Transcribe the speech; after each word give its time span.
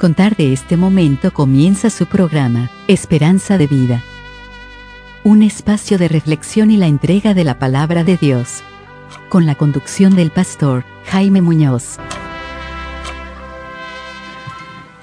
contar 0.00 0.34
de 0.34 0.54
este 0.54 0.78
momento 0.78 1.30
comienza 1.30 1.90
su 1.90 2.06
programa, 2.06 2.70
Esperanza 2.88 3.58
de 3.58 3.66
Vida. 3.66 4.02
Un 5.24 5.42
espacio 5.42 5.98
de 5.98 6.08
reflexión 6.08 6.70
y 6.70 6.78
la 6.78 6.86
entrega 6.86 7.34
de 7.34 7.44
la 7.44 7.58
palabra 7.58 8.02
de 8.02 8.16
Dios. 8.16 8.62
Con 9.28 9.44
la 9.44 9.56
conducción 9.56 10.16
del 10.16 10.30
pastor 10.30 10.84
Jaime 11.04 11.42
Muñoz. 11.42 11.98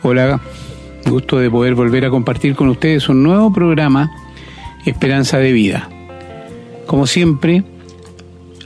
Hola, 0.02 0.42
gusto 1.06 1.38
de 1.38 1.52
poder 1.52 1.76
volver 1.76 2.04
a 2.06 2.10
compartir 2.10 2.56
con 2.56 2.68
ustedes 2.68 3.08
un 3.08 3.22
nuevo 3.22 3.54
programa, 3.54 4.10
Esperanza 4.84 5.38
de 5.38 5.52
Vida. 5.52 5.90
Como 6.88 7.06
siempre, 7.06 7.64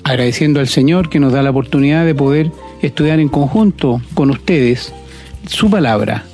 agradeciendo 0.05 0.61
al 0.61 0.69
Señor 0.69 1.09
que 1.09 1.19
nos 1.19 1.33
da 1.33 1.43
la 1.43 1.49
oportunidad 1.49 2.05
de 2.05 2.15
poder 2.15 2.53
estudiar 2.81 3.19
en 3.19 3.27
conjunto 3.27 3.99
con 4.13 4.29
ustedes 4.29 4.93
su 5.47 5.69
palabra, 5.69 6.25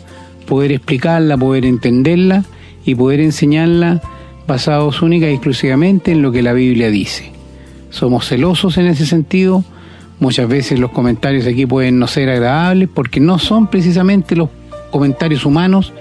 poder 0.48 0.72
explicarla, 0.72 1.38
poder 1.38 1.66
entenderla 1.66 2.44
y 2.84 2.96
poder 2.96 3.20
enseñarla 3.20 4.02
basados 4.48 5.02
única 5.02 5.30
y 5.30 5.34
exclusivamente 5.34 6.12
en 6.12 6.22
lo 6.22 6.32
que 6.32 6.42
la 6.42 6.54
Biblia 6.54 6.90
dice. 6.90 7.32
Somos 7.92 8.28
celosos 8.28 8.78
en 8.78 8.88
ese 8.88 9.06
sentido, 9.06 9.64
muchas 10.20 10.48
veces 10.48 10.80
los 10.80 10.92
comentarios 10.92 11.46
aquí 11.46 11.66
pueden 11.66 12.00
no 12.00 12.08
ser 12.08 12.30
agradables 12.30 12.90
porque 12.92 13.20
no 13.20 13.38
son 13.38 13.68
precisamente 13.68 14.36
los 14.36 14.50
comentarios 14.90 15.46
humanos, 15.46 15.94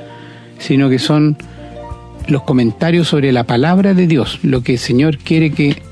sino 0.59 0.89
que 0.89 0.99
son 0.99 1.37
los 2.29 2.43
comentarios 2.43 3.09
sobre 3.09 3.33
la 3.33 3.45
palabra 3.45 3.95
de 3.95 4.07
Dios, 4.07 4.39
lo 4.43 4.63
que 4.63 4.73
el 4.73 4.79
Señor 4.79 5.19
quiere 5.19 5.51
que 5.51 5.83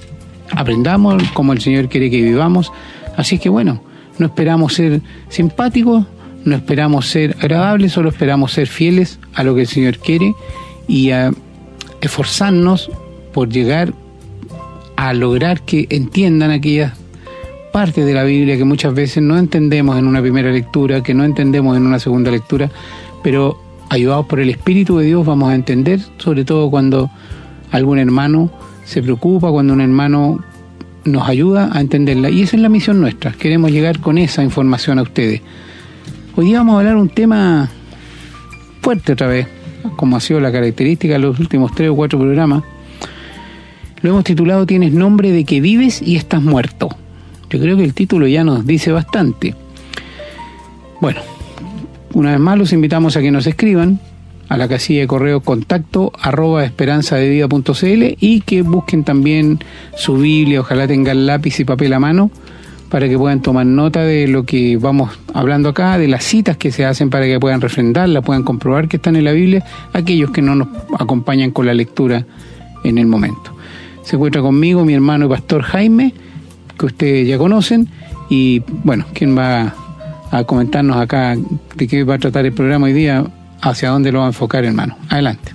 aprendamos, 0.53 1.23
como 1.33 1.53
el 1.53 1.61
Señor 1.61 1.89
quiere 1.89 2.11
que 2.11 2.23
vivamos. 2.23 2.73
Así 3.17 3.39
que 3.39 3.49
bueno, 3.49 3.83
no 4.19 4.27
esperamos 4.27 4.75
ser 4.75 5.01
simpáticos, 5.29 6.07
no 6.45 6.57
esperamos 6.57 7.07
ser 7.07 7.37
agradables, 7.41 7.93
solo 7.93 8.11
esperamos 8.11 8.53
ser 8.53 8.67
fieles 8.67 9.19
a 9.35 9.45
lo 9.45 9.55
que 9.55 9.63
el 9.63 9.67
Señor 9.67 9.99
quiere 9.99 10.35
y 10.87 11.11
a 11.11 11.31
esforzarnos 12.01 12.91
por 13.33 13.49
llegar 13.49 13.95
a 14.97 15.13
lograr 15.13 15.63
que 15.63 15.87
entiendan 15.91 16.51
aquellas 16.51 16.93
partes 17.73 18.07
de 18.07 18.15
la 18.15 18.23
Biblia 18.23 18.57
que 18.57 18.65
muchas 18.65 18.95
veces 18.95 19.23
no 19.23 19.37
entendemos 19.37 19.99
en 19.99 20.07
una 20.07 20.21
primera 20.21 20.51
lectura, 20.53 21.03
que 21.03 21.15
no 21.15 21.25
entendemos 21.25 21.77
en 21.77 21.87
una 21.87 21.99
segunda 21.99 22.31
lectura, 22.31 22.71
pero 23.23 23.59
ayudados 23.91 24.27
por 24.27 24.39
el 24.41 24.51
Espíritu 24.51 24.99
de 24.99 25.07
Dios 25.07 25.27
vamos 25.27 25.51
a 25.51 25.55
entender, 25.55 26.01
sobre 26.19 26.45
todo 26.45 26.71
cuando 26.71 27.11
algún 27.73 27.99
hermano 27.99 28.51
se 28.85 29.03
preocupa, 29.03 29.51
cuando 29.51 29.73
un 29.73 29.81
hermano 29.81 30.45
nos 31.05 31.29
ayuda 31.29 31.71
a 31.73 31.81
entenderla. 31.81 32.31
Y 32.31 32.43
esa 32.43 32.57
es 32.57 32.63
la 32.63 32.69
misión 32.69 33.01
nuestra, 33.01 33.33
queremos 33.33 33.71
llegar 33.71 33.99
con 34.01 34.19
esa 34.19 34.43
información 34.45 34.99
a 34.99 35.03
ustedes. 35.03 35.41
Hoy 36.37 36.53
vamos 36.53 36.75
a 36.75 36.79
hablar 36.81 36.97
un 36.97 37.09
tema 37.09 37.71
fuerte 38.81 39.13
otra 39.13 39.29
vez, 39.29 39.47
como 39.95 40.17
ha 40.17 40.21
sido 40.21 40.41
la 40.41 40.51
característica 40.51 41.13
de 41.13 41.21
los 41.21 41.39
últimos 41.39 41.73
tres 41.73 41.91
o 41.91 41.95
cuatro 41.95 42.19
programas. 42.19 42.65
Lo 44.03 44.11
hemos 44.11 44.25
titulado 44.25 44.67
Tienes 44.67 44.93
nombre 44.93 45.31
de 45.31 45.45
que 45.45 45.61
vives 45.61 46.03
y 46.03 46.17
estás 46.17 46.43
muerto. 46.43 46.89
Yo 47.51 47.61
creo 47.61 47.77
que 47.77 47.85
el 47.85 47.95
título 47.95 48.27
ya 48.27 48.43
nos 48.43 48.67
dice 48.67 48.91
bastante. 48.91 49.55
Bueno, 51.01 51.21
una 52.15 52.33
vez 52.33 52.41
más 52.41 52.59
los 52.59 52.73
invitamos 52.73 53.17
a 53.17 53.21
que 53.21 53.31
nos 53.31 53.47
escriban 53.47 54.01
a 54.49 54.57
la 54.57 54.67
casilla 54.67 55.03
de 55.03 55.07
correo 55.07 55.41
contacto 55.41 56.11
arroba 56.21 56.65
esperanzadevida.cl 56.65 58.17
y 58.19 58.41
que 58.41 58.63
busquen 58.63 59.05
también 59.05 59.61
su 59.97 60.17
Biblia, 60.17 60.63
ojalá 60.63 60.89
tengan 60.89 61.27
lápiz 61.27 61.61
y 61.61 61.65
papel 61.65 61.93
a 61.93 62.01
mano 62.01 62.33
para 62.95 63.09
que 63.09 63.19
puedan 63.19 63.43
tomar 63.43 63.67
nota 63.67 64.03
de 64.03 64.29
lo 64.29 64.45
que 64.45 64.77
vamos 64.77 65.11
hablando 65.33 65.71
acá, 65.71 65.99
de 65.99 66.07
las 66.07 66.23
citas 66.23 66.57
que 66.57 66.71
se 66.71 66.85
hacen 66.85 67.11
para 67.11 67.27
que 67.27 67.41
puedan 67.41 67.61
refrendarla, 67.61 68.23
puedan 68.23 68.45
comprobar 68.45 68.87
que 68.87 68.99
están 68.99 69.17
en 69.17 69.25
la 69.25 69.33
Biblia, 69.33 69.65
aquellos 69.93 70.31
que 70.31 70.41
no 70.41 70.55
nos 70.55 70.69
acompañan 70.97 71.51
con 71.51 71.67
la 71.67 71.75
lectura 71.75 72.25
en 72.85 72.99
el 72.99 73.07
momento. 73.07 73.53
Se 74.05 74.15
encuentra 74.15 74.43
conmigo 74.43 74.85
mi 74.85 74.95
hermano 74.95 75.27
y 75.27 75.29
pastor 75.29 75.63
Jaime, 75.63 76.15
que 76.79 76.87
ustedes 76.87 77.27
ya 77.27 77.37
conocen, 77.37 77.89
y 78.31 78.63
bueno, 78.85 79.07
quien 79.13 79.37
va 79.37 79.75
a 80.31 80.45
comentarnos 80.45 80.97
acá 80.97 81.37
de 81.75 81.89
qué 81.89 82.05
va 82.05 82.15
a 82.15 82.19
tratar 82.19 82.47
el 82.47 82.53
programa 82.53 82.87
hoy 82.87 82.93
día, 82.93 83.25
hacia 83.61 83.89
dónde 83.89 84.13
lo 84.13 84.21
va 84.21 84.27
a 84.27 84.29
enfocar, 84.29 84.65
hermano. 84.65 84.97
Adelante. 85.09 85.51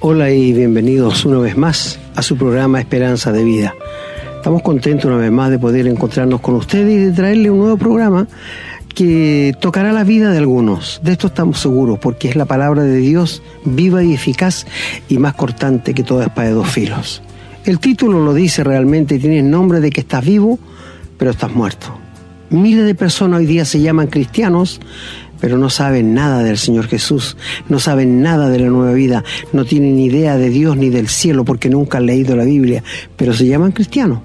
Hola 0.00 0.32
y 0.32 0.52
bienvenidos 0.52 1.24
una 1.24 1.38
vez 1.38 1.56
más 1.56 2.00
a 2.16 2.22
su 2.22 2.36
programa 2.36 2.80
Esperanza 2.80 3.30
de 3.30 3.44
Vida. 3.44 3.74
Estamos 4.44 4.60
contentos 4.60 5.06
una 5.06 5.16
vez 5.16 5.32
más 5.32 5.50
de 5.50 5.58
poder 5.58 5.86
encontrarnos 5.86 6.38
con 6.42 6.56
ustedes 6.56 6.92
y 6.92 6.98
de 6.98 7.12
traerle 7.12 7.50
un 7.50 7.60
nuevo 7.60 7.78
programa 7.78 8.28
que 8.94 9.54
tocará 9.58 9.90
la 9.90 10.04
vida 10.04 10.32
de 10.32 10.36
algunos. 10.36 11.00
De 11.02 11.12
esto 11.12 11.28
estamos 11.28 11.60
seguros, 11.60 11.98
porque 11.98 12.28
es 12.28 12.36
la 12.36 12.44
palabra 12.44 12.82
de 12.82 12.98
Dios 12.98 13.42
viva 13.64 14.04
y 14.04 14.12
eficaz 14.12 14.66
y 15.08 15.16
más 15.16 15.32
cortante 15.32 15.94
que 15.94 16.02
toda 16.02 16.26
espada 16.26 16.48
de 16.48 16.54
dos 16.56 16.68
filos. 16.68 17.22
El 17.64 17.78
título 17.78 18.22
lo 18.22 18.34
dice 18.34 18.62
realmente, 18.62 19.18
tiene 19.18 19.38
el 19.38 19.48
nombre 19.50 19.80
de 19.80 19.88
que 19.88 20.02
estás 20.02 20.22
vivo, 20.22 20.58
pero 21.16 21.30
estás 21.30 21.54
muerto. 21.54 21.96
Miles 22.50 22.84
de 22.84 22.94
personas 22.94 23.38
hoy 23.38 23.46
día 23.46 23.64
se 23.64 23.80
llaman 23.80 24.08
cristianos, 24.08 24.78
pero 25.40 25.56
no 25.56 25.70
saben 25.70 26.12
nada 26.12 26.42
del 26.42 26.58
Señor 26.58 26.88
Jesús, 26.88 27.38
no 27.70 27.78
saben 27.78 28.20
nada 28.20 28.50
de 28.50 28.58
la 28.58 28.68
nueva 28.68 28.92
vida, 28.92 29.24
no 29.54 29.64
tienen 29.64 29.98
idea 29.98 30.36
de 30.36 30.50
Dios 30.50 30.76
ni 30.76 30.90
del 30.90 31.08
cielo 31.08 31.46
porque 31.46 31.70
nunca 31.70 31.96
han 31.96 32.04
leído 32.04 32.36
la 32.36 32.44
Biblia, 32.44 32.84
pero 33.16 33.32
se 33.32 33.46
llaman 33.46 33.72
cristianos 33.72 34.18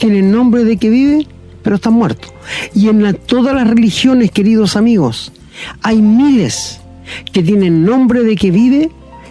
tienen 0.00 0.32
nombre 0.32 0.64
de 0.64 0.78
que 0.78 0.90
vive, 0.90 1.26
pero 1.62 1.76
están 1.76 1.92
muertos. 1.92 2.32
Y 2.74 2.88
en 2.88 3.14
todas 3.26 3.54
las 3.54 3.68
religiones, 3.68 4.32
queridos 4.32 4.74
amigos, 4.74 5.30
hay 5.82 6.02
miles 6.02 6.80
que 7.32 7.42
tienen 7.42 7.84
nombre 7.84 8.22
de 8.24 8.34
que 8.34 8.50
vive, 8.50 8.90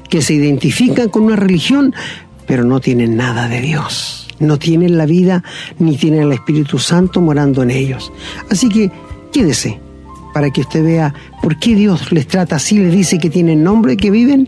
que 0.10 0.22
se 0.22 0.36
identifican 0.36 1.10
con 1.10 1.24
una 1.24 1.36
religión, 1.36 1.94
pero 2.46 2.64
no 2.64 2.80
tienen 2.80 3.18
nada 3.18 3.50
de 3.50 3.62
Dios. 3.62 4.28
No 4.40 4.58
tienen 4.58 4.98
la 4.98 5.06
vida 5.06 5.44
ni 5.80 5.98
tienen 5.98 6.22
el 6.22 6.32
Espíritu 6.32 6.80
Santo 6.80 7.20
morando 7.20 7.62
en 7.64 7.72
ellos. 7.72 8.14
Así 8.50 8.70
que 8.70 8.90
quédese 9.34 9.80
para 10.34 10.52
que 10.52 10.62
usted 10.62 10.84
vea 10.84 11.14
por 11.42 11.60
qué 11.60 11.76
Dios 11.76 12.12
les 12.12 12.28
trata 12.28 12.56
así, 12.56 12.78
les 12.78 12.94
dice 12.94 13.18
que 13.18 13.30
tienen 13.30 13.64
nombre, 13.64 13.98
que 13.98 14.12
viven, 14.12 14.48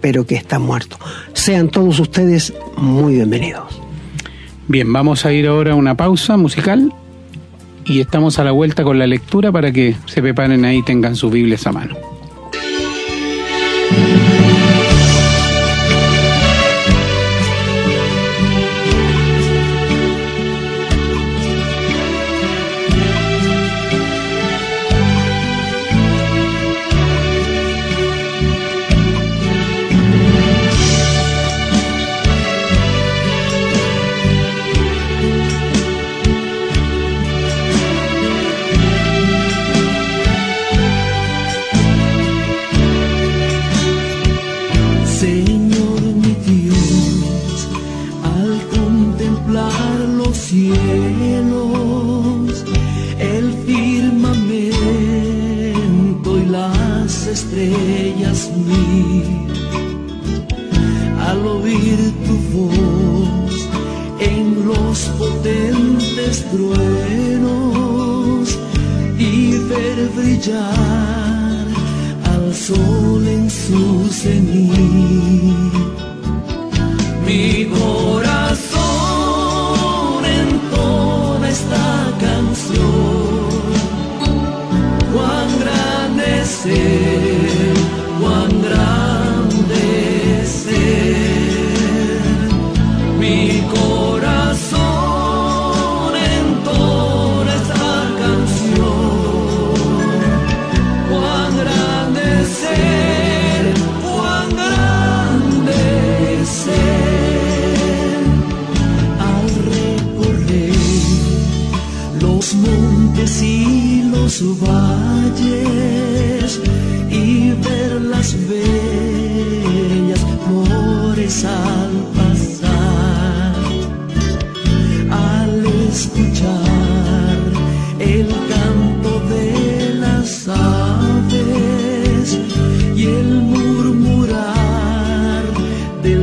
pero 0.00 0.24
que 0.24 0.36
están 0.36 0.62
muertos. 0.62 0.98
Sean 1.34 1.68
todos 1.68 1.98
ustedes 1.98 2.54
muy 2.76 3.16
bienvenidos. 3.16 3.85
Bien, 4.68 4.92
vamos 4.92 5.24
a 5.24 5.32
ir 5.32 5.46
ahora 5.46 5.72
a 5.72 5.74
una 5.76 5.96
pausa 5.96 6.36
musical 6.36 6.92
y 7.84 8.00
estamos 8.00 8.40
a 8.40 8.44
la 8.44 8.50
vuelta 8.50 8.82
con 8.82 8.98
la 8.98 9.06
lectura 9.06 9.52
para 9.52 9.70
que 9.70 9.94
se 10.06 10.20
preparen 10.20 10.64
ahí 10.64 10.78
y 10.78 10.82
tengan 10.82 11.14
sus 11.14 11.30
Biblias 11.30 11.66
a 11.68 11.72
mano. 11.72 12.05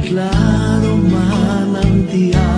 Claro 0.04 0.98
manantial. 0.98 2.53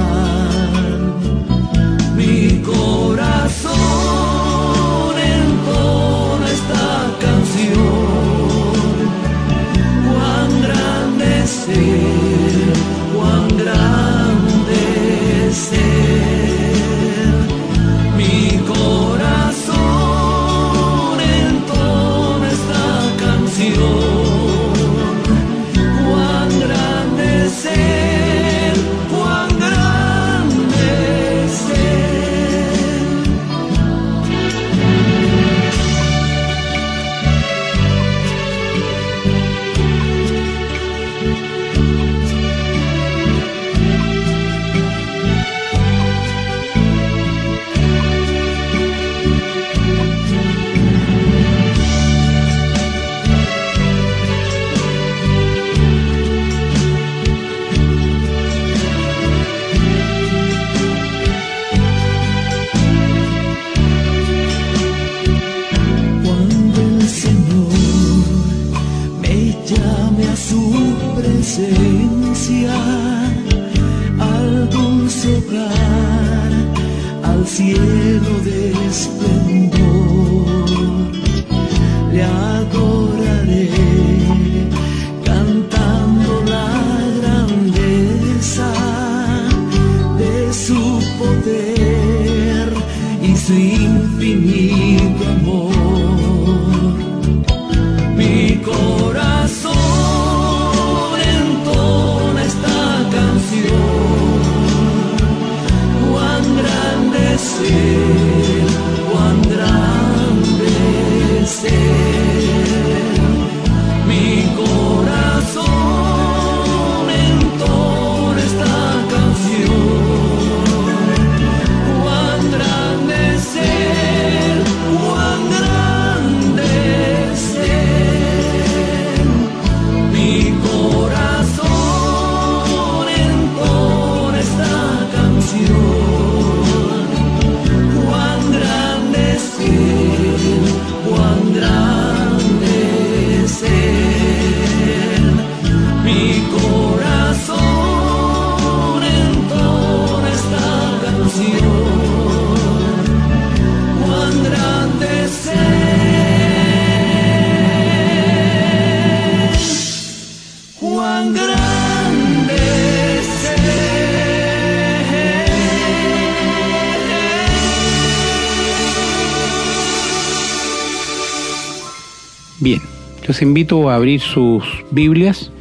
Los 173.27 173.41
invito 173.41 173.89
a 173.89 173.95
abrir 173.95 174.21
sus 174.21 174.63
Biblias. 174.91 175.51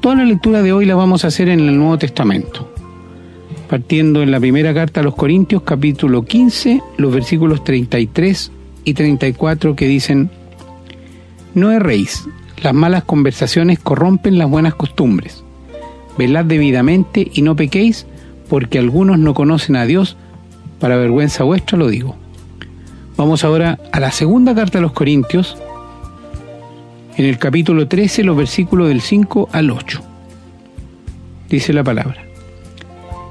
Toda 0.00 0.14
la 0.14 0.24
lectura 0.24 0.62
de 0.62 0.72
hoy 0.72 0.86
la 0.86 0.94
vamos 0.94 1.24
a 1.24 1.28
hacer 1.28 1.48
en 1.48 1.60
el 1.60 1.76
Nuevo 1.76 1.98
Testamento, 1.98 2.72
partiendo 3.68 4.22
en 4.22 4.30
la 4.30 4.38
primera 4.38 4.72
carta 4.72 5.00
a 5.00 5.02
los 5.02 5.16
Corintios, 5.16 5.62
capítulo 5.62 6.24
15, 6.24 6.80
los 6.96 7.12
versículos 7.12 7.64
33 7.64 8.52
y 8.84 8.94
34 8.94 9.74
que 9.74 9.88
dicen, 9.88 10.30
No 11.54 11.72
erréis, 11.72 12.28
las 12.62 12.74
malas 12.74 13.02
conversaciones 13.02 13.80
corrompen 13.80 14.38
las 14.38 14.48
buenas 14.48 14.74
costumbres. 14.74 15.42
Velad 16.18 16.44
debidamente 16.44 17.28
y 17.32 17.42
no 17.42 17.56
pequéis, 17.56 18.06
porque 18.48 18.78
algunos 18.78 19.18
no 19.18 19.34
conocen 19.34 19.74
a 19.74 19.86
Dios, 19.86 20.16
para 20.78 20.96
vergüenza 20.96 21.42
vuestra 21.42 21.76
lo 21.76 21.88
digo. 21.88 22.16
Vamos 23.16 23.42
ahora 23.42 23.80
a 23.90 23.98
la 23.98 24.12
segunda 24.12 24.54
carta 24.54 24.78
a 24.78 24.80
los 24.80 24.92
Corintios, 24.92 25.56
en 27.18 27.24
el 27.24 27.36
capítulo 27.36 27.88
13, 27.88 28.22
los 28.22 28.36
versículos 28.36 28.88
del 28.88 29.00
5 29.00 29.48
al 29.50 29.72
8. 29.72 30.00
Dice 31.50 31.72
la 31.72 31.82
palabra. 31.82 32.24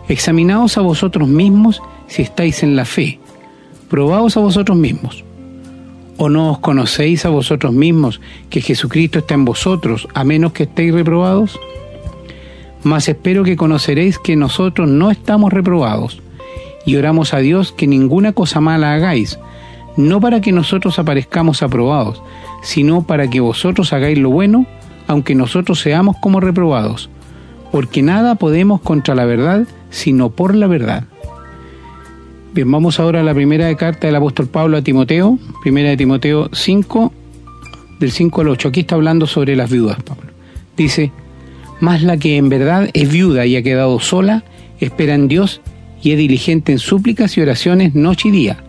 Examinaos 0.09 0.77
a 0.77 0.81
vosotros 0.81 1.29
mismos 1.29 1.81
si 2.07 2.21
estáis 2.21 2.63
en 2.63 2.75
la 2.75 2.83
fe. 2.83 3.17
Probaos 3.89 4.35
a 4.35 4.41
vosotros 4.41 4.77
mismos. 4.77 5.23
¿O 6.17 6.27
no 6.27 6.51
os 6.51 6.59
conocéis 6.59 7.25
a 7.25 7.29
vosotros 7.29 7.71
mismos 7.71 8.19
que 8.49 8.59
Jesucristo 8.59 9.19
está 9.19 9.35
en 9.35 9.45
vosotros, 9.45 10.09
a 10.13 10.25
menos 10.25 10.51
que 10.51 10.63
estéis 10.63 10.93
reprobados? 10.93 11.57
Mas 12.83 13.07
espero 13.07 13.45
que 13.45 13.55
conoceréis 13.55 14.19
que 14.19 14.35
nosotros 14.35 14.89
no 14.89 15.11
estamos 15.11 15.53
reprobados, 15.53 16.21
y 16.85 16.97
oramos 16.97 17.33
a 17.33 17.37
Dios 17.37 17.71
que 17.71 17.87
ninguna 17.87 18.33
cosa 18.33 18.59
mala 18.59 18.93
hagáis, 18.93 19.39
no 19.97 20.21
para 20.21 20.39
que 20.41 20.51
nosotros 20.51 20.99
aparezcamos 20.99 21.63
aprobados, 21.63 22.21
sino 22.61 23.01
para 23.01 23.29
que 23.29 23.39
vosotros 23.39 23.91
hagáis 23.93 24.17
lo 24.17 24.29
bueno, 24.29 24.65
aunque 25.07 25.35
nosotros 25.35 25.79
seamos 25.79 26.15
como 26.17 26.39
reprobados, 26.39 27.09
porque 27.71 28.01
nada 28.01 28.35
podemos 28.35 28.79
contra 28.81 29.15
la 29.15 29.25
verdad, 29.25 29.67
sino 29.89 30.29
por 30.29 30.55
la 30.55 30.67
verdad. 30.67 31.03
Bien, 32.53 32.71
vamos 32.71 32.99
ahora 32.99 33.19
a 33.19 33.23
la 33.23 33.33
primera 33.33 33.73
carta 33.75 34.07
del 34.07 34.15
apóstol 34.15 34.47
Pablo 34.47 34.77
a 34.77 34.81
Timoteo, 34.81 35.37
primera 35.61 35.89
de 35.89 35.97
Timoteo 35.97 36.49
5, 36.53 37.11
del 37.99 38.11
5 38.11 38.41
al 38.41 38.47
8. 38.49 38.69
Aquí 38.69 38.79
está 38.81 38.95
hablando 38.95 39.27
sobre 39.27 39.55
las 39.55 39.69
viudas, 39.69 40.01
Pablo. 40.03 40.31
Dice, 40.75 41.11
mas 41.79 42.03
la 42.03 42.17
que 42.17 42.37
en 42.37 42.49
verdad 42.49 42.89
es 42.93 43.11
viuda 43.11 43.45
y 43.45 43.55
ha 43.55 43.63
quedado 43.63 43.99
sola, 43.99 44.43
espera 44.79 45.15
en 45.15 45.27
Dios 45.27 45.61
y 46.01 46.11
es 46.11 46.17
diligente 46.17 46.71
en 46.71 46.79
súplicas 46.79 47.37
y 47.37 47.41
oraciones 47.41 47.95
noche 47.95 48.29
y 48.29 48.31
día. 48.31 48.63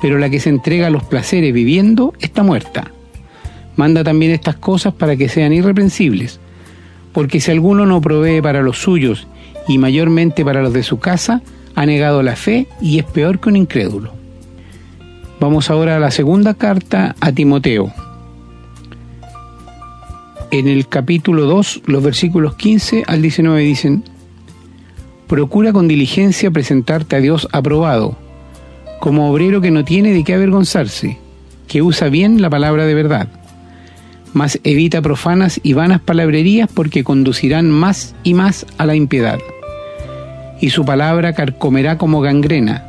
Pero 0.00 0.18
la 0.18 0.30
que 0.30 0.40
se 0.40 0.50
entrega 0.50 0.88
a 0.88 0.90
los 0.90 1.04
placeres 1.04 1.52
viviendo 1.52 2.12
está 2.20 2.42
muerta. 2.42 2.90
Manda 3.76 4.04
también 4.04 4.32
estas 4.32 4.56
cosas 4.56 4.94
para 4.94 5.16
que 5.16 5.28
sean 5.28 5.52
irreprensibles. 5.52 6.40
Porque 7.12 7.40
si 7.40 7.50
alguno 7.50 7.86
no 7.86 8.00
provee 8.00 8.42
para 8.42 8.62
los 8.62 8.78
suyos 8.78 9.26
y 9.68 9.78
mayormente 9.78 10.44
para 10.44 10.62
los 10.62 10.72
de 10.72 10.82
su 10.82 10.98
casa, 10.98 11.42
ha 11.74 11.86
negado 11.86 12.22
la 12.22 12.36
fe 12.36 12.66
y 12.80 12.98
es 12.98 13.04
peor 13.04 13.38
que 13.38 13.48
un 13.48 13.56
incrédulo. 13.56 14.12
Vamos 15.38 15.70
ahora 15.70 15.96
a 15.96 16.00
la 16.00 16.10
segunda 16.10 16.54
carta 16.54 17.14
a 17.20 17.32
Timoteo. 17.32 17.92
En 20.50 20.68
el 20.68 20.88
capítulo 20.88 21.44
2, 21.44 21.82
los 21.86 22.02
versículos 22.02 22.54
15 22.54 23.04
al 23.06 23.20
19 23.20 23.60
dicen, 23.60 24.04
Procura 25.26 25.72
con 25.72 25.88
diligencia 25.88 26.50
presentarte 26.50 27.16
a 27.16 27.20
Dios 27.20 27.48
aprobado, 27.52 28.16
como 29.00 29.30
obrero 29.30 29.60
que 29.60 29.70
no 29.70 29.84
tiene 29.84 30.12
de 30.12 30.24
qué 30.24 30.34
avergonzarse, 30.34 31.18
que 31.68 31.82
usa 31.82 32.08
bien 32.08 32.40
la 32.40 32.50
palabra 32.50 32.86
de 32.86 32.94
verdad. 32.94 33.28
Mas 34.32 34.58
evita 34.64 35.02
profanas 35.02 35.60
y 35.62 35.72
vanas 35.72 36.00
palabrerías 36.00 36.68
porque 36.72 37.04
conducirán 37.04 37.70
más 37.70 38.14
y 38.22 38.34
más 38.34 38.66
a 38.78 38.86
la 38.86 38.94
impiedad. 38.94 39.38
Y 40.60 40.70
su 40.70 40.84
palabra 40.84 41.32
carcomerá 41.34 41.98
como 41.98 42.20
gangrena, 42.20 42.84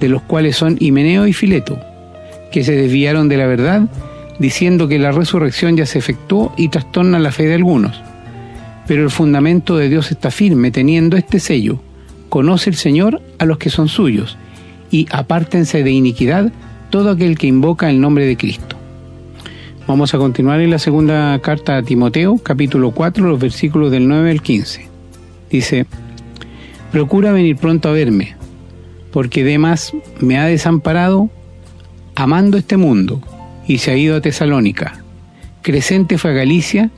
de 0.00 0.08
los 0.08 0.22
cuales 0.22 0.56
son 0.56 0.76
Himeneo 0.80 1.26
y 1.26 1.32
Fileto, 1.32 1.78
que 2.52 2.64
se 2.64 2.72
desviaron 2.72 3.28
de 3.28 3.36
la 3.36 3.46
verdad, 3.46 3.82
diciendo 4.38 4.88
que 4.88 4.98
la 4.98 5.12
resurrección 5.12 5.76
ya 5.76 5.86
se 5.86 5.98
efectuó 5.98 6.52
y 6.56 6.68
trastorna 6.68 7.18
la 7.18 7.32
fe 7.32 7.46
de 7.46 7.54
algunos. 7.54 8.00
Pero 8.86 9.02
el 9.02 9.10
fundamento 9.10 9.76
de 9.76 9.88
Dios 9.88 10.10
está 10.10 10.30
firme, 10.30 10.70
teniendo 10.70 11.16
este 11.16 11.40
sello. 11.40 11.80
Conoce 12.28 12.70
el 12.70 12.76
Señor 12.76 13.22
a 13.38 13.46
los 13.46 13.58
que 13.58 13.70
son 13.70 13.88
suyos, 13.88 14.36
y 14.94 15.08
apártense 15.10 15.82
de 15.82 15.90
iniquidad 15.90 16.52
todo 16.88 17.10
aquel 17.10 17.36
que 17.36 17.48
invoca 17.48 17.90
el 17.90 18.00
nombre 18.00 18.26
de 18.26 18.36
Cristo. 18.36 18.76
Vamos 19.88 20.14
a 20.14 20.18
continuar 20.18 20.60
en 20.60 20.70
la 20.70 20.78
segunda 20.78 21.36
carta 21.40 21.76
a 21.76 21.82
Timoteo, 21.82 22.38
capítulo 22.38 22.92
4, 22.92 23.26
los 23.26 23.40
versículos 23.40 23.90
del 23.90 24.06
9 24.06 24.30
al 24.30 24.40
15. 24.40 24.88
Dice, 25.50 25.86
Procura 26.92 27.32
venir 27.32 27.56
pronto 27.56 27.88
a 27.88 27.92
verme, 27.92 28.36
porque 29.10 29.42
Demas 29.42 29.92
me 30.20 30.38
ha 30.38 30.44
desamparado 30.44 31.28
amando 32.14 32.56
este 32.56 32.76
mundo 32.76 33.20
y 33.66 33.78
se 33.78 33.90
ha 33.90 33.96
ido 33.96 34.14
a 34.14 34.20
Tesalónica. 34.20 35.02
Crescente 35.62 36.18
fue 36.18 36.30
a 36.30 36.34
Galicia 36.34 36.92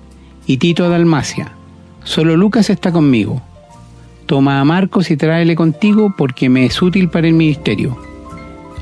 y 0.46 0.58
Tito 0.58 0.84
a 0.84 0.90
Dalmacia. 0.90 1.52
Solo 2.04 2.36
Lucas 2.36 2.68
está 2.68 2.92
conmigo. 2.92 3.40
Toma 4.26 4.60
a 4.60 4.64
Marcos 4.64 5.10
y 5.12 5.16
tráele 5.16 5.54
contigo 5.54 6.12
porque 6.16 6.48
me 6.48 6.66
es 6.66 6.82
útil 6.82 7.08
para 7.08 7.28
el 7.28 7.34
ministerio. 7.34 7.96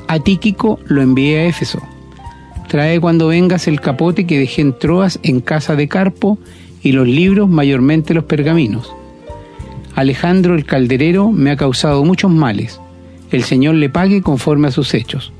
A 0.07 0.19
Tíquico 0.19 0.79
lo 0.85 1.01
envié 1.01 1.39
a 1.39 1.45
Éfeso. 1.45 1.81
Trae 2.67 2.99
cuando 2.99 3.27
vengas 3.27 3.67
el 3.67 3.79
capote 3.79 4.25
que 4.25 4.39
dejé 4.39 4.61
en 4.61 4.77
Troas 4.77 5.19
en 5.21 5.41
casa 5.41 5.75
de 5.75 5.87
Carpo 5.87 6.39
y 6.81 6.93
los 6.93 7.07
libros, 7.07 7.47
mayormente 7.47 8.15
los 8.15 8.23
pergaminos. 8.23 8.91
Alejandro 9.93 10.55
el 10.55 10.65
calderero 10.65 11.31
me 11.31 11.51
ha 11.51 11.55
causado 11.55 12.03
muchos 12.03 12.31
males. 12.31 12.81
El 13.31 13.43
Señor 13.43 13.75
le 13.75 13.89
pague 13.89 14.21
conforme 14.21 14.67
a 14.67 14.71
sus 14.71 14.93
hechos. 14.93 15.31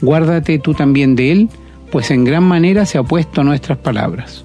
Guárdate 0.00 0.58
tú 0.58 0.74
también 0.74 1.14
de 1.14 1.32
él, 1.32 1.48
pues 1.92 2.10
en 2.10 2.24
gran 2.24 2.42
manera 2.42 2.86
se 2.86 2.98
ha 2.98 3.02
opuesto 3.02 3.40
a 3.40 3.44
nuestras 3.44 3.78
palabras. 3.78 4.44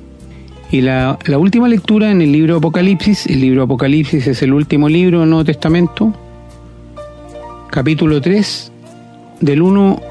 Y 0.72 0.82
la, 0.82 1.18
la 1.26 1.38
última 1.38 1.68
lectura 1.68 2.12
en 2.12 2.22
el 2.22 2.32
libro 2.32 2.58
Apocalipsis, 2.58 3.26
el 3.26 3.42
libro 3.42 3.64
Apocalipsis 3.64 4.28
es 4.28 4.42
el 4.44 4.54
último 4.54 4.88
libro 4.88 5.22
del 5.22 5.30
Nuevo 5.30 5.46
Testamento, 5.46 6.14
capítulo 7.72 8.22
3, 8.22 8.72
del 9.42 9.62
1, 9.62 10.02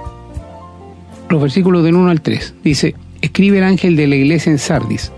los 1.30 1.42
versículos 1.42 1.84
del 1.84 1.94
1 1.94 2.10
al 2.10 2.20
3. 2.22 2.54
Dice, 2.64 2.96
escribe 3.20 3.58
el 3.58 3.64
ángel 3.64 3.94
de 3.94 4.08
la 4.08 4.16
iglesia 4.16 4.50
en 4.50 4.58
Sardis, 4.58 5.12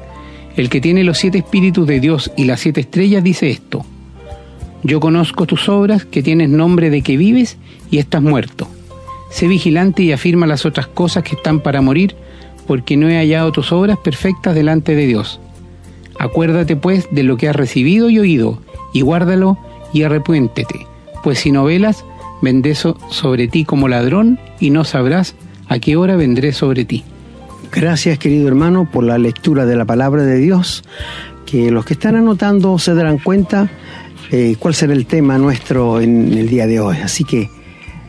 el 0.56 0.68
que 0.68 0.82
tiene 0.82 1.04
los 1.04 1.16
siete 1.16 1.38
espíritus 1.38 1.87
de 1.87 2.00
Dios 2.00 2.30
y 2.37 2.44
las 2.44 2.61
siete 2.61 2.82
estrellas 2.82 3.25
dice 3.25 3.49
esto, 3.49 3.87
yo 4.82 5.00
conozco 5.00 5.47
tus 5.47 5.68
obras, 5.68 6.04
que 6.04 6.23
tienes 6.23 6.49
nombre 6.49 6.90
de 6.90 7.02
que 7.02 7.16
vives 7.16 7.59
y 7.90 7.99
estás 7.99 8.23
muerto. 8.23 8.68
Sé 9.30 9.47
vigilante 9.47 10.02
y 10.02 10.12
afirma 10.12 10.47
las 10.47 10.64
otras 10.64 10.87
cosas 10.87 11.23
que 11.23 11.37
están 11.37 11.61
para 11.61 11.82
morir, 11.82 12.16
porque 12.67 12.97
no 12.97 13.09
he 13.09 13.17
hallado 13.17 13.52
tus 13.52 13.73
obras 13.73 13.99
perfectas 13.99 14.55
delante 14.55 14.95
de 14.95 15.07
Dios. 15.07 15.40
Acuérdate 16.19 16.76
pues 16.76 17.09
de 17.11 17.23
lo 17.23 17.37
que 17.37 17.49
has 17.49 17.57
recibido 17.57 18.11
y 18.11 18.19
oído, 18.19 18.61
y 18.93 19.00
guárdalo 19.00 19.59
y 19.93 20.02
arrepiéntete, 20.02 20.87
pues 21.25 21.38
si 21.40 21.50
no 21.52 21.64
velas, 21.64 22.05
vendré 22.43 22.75
so- 22.75 22.97
sobre 23.11 23.49
ti 23.49 23.64
como 23.64 23.88
ladrón 23.88 24.38
y 24.61 24.71
no 24.71 24.85
sabrás 24.85 25.35
a 25.69 25.79
qué 25.79 25.97
hora 25.97 26.17
vendré 26.17 26.52
sobre 26.52 26.85
ti. 26.85 27.05
Gracias, 27.73 28.19
querido 28.19 28.49
hermano, 28.49 28.88
por 28.90 29.05
la 29.05 29.19
lectura 29.19 29.64
de 29.67 29.76
la 29.76 29.85
palabra 29.85 30.23
de 30.25 30.38
Dios, 30.38 30.83
que 31.47 31.71
los 31.71 31.85
que 31.85 31.95
están 31.95 32.17
anotando 32.17 32.79
se 32.79 32.95
darán 32.95 33.19
cuenta 33.19 33.71
eh, 34.33 34.57
cuál 34.59 34.75
será 34.75 34.93
el 34.93 35.07
tema 35.07 35.38
nuestro 35.38 36.00
en 36.00 36.33
el 36.35 36.49
día 36.49 36.67
de 36.67 36.81
hoy. 36.81 36.97
Así 36.99 37.25
que 37.25 37.49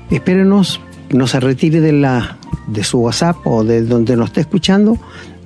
espérenos, 0.10 0.82
no 1.14 1.28
se 1.28 1.40
retire 1.40 1.82
de, 1.82 1.92
la, 1.92 2.38
de 2.68 2.84
su 2.84 3.00
WhatsApp 3.00 3.38
o 3.46 3.64
de 3.64 3.84
donde 3.84 4.16
nos 4.16 4.28
esté 4.28 4.42
escuchando, 4.42 4.98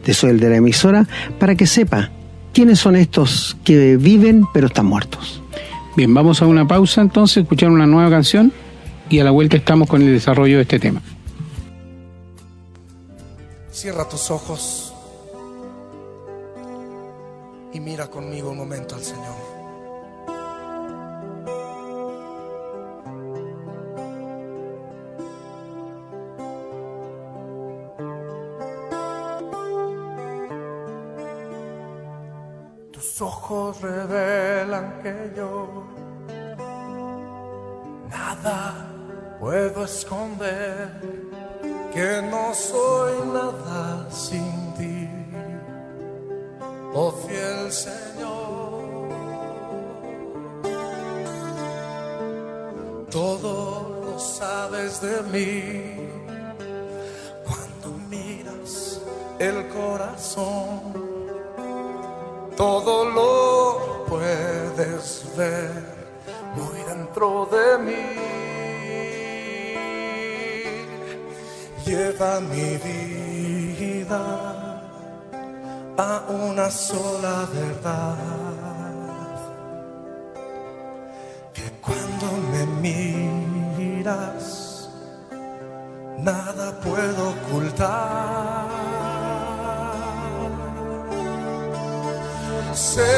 de 0.03 0.13
su 0.13 0.27
el 0.27 0.39
de 0.39 0.49
la 0.49 0.57
emisora, 0.57 1.07
para 1.39 1.55
que 1.55 1.67
sepa 1.67 2.11
quiénes 2.53 2.79
son 2.79 2.95
estos 2.95 3.57
que 3.63 3.97
viven 3.97 4.45
pero 4.53 4.67
están 4.67 4.85
muertos. 4.85 5.41
Bien, 5.95 6.13
vamos 6.13 6.41
a 6.41 6.45
una 6.45 6.67
pausa 6.67 7.01
entonces, 7.01 7.43
escuchar 7.43 7.69
una 7.69 7.87
nueva 7.87 8.09
canción 8.09 8.51
y 9.09 9.19
a 9.19 9.23
la 9.23 9.31
vuelta 9.31 9.57
estamos 9.57 9.87
con 9.87 10.01
el 10.01 10.11
desarrollo 10.11 10.57
de 10.57 10.63
este 10.63 10.79
tema. 10.79 11.01
Cierra 13.71 14.07
tus 14.07 14.31
ojos 14.31 14.93
y 17.73 17.79
mira 17.79 18.07
conmigo 18.07 18.51
un 18.51 18.57
momento 18.57 18.95
al 18.95 19.03
Señor. 19.03 19.54
Tus 33.15 33.21
ojos 33.21 33.79
revelan 33.79 34.99
que 35.01 35.31
yo 35.37 35.85
nada 38.09 38.89
puedo 39.39 39.85
esconder 39.85 40.91
que 41.93 42.21
no 42.29 42.53
soy 42.53 43.13
nada 43.27 44.11
sin 44.11 44.73
ti, 44.77 45.09
oh 46.93 47.11
fiel 47.25 47.71
Señor. 47.71 48.83
Todo 53.09 54.11
lo 54.11 54.19
sabes 54.19 54.99
de 54.99 55.21
mí 55.31 55.84
Lleva 72.25 72.39
mi 72.39 72.77
vida 73.77 74.23
a 75.95 76.23
una 76.27 76.71
sola 76.71 77.47
verdad. 77.53 78.17
Que 81.53 81.69
cuando 81.85 82.27
me 82.51 82.65
miras, 82.81 84.89
nada 86.17 86.79
puedo 86.81 87.29
ocultar. 87.29 88.69
Sé 92.73 93.15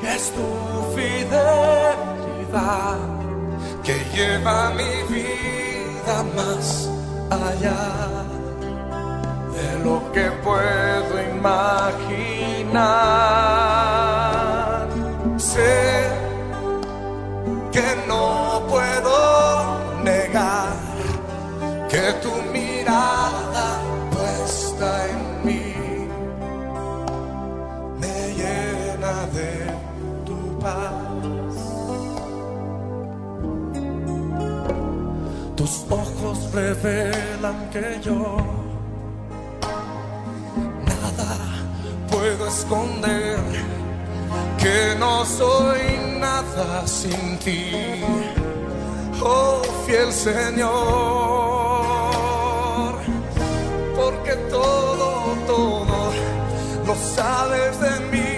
que 0.00 0.08
es 0.16 0.24
tu 0.36 0.48
fidelidad 0.94 2.98
que 3.82 3.96
lleva 4.14 4.70
mi 4.70 4.95
yo. 38.02 38.36
Nada 40.86 41.36
puedo 42.10 42.46
esconder, 42.48 43.38
que 44.58 44.66
que 44.66 44.94
no 44.98 45.24
soy 45.24 45.82
nada 46.18 46.86
sin 46.86 47.38
ti, 47.38 47.72
oh 49.22 49.62
fiel 49.86 50.12
Señor, 50.12 50.72
porque 53.96 54.32
todo, 54.50 55.36
todo 55.46 56.12
lo 56.86 56.94
sabes 56.94 57.80
de 57.80 58.00
mí. 58.12 58.36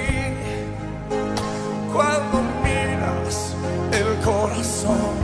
Cuando 1.95 2.37
miras 2.63 3.55
el 3.93 4.11
corazón 4.25 5.15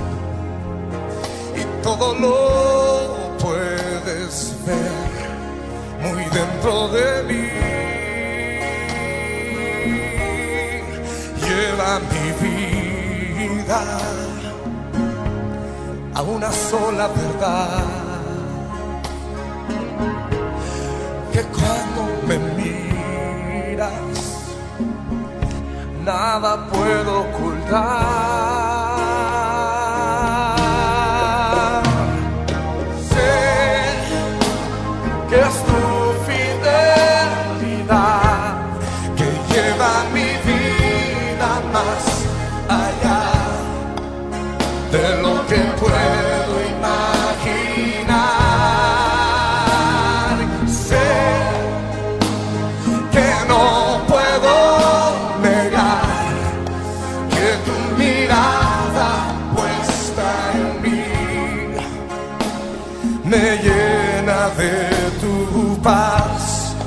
y 1.56 1.62
todo 1.82 2.14
lo 2.14 2.63
de 6.64 7.22
mí. 7.24 7.48
Lleva 11.44 12.00
mi 12.10 12.26
vida 12.42 13.82
a 16.14 16.22
una 16.22 16.50
sola 16.50 17.08
verdad. 17.08 17.84
Que 21.32 21.42
cuando 21.42 22.02
me 22.26 22.38
miras, 22.56 23.92
nada 26.02 26.66
puedo 26.68 27.20
ocultar. 27.24 28.53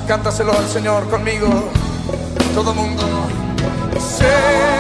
Cántaselo 0.07 0.53
al 0.53 0.65
Señor 0.69 1.09
conmigo, 1.09 1.49
todo 2.55 2.73
mundo. 2.73 3.03
Sé 3.99 4.76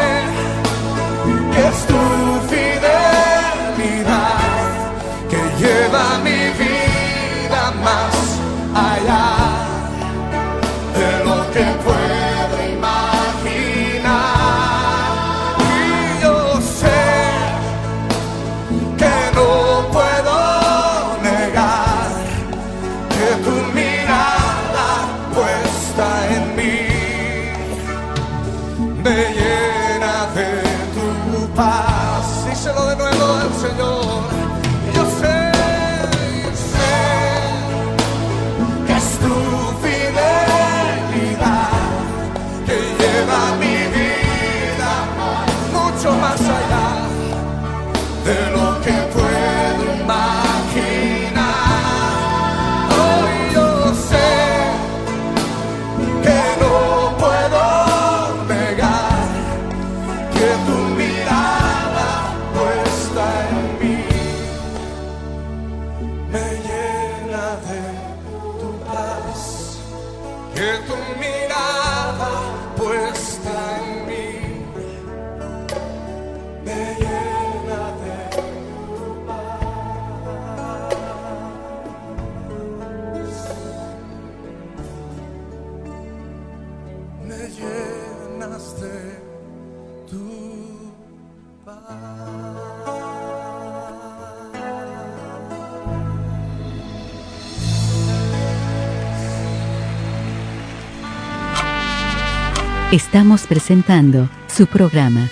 Estamos 103.17 103.47
presentando 103.47 104.29
su 104.45 104.67
programa, 104.67 105.27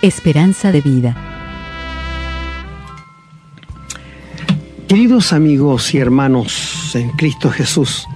Esperanza 0.00 0.72
de 0.72 0.80
Vida. 0.80 1.14
Queridos 4.88 5.34
amigos 5.34 5.92
y 5.92 5.98
hermanos 5.98 6.92
en 6.94 7.10
Cristo 7.10 7.50
Jesús, 7.50 8.06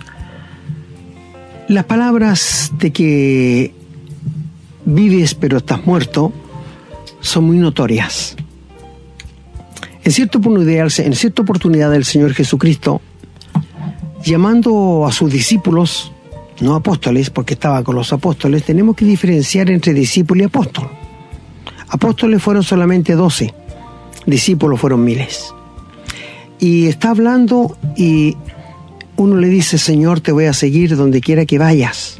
las 1.69 1.85
palabras 1.85 2.73
de 2.79 2.91
que 2.91 3.75
vives 4.87 5.35
pero 5.35 5.59
estás 5.59 5.85
muerto 5.85 6.33
son 7.21 7.45
muy 7.45 7.59
notorias. 7.59 8.35
En 10.05 10.11
cierta 10.11 10.39
oportunidad, 10.39 10.89
en 11.01 11.15
cierta 11.15 11.43
oportunidad 11.43 11.95
el 11.95 12.07
Señor 12.07 12.33
Jesucristo, 12.33 13.03
llamando 14.25 15.05
a 15.07 15.13
sus 15.13 15.31
discípulos, 15.31 16.12
no 16.63 16.77
apóstoles, 16.77 17.31
porque 17.31 17.55
estaba 17.55 17.83
con 17.83 17.97
los 17.97 18.13
apóstoles, 18.13 18.65
tenemos 18.65 18.97
que 18.97 19.05
diferenciar 19.05 19.71
entre 19.71 19.93
discípulo 19.93 20.43
y 20.43 20.47
apóstol. 20.47 20.89
Apóstoles 21.89 22.43
fueron 22.43 22.63
solamente 22.63 23.15
doce, 23.15 23.53
discípulos 24.27 24.81
fueron 24.81 25.05
miles. 25.05 25.53
Y 26.59 26.87
está 26.87 27.11
hablando 27.11 27.77
y 27.97 28.37
uno 29.17 29.37
le 29.37 29.49
dice, 29.49 29.77
Señor, 29.77 30.21
te 30.21 30.33
voy 30.33 30.45
a 30.45 30.53
seguir 30.53 30.97
donde 30.97 31.21
quiera 31.21 31.45
que 31.45 31.59
vayas, 31.59 32.19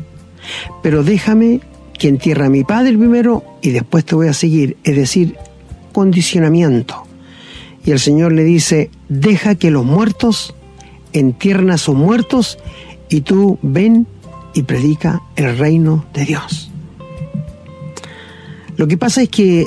pero 0.83 1.05
déjame 1.05 1.61
que 1.99 2.09
entierre 2.09 2.47
a 2.47 2.51
mi 2.51 2.65
padre 2.65 2.99
primero 2.99 3.45
y 3.63 3.71
después 3.71 4.05
te 4.05 4.17
voy 4.17 4.27
a 4.27 4.35
seguir, 4.35 4.77
es 4.83 4.97
decir, 4.97 5.37
condicionamiento. 5.93 7.05
Y 7.85 7.93
el 7.93 8.01
Señor 8.01 8.33
le 8.33 8.43
dice, 8.43 8.91
deja 9.09 9.55
que 9.55 9.71
los 9.71 9.85
muertos 9.85 10.55
entierren 11.13 11.71
a 11.71 11.79
sus 11.79 11.95
muertos 11.95 12.59
y 13.09 13.21
tú 13.21 13.59
ven 13.63 14.07
y 14.55 14.63
predica 14.63 15.23
el 15.37 15.57
reino 15.57 16.05
de 16.13 16.25
Dios. 16.25 16.71
Lo 18.77 18.89
que 18.89 18.97
pasa 18.97 19.23
es 19.23 19.29
que 19.29 19.67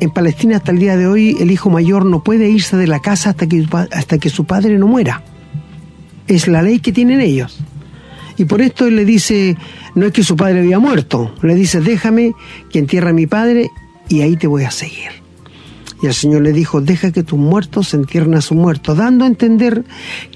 en 0.00 0.10
Palestina 0.10 0.56
hasta 0.56 0.72
el 0.72 0.78
día 0.78 0.96
de 0.96 1.06
hoy 1.06 1.36
el 1.40 1.50
hijo 1.50 1.70
mayor 1.70 2.04
no 2.04 2.22
puede 2.22 2.50
irse 2.50 2.76
de 2.76 2.86
la 2.86 3.00
casa 3.00 3.30
hasta 3.30 3.46
que, 3.46 3.66
hasta 3.92 4.18
que 4.18 4.30
su 4.30 4.44
padre 4.44 4.78
no 4.78 4.86
muera. 4.86 5.22
Es 6.26 6.48
la 6.48 6.62
ley 6.62 6.80
que 6.80 6.92
tienen 6.92 7.20
ellos. 7.20 7.58
Y 8.36 8.44
por 8.44 8.60
esto 8.60 8.86
él 8.86 8.96
le 8.96 9.04
dice, 9.04 9.56
no 9.94 10.06
es 10.06 10.12
que 10.12 10.22
su 10.22 10.36
padre 10.36 10.60
había 10.60 10.78
muerto, 10.78 11.34
le 11.42 11.54
dice, 11.54 11.80
déjame 11.80 12.34
que 12.70 12.78
entierre 12.78 13.10
a 13.10 13.14
mi 13.14 13.26
padre 13.26 13.70
y 14.08 14.20
ahí 14.20 14.36
te 14.36 14.46
voy 14.46 14.64
a 14.64 14.70
seguir. 14.70 15.10
Y 16.02 16.06
el 16.06 16.14
Señor 16.14 16.42
le 16.42 16.52
dijo, 16.52 16.82
deja 16.82 17.10
que 17.10 17.22
tus 17.22 17.38
muertos 17.38 17.94
entierren 17.94 18.34
a 18.34 18.42
sus 18.42 18.56
muertos, 18.56 18.98
dando 18.98 19.24
a 19.24 19.28
entender 19.28 19.84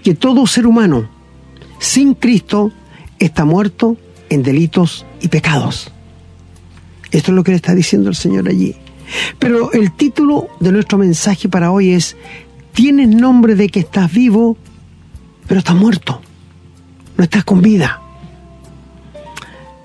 que 0.03 0.15
todo 0.15 0.47
ser 0.47 0.67
humano 0.67 1.11
sin 1.79 2.15
Cristo 2.15 2.73
está 3.21 3.45
muerto 3.45 3.97
en 4.29 4.43
delitos 4.43 5.07
y 5.21 5.29
pecados. 5.29 5.93
Esto 7.13 7.31
es 7.31 7.37
lo 7.37 7.45
que 7.45 7.53
le 7.53 7.57
está 7.57 7.75
diciendo 7.75 8.09
el 8.09 8.17
Señor 8.17 8.49
allí. 8.49 8.75
Pero 9.39 9.73
el 9.73 9.93
título 9.93 10.49
de 10.61 10.73
nuestro 10.73 10.99
mensaje 10.99 11.49
para 11.49 11.71
hoy 11.71 11.91
es, 11.91 12.17
tienes 12.73 13.09
nombre 13.09 13.55
de 13.55 13.69
que 13.69 13.81
estás 13.81 14.13
vivo, 14.13 14.57
pero 15.47 15.59
estás 15.59 15.77
muerto, 15.77 16.21
no 17.17 17.25
estás 17.25 17.45
con 17.45 17.61
vida. 17.61 18.01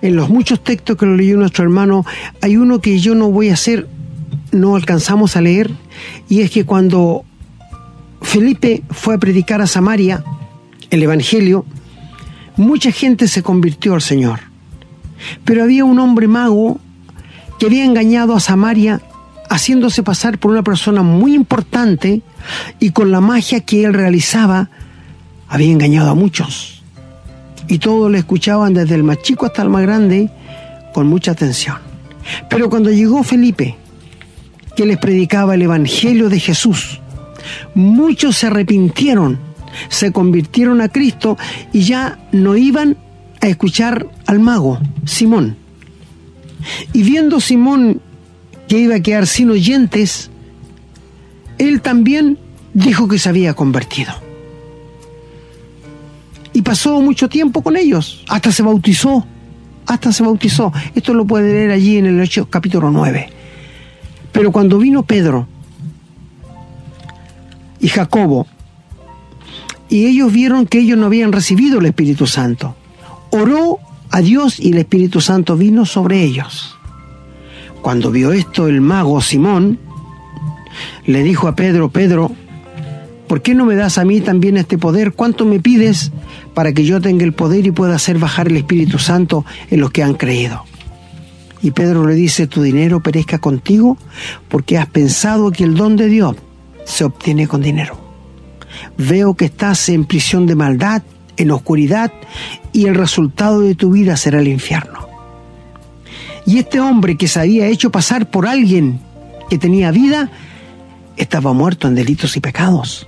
en 0.01 0.15
los 0.15 0.29
muchos 0.29 0.63
textos 0.63 0.97
que 0.97 1.05
lo 1.07 1.15
leyó 1.15 1.35
nuestro 1.35 1.63
hermano, 1.63 2.05
hay 2.41 2.57
uno 2.57 2.79
que 2.79 2.99
yo 2.99 3.15
no 3.15 3.31
voy 3.31 3.49
a 3.49 3.53
hacer, 3.53 3.87
no 4.51 4.75
alcanzamos 4.75 5.35
a 5.35 5.41
leer, 5.41 5.71
y 6.29 6.41
es 6.41 6.51
que 6.51 6.63
cuando 6.63 7.25
Felipe 8.21 8.83
fue 8.91 9.15
a 9.15 9.17
predicar 9.17 9.61
a 9.61 9.67
Samaria 9.67 10.23
el 10.91 11.01
Evangelio, 11.01 11.65
mucha 12.57 12.91
gente 12.91 13.27
se 13.27 13.43
convirtió 13.43 13.93
al 13.93 14.01
Señor. 14.01 14.39
Pero 15.43 15.63
había 15.63 15.85
un 15.85 15.99
hombre 15.99 16.27
mago 16.27 16.79
que 17.59 17.67
había 17.67 17.85
engañado 17.85 18.35
a 18.35 18.39
Samaria 18.39 19.01
haciéndose 19.49 20.03
pasar 20.03 20.37
por 20.37 20.51
una 20.51 20.63
persona 20.63 21.03
muy 21.03 21.33
importante 21.33 22.21
y 22.79 22.91
con 22.91 23.11
la 23.11 23.21
magia 23.21 23.61
que 23.61 23.85
él 23.85 23.93
realizaba 23.93 24.69
había 25.47 25.71
engañado 25.71 26.09
a 26.09 26.15
muchos. 26.15 26.83
Y 27.67 27.79
todos 27.79 28.11
le 28.11 28.19
escuchaban 28.19 28.73
desde 28.73 28.95
el 28.95 29.03
más 29.03 29.21
chico 29.21 29.45
hasta 29.45 29.61
el 29.61 29.69
más 29.69 29.81
grande 29.83 30.29
con 30.93 31.07
mucha 31.07 31.31
atención. 31.31 31.77
Pero 32.49 32.69
cuando 32.69 32.91
llegó 32.91 33.23
Felipe, 33.23 33.75
que 34.75 34.85
les 34.85 34.97
predicaba 34.97 35.55
el 35.55 35.61
Evangelio 35.61 36.29
de 36.29 36.39
Jesús, 36.39 36.99
muchos 37.73 38.37
se 38.37 38.47
arrepintieron, 38.47 39.39
se 39.89 40.11
convirtieron 40.11 40.81
a 40.81 40.89
Cristo 40.89 41.37
y 41.73 41.81
ya 41.81 42.19
no 42.31 42.55
iban 42.55 42.97
a 43.41 43.47
escuchar 43.47 44.07
al 44.25 44.39
mago, 44.39 44.79
Simón. 45.05 45.57
Y 46.93 47.03
viendo 47.03 47.39
Simón 47.39 48.01
que 48.67 48.79
iba 48.79 48.95
a 48.95 48.99
quedar 48.99 49.27
sin 49.27 49.51
oyentes, 49.51 50.31
él 51.57 51.81
también 51.81 52.37
dijo 52.73 53.07
que 53.07 53.19
se 53.19 53.29
había 53.29 53.53
convertido. 53.53 54.13
Y 56.53 56.61
pasó 56.61 57.01
mucho 57.01 57.27
tiempo 57.27 57.61
con 57.61 57.75
ellos, 57.75 58.23
hasta 58.29 58.51
se 58.51 58.63
bautizó, 58.63 59.25
hasta 59.85 60.11
se 60.11 60.23
bautizó. 60.23 60.71
Esto 60.95 61.13
lo 61.13 61.25
puede 61.25 61.53
leer 61.53 61.71
allí 61.71 61.97
en 61.97 62.05
el 62.05 62.21
Hechos 62.21 62.47
capítulo 62.49 62.91
9. 62.91 63.29
Pero 64.31 64.51
cuando 64.51 64.77
vino 64.77 65.03
Pedro 65.03 65.47
y 67.79 67.87
Jacobo, 67.87 68.47
y 69.89 70.05
ellos 70.05 70.31
vieron 70.31 70.65
que 70.65 70.79
ellos 70.79 70.97
no 70.97 71.07
habían 71.07 71.31
recibido 71.31 71.79
el 71.79 71.85
Espíritu 71.85 72.27
Santo, 72.27 72.75
oró 73.31 73.79
a 74.11 74.21
Dios 74.21 74.59
y 74.59 74.71
el 74.71 74.77
Espíritu 74.77 75.21
Santo 75.21 75.57
vino 75.57 75.85
sobre 75.85 76.23
ellos. 76.23 76.77
Cuando 77.81 78.11
vio 78.11 78.31
esto 78.31 78.67
el 78.67 78.81
mago 78.81 79.21
Simón, 79.21 79.77
le 81.05 81.23
dijo 81.23 81.47
a 81.47 81.55
Pedro, 81.55 81.89
Pedro, 81.89 82.31
¿por 83.27 83.41
qué 83.41 83.53
no 83.53 83.65
me 83.65 83.75
das 83.75 83.97
a 83.97 84.05
mí 84.05 84.21
también 84.21 84.57
este 84.57 84.77
poder? 84.77 85.13
¿Cuánto 85.13 85.45
me 85.45 85.59
pides 85.59 86.11
para 86.53 86.73
que 86.73 86.83
yo 86.83 86.99
tenga 86.99 87.23
el 87.23 87.33
poder 87.33 87.65
y 87.65 87.71
pueda 87.71 87.95
hacer 87.95 88.17
bajar 88.17 88.47
el 88.47 88.57
Espíritu 88.57 88.97
Santo 88.97 89.45
en 89.69 89.81
los 89.81 89.91
que 89.91 90.03
han 90.03 90.15
creído? 90.15 90.63
Y 91.61 91.71
Pedro 91.71 92.05
le 92.05 92.15
dice, 92.15 92.47
tu 92.47 92.61
dinero 92.61 93.01
perezca 93.01 93.39
contigo 93.39 93.97
porque 94.49 94.77
has 94.77 94.87
pensado 94.87 95.51
que 95.51 95.63
el 95.63 95.75
don 95.75 95.95
de 95.95 96.07
Dios 96.07 96.35
se 96.85 97.03
obtiene 97.03 97.47
con 97.47 97.61
dinero. 97.61 98.04
Veo 98.97 99.35
que 99.35 99.45
estás 99.45 99.89
en 99.89 100.05
prisión 100.05 100.45
de 100.45 100.55
maldad, 100.55 101.03
en 101.37 101.51
oscuridad, 101.51 102.11
y 102.71 102.85
el 102.85 102.95
resultado 102.95 103.61
de 103.61 103.75
tu 103.75 103.91
vida 103.91 104.17
será 104.17 104.39
el 104.39 104.47
infierno. 104.47 105.07
Y 106.45 106.59
este 106.59 106.79
hombre 106.79 107.17
que 107.17 107.27
se 107.27 107.39
había 107.39 107.67
hecho 107.67 107.91
pasar 107.91 108.29
por 108.29 108.47
alguien 108.47 108.99
que 109.49 109.57
tenía 109.57 109.91
vida, 109.91 110.29
estaba 111.17 111.53
muerto 111.53 111.87
en 111.87 111.95
delitos 111.95 112.35
y 112.37 112.39
pecados. 112.39 113.07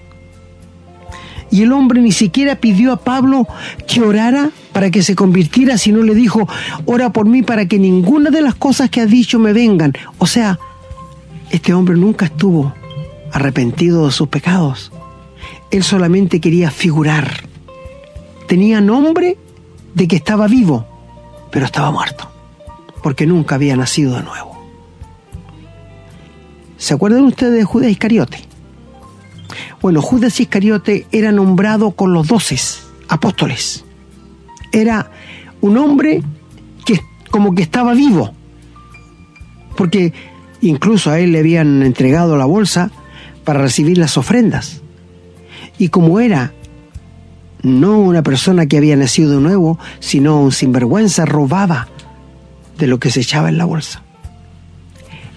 Y 1.50 1.64
el 1.64 1.72
hombre 1.72 2.02
ni 2.02 2.12
siquiera 2.12 2.56
pidió 2.56 2.92
a 2.92 2.98
Pablo 2.98 3.48
que 3.88 4.02
orara 4.02 4.50
para 4.74 4.92
que 4.92 5.02
se 5.02 5.16
convirtiera, 5.16 5.78
sino 5.78 6.04
le 6.04 6.14
dijo, 6.14 6.48
ora 6.86 7.12
por 7.12 7.26
mí 7.26 7.42
para 7.42 7.68
que 7.68 7.80
ninguna 7.80 8.30
de 8.30 8.42
las 8.42 8.56
cosas 8.56 8.90
que 8.90 9.02
has 9.02 9.10
dicho 9.10 9.40
me 9.40 9.54
vengan. 9.54 9.94
O 10.18 10.28
sea, 10.28 10.60
este 11.50 11.74
hombre 11.74 11.96
nunca 11.96 12.26
estuvo 12.26 12.74
arrepentido 13.32 14.06
de 14.06 14.12
sus 14.12 14.28
pecados. 14.28 14.92
Él 15.72 15.84
solamente 15.84 16.40
quería 16.40 16.72
figurar. 16.72 17.44
Tenía 18.48 18.82
nombre 18.82 19.38
de 19.94 20.08
que 20.08 20.16
estaba 20.16 20.48
vivo, 20.48 20.86
pero 21.52 21.66
estaba 21.66 21.92
muerto, 21.92 22.30
porque 23.04 23.26
nunca 23.26 23.56
había 23.56 23.76
nacido 23.76 24.16
de 24.16 24.24
nuevo. 24.24 24.58
¿Se 26.78 26.94
acuerdan 26.94 27.24
ustedes 27.26 27.54
de 27.54 27.64
Judas 27.64 27.92
Iscariote? 27.92 28.40
Bueno, 29.82 30.02
Judas 30.02 30.40
Iscariote 30.40 31.08
era 31.12 31.32
nombrado 31.32 31.92
con 31.92 32.14
los 32.14 32.28
doces 32.28 32.84
apóstoles. 33.08 33.84
Era 34.72 35.12
un 35.62 35.78
hombre 35.78 36.22
que 36.86 37.00
como 37.32 37.56
que 37.56 37.64
estaba 37.64 37.94
vivo, 37.94 38.34
porque 39.76 40.14
incluso 40.62 41.12
a 41.12 41.20
él 41.20 41.32
le 41.32 41.40
habían 41.40 41.84
entregado 41.84 42.38
la 42.38 42.46
bolsa 42.46 42.92
para 43.44 43.62
recibir 43.62 43.98
las 43.98 44.18
ofrendas. 44.18 44.82
Y 45.78 45.90
como 45.90 46.20
era 46.20 46.54
no 47.63 48.00
una 48.00 48.24
persona 48.24 48.66
que 48.66 48.78
había 48.78 48.96
nacido 48.96 49.32
de 49.32 49.42
nuevo, 49.42 49.80
sino 50.00 50.42
un 50.42 50.52
sinvergüenza, 50.52 51.26
robaba 51.26 51.88
de 52.78 52.88
lo 52.88 53.00
que 53.00 53.12
se 53.12 53.22
echaba 53.22 53.50
en 53.50 53.58
la 53.58 53.66
bolsa. 53.66 54.04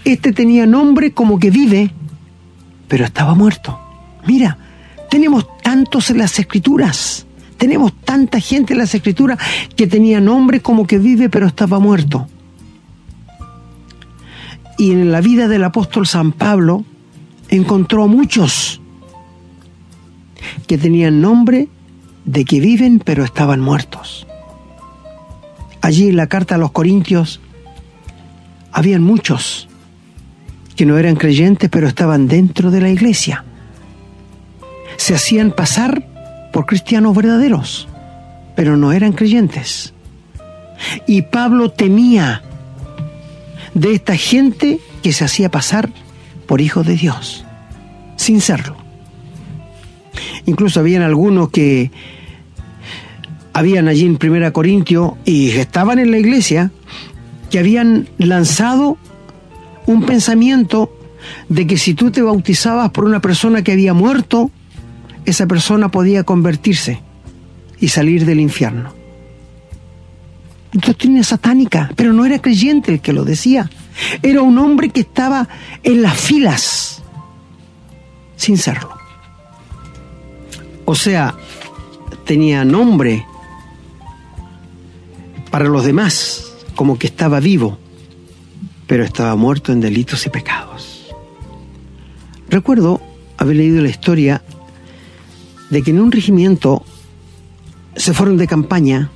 Este 0.04 0.32
tenía 0.32 0.66
nombre 0.66 1.12
como 1.12 1.38
que 1.38 1.50
vive, 1.50 1.90
pero 2.88 3.04
estaba 3.04 3.34
muerto. 3.34 3.78
Mira, 4.26 4.58
tenemos 5.10 5.46
tantos 5.62 6.10
en 6.10 6.18
las 6.18 6.38
escrituras, 6.38 7.26
tenemos 7.58 7.92
tanta 8.04 8.40
gente 8.40 8.72
en 8.72 8.78
las 8.78 8.94
escrituras 8.94 9.38
que 9.76 9.86
tenía 9.86 10.20
nombre 10.20 10.60
como 10.60 10.86
que 10.86 10.98
vive, 10.98 11.28
pero 11.28 11.46
estaba 11.46 11.78
muerto. 11.78 12.26
Y 14.78 14.92
en 14.92 15.12
la 15.12 15.20
vida 15.20 15.48
del 15.48 15.64
apóstol 15.64 16.06
San 16.06 16.32
Pablo 16.32 16.84
encontró 17.50 18.04
a 18.04 18.06
muchos 18.06 18.79
que 20.66 20.78
tenían 20.78 21.20
nombre 21.20 21.68
de 22.24 22.44
que 22.44 22.60
viven 22.60 23.00
pero 23.04 23.24
estaban 23.24 23.60
muertos. 23.60 24.26
Allí 25.80 26.08
en 26.08 26.16
la 26.16 26.26
carta 26.26 26.56
a 26.56 26.58
los 26.58 26.72
Corintios 26.72 27.40
habían 28.72 29.02
muchos 29.02 29.68
que 30.76 30.86
no 30.86 30.98
eran 30.98 31.16
creyentes 31.16 31.68
pero 31.70 31.88
estaban 31.88 32.28
dentro 32.28 32.70
de 32.70 32.80
la 32.80 32.90
iglesia. 32.90 33.44
Se 34.96 35.14
hacían 35.14 35.52
pasar 35.52 36.06
por 36.52 36.66
cristianos 36.66 37.16
verdaderos, 37.16 37.88
pero 38.56 38.76
no 38.76 38.92
eran 38.92 39.12
creyentes. 39.12 39.94
Y 41.06 41.22
Pablo 41.22 41.70
temía 41.70 42.42
de 43.74 43.94
esta 43.94 44.16
gente 44.16 44.80
que 45.02 45.12
se 45.12 45.24
hacía 45.24 45.50
pasar 45.50 45.90
por 46.46 46.60
hijos 46.60 46.86
de 46.86 46.96
Dios, 46.96 47.44
sin 48.16 48.40
serlo. 48.40 48.79
Incluso 50.46 50.80
habían 50.80 51.02
algunos 51.02 51.50
que 51.50 51.90
habían 53.52 53.88
allí 53.88 54.06
en 54.06 54.16
Primera 54.16 54.52
Corintio 54.52 55.16
y 55.24 55.50
estaban 55.50 55.98
en 55.98 56.10
la 56.10 56.18
iglesia 56.18 56.70
que 57.50 57.58
habían 57.58 58.08
lanzado 58.18 58.96
un 59.86 60.04
pensamiento 60.04 60.96
de 61.48 61.66
que 61.66 61.76
si 61.76 61.94
tú 61.94 62.10
te 62.10 62.22
bautizabas 62.22 62.90
por 62.90 63.04
una 63.04 63.20
persona 63.20 63.62
que 63.62 63.72
había 63.72 63.92
muerto, 63.92 64.50
esa 65.24 65.46
persona 65.46 65.90
podía 65.90 66.24
convertirse 66.24 67.00
y 67.80 67.88
salir 67.88 68.24
del 68.24 68.40
infierno. 68.40 68.94
Doctrina 70.72 71.24
satánica, 71.24 71.90
pero 71.96 72.12
no 72.12 72.24
era 72.24 72.38
creyente 72.38 72.92
el 72.92 73.00
que 73.00 73.12
lo 73.12 73.24
decía. 73.24 73.68
Era 74.22 74.42
un 74.42 74.56
hombre 74.58 74.90
que 74.90 75.00
estaba 75.00 75.48
en 75.82 76.02
las 76.02 76.16
filas 76.16 77.02
sin 78.36 78.56
serlo. 78.56 78.99
O 80.90 80.96
sea, 80.96 81.36
tenía 82.24 82.64
nombre 82.64 83.24
para 85.52 85.66
los 85.66 85.84
demás, 85.84 86.52
como 86.74 86.98
que 86.98 87.06
estaba 87.06 87.38
vivo, 87.38 87.78
pero 88.88 89.04
estaba 89.04 89.36
muerto 89.36 89.70
en 89.70 89.80
delitos 89.80 90.26
y 90.26 90.30
pecados. 90.30 91.14
Recuerdo 92.48 93.00
haber 93.36 93.54
leído 93.54 93.80
la 93.80 93.88
historia 93.88 94.42
de 95.70 95.80
que 95.82 95.92
en 95.92 96.00
un 96.00 96.10
regimiento 96.10 96.84
se 97.94 98.12
fueron 98.12 98.36
de 98.36 98.48
campaña 98.48 99.12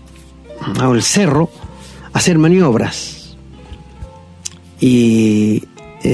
al 0.79 1.03
cerro 1.03 1.51
a 2.13 2.19
hacer 2.19 2.39
maniobras. 2.39 3.37
Y 4.79 5.65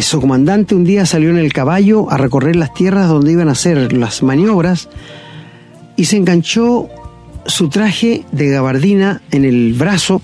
su 0.01 0.23
comandante 0.23 0.75
un 0.75 0.85
día 0.85 1.05
salió 1.05 1.29
en 1.29 1.37
el 1.37 1.53
caballo 1.53 2.11
a 2.11 2.17
recorrer 2.17 2.57
las 2.57 2.73
tierras 2.73 3.09
donde 3.09 3.33
iban 3.33 3.51
a 3.51 3.53
hacer 3.53 3.93
las 3.93 4.23
maniobras 4.23 4.89
y 6.01 6.07
se 6.07 6.17
enganchó 6.17 6.89
su 7.45 7.69
traje 7.69 8.25
de 8.33 8.49
gabardina 8.49 9.21
en 9.33 9.45
el 9.45 9.75
brazo 9.75 10.23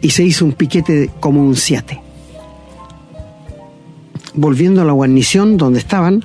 y 0.00 0.10
se 0.10 0.24
hizo 0.24 0.44
un 0.44 0.50
piquete 0.50 1.12
como 1.20 1.42
un 1.42 1.54
siete. 1.54 2.02
Volviendo 4.34 4.82
a 4.82 4.84
la 4.84 4.90
guarnición 4.90 5.58
donde 5.58 5.78
estaban, 5.78 6.24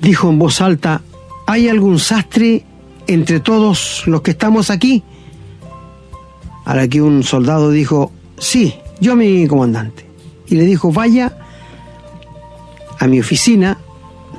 dijo 0.00 0.30
en 0.30 0.38
voz 0.38 0.60
alta, 0.60 1.02
¿hay 1.44 1.68
algún 1.68 1.98
sastre 1.98 2.64
entre 3.08 3.40
todos 3.40 4.04
los 4.06 4.20
que 4.20 4.30
estamos 4.30 4.70
aquí? 4.70 5.02
A 6.64 6.76
la 6.76 6.86
que 6.86 7.02
un 7.02 7.24
soldado 7.24 7.72
dijo, 7.72 8.12
sí, 8.38 8.74
yo 9.00 9.16
mi 9.16 9.48
comandante. 9.48 10.06
Y 10.46 10.54
le 10.54 10.66
dijo, 10.66 10.92
vaya 10.92 11.36
a 12.96 13.08
mi 13.08 13.18
oficina, 13.18 13.78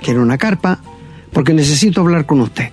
que 0.02 0.12
era 0.12 0.22
una 0.22 0.38
carpa, 0.38 0.80
porque 1.38 1.54
necesito 1.54 2.02
hablar 2.02 2.26
con 2.26 2.42
usted. 2.42 2.70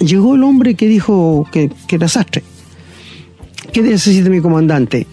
Llegó 0.00 0.34
el 0.34 0.42
hombre 0.42 0.74
que 0.74 0.88
dijo 0.88 1.46
que, 1.52 1.70
que 1.86 1.94
era 1.94 2.08
sastre. 2.08 2.42
¿Qué 3.72 3.80
necesita 3.80 4.28
mi 4.28 4.40
comandante? 4.40 5.06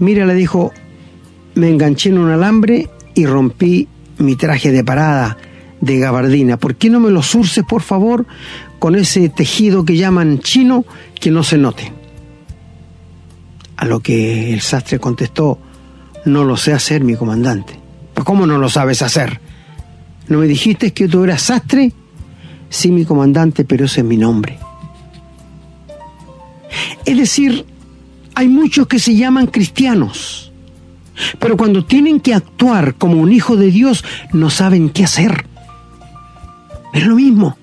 Mira, 0.00 0.26
le 0.26 0.34
dijo, 0.34 0.70
me 1.54 1.70
enganché 1.70 2.10
en 2.10 2.18
un 2.18 2.28
alambre 2.30 2.90
y 3.14 3.24
rompí 3.24 3.88
mi 4.18 4.36
traje 4.36 4.70
de 4.70 4.84
parada 4.84 5.38
de 5.80 5.98
gabardina. 5.98 6.58
¿Por 6.58 6.74
qué 6.74 6.90
no 6.90 7.00
me 7.00 7.10
lo 7.10 7.22
surces, 7.22 7.64
por 7.64 7.80
favor, 7.80 8.26
con 8.78 8.96
ese 8.96 9.30
tejido 9.30 9.86
que 9.86 9.96
llaman 9.96 10.40
chino 10.40 10.84
que 11.18 11.30
no 11.30 11.42
se 11.42 11.56
note? 11.56 11.90
A 13.78 13.86
lo 13.86 14.00
que 14.00 14.52
el 14.52 14.60
sastre 14.60 14.98
contestó, 14.98 15.58
no 16.26 16.44
lo 16.44 16.58
sé 16.58 16.74
hacer, 16.74 17.02
mi 17.02 17.16
comandante. 17.16 17.80
"¿Pues 18.12 18.26
¿Cómo 18.26 18.46
no 18.46 18.58
lo 18.58 18.68
sabes 18.68 19.00
hacer? 19.00 19.40
¿No 20.30 20.38
me 20.38 20.46
dijiste 20.46 20.92
que 20.92 21.08
tú 21.08 21.24
eras 21.24 21.42
sastre? 21.42 21.92
Sí, 22.70 22.92
mi 22.92 23.04
comandante, 23.04 23.64
pero 23.64 23.86
ese 23.86 24.00
es 24.00 24.06
mi 24.06 24.16
nombre. 24.16 24.58
Es 27.04 27.18
decir, 27.18 27.66
hay 28.36 28.46
muchos 28.48 28.86
que 28.86 29.00
se 29.00 29.16
llaman 29.16 29.48
cristianos, 29.48 30.52
pero 31.40 31.56
cuando 31.56 31.84
tienen 31.84 32.20
que 32.20 32.32
actuar 32.32 32.94
como 32.94 33.20
un 33.20 33.32
hijo 33.32 33.56
de 33.56 33.72
Dios, 33.72 34.04
no 34.32 34.50
saben 34.50 34.90
qué 34.90 35.02
hacer. 35.02 35.46
Es 36.92 37.04
lo 37.04 37.16
mismo. 37.16 37.58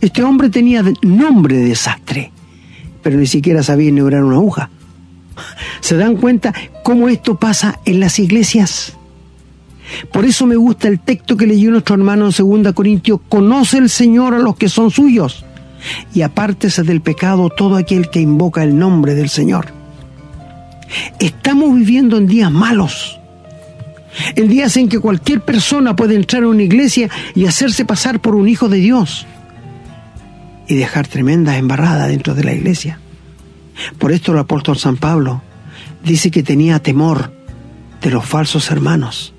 Este 0.00 0.24
hombre 0.24 0.48
tenía 0.48 0.82
nombre 1.02 1.58
de 1.58 1.64
desastre, 1.66 2.32
pero 3.02 3.18
ni 3.18 3.26
siquiera 3.26 3.62
sabía 3.62 3.90
enhebrar 3.90 4.24
una 4.24 4.36
aguja. 4.36 4.70
¿Se 5.80 5.98
dan 5.98 6.16
cuenta 6.16 6.54
cómo 6.82 7.10
esto 7.10 7.38
pasa 7.38 7.78
en 7.84 8.00
las 8.00 8.18
iglesias? 8.18 8.96
Por 10.12 10.24
eso 10.24 10.46
me 10.46 10.56
gusta 10.56 10.88
el 10.88 11.00
texto 11.00 11.36
que 11.36 11.46
leyó 11.46 11.70
nuestro 11.70 11.94
hermano 11.94 12.28
en 12.28 12.62
2 12.62 12.72
Corintios, 12.72 13.20
conoce 13.28 13.78
el 13.78 13.90
Señor 13.90 14.34
a 14.34 14.38
los 14.38 14.56
que 14.56 14.68
son 14.68 14.90
suyos 14.90 15.44
y 16.14 16.22
apártese 16.22 16.82
del 16.82 17.00
pecado 17.00 17.50
todo 17.50 17.76
aquel 17.76 18.08
que 18.10 18.20
invoca 18.20 18.62
el 18.62 18.78
nombre 18.78 19.14
del 19.14 19.28
Señor. 19.28 19.66
Estamos 21.18 21.74
viviendo 21.74 22.16
en 22.16 22.26
días 22.26 22.50
malos, 22.50 23.20
en 24.36 24.48
días 24.48 24.76
en 24.76 24.88
que 24.88 25.00
cualquier 25.00 25.40
persona 25.40 25.96
puede 25.96 26.14
entrar 26.14 26.44
a 26.44 26.48
una 26.48 26.62
iglesia 26.62 27.10
y 27.34 27.46
hacerse 27.46 27.84
pasar 27.84 28.20
por 28.20 28.34
un 28.34 28.48
hijo 28.48 28.68
de 28.68 28.78
Dios 28.78 29.26
y 30.66 30.76
dejar 30.76 31.06
tremendas 31.06 31.56
embarradas 31.56 32.08
dentro 32.08 32.34
de 32.34 32.44
la 32.44 32.52
iglesia. 32.52 33.00
Por 33.98 34.12
esto 34.12 34.32
el 34.32 34.38
apóstol 34.38 34.78
San 34.78 34.96
Pablo 34.96 35.42
dice 36.04 36.30
que 36.30 36.42
tenía 36.42 36.78
temor 36.78 37.32
de 38.00 38.10
los 38.10 38.24
falsos 38.24 38.70
hermanos. 38.70 39.33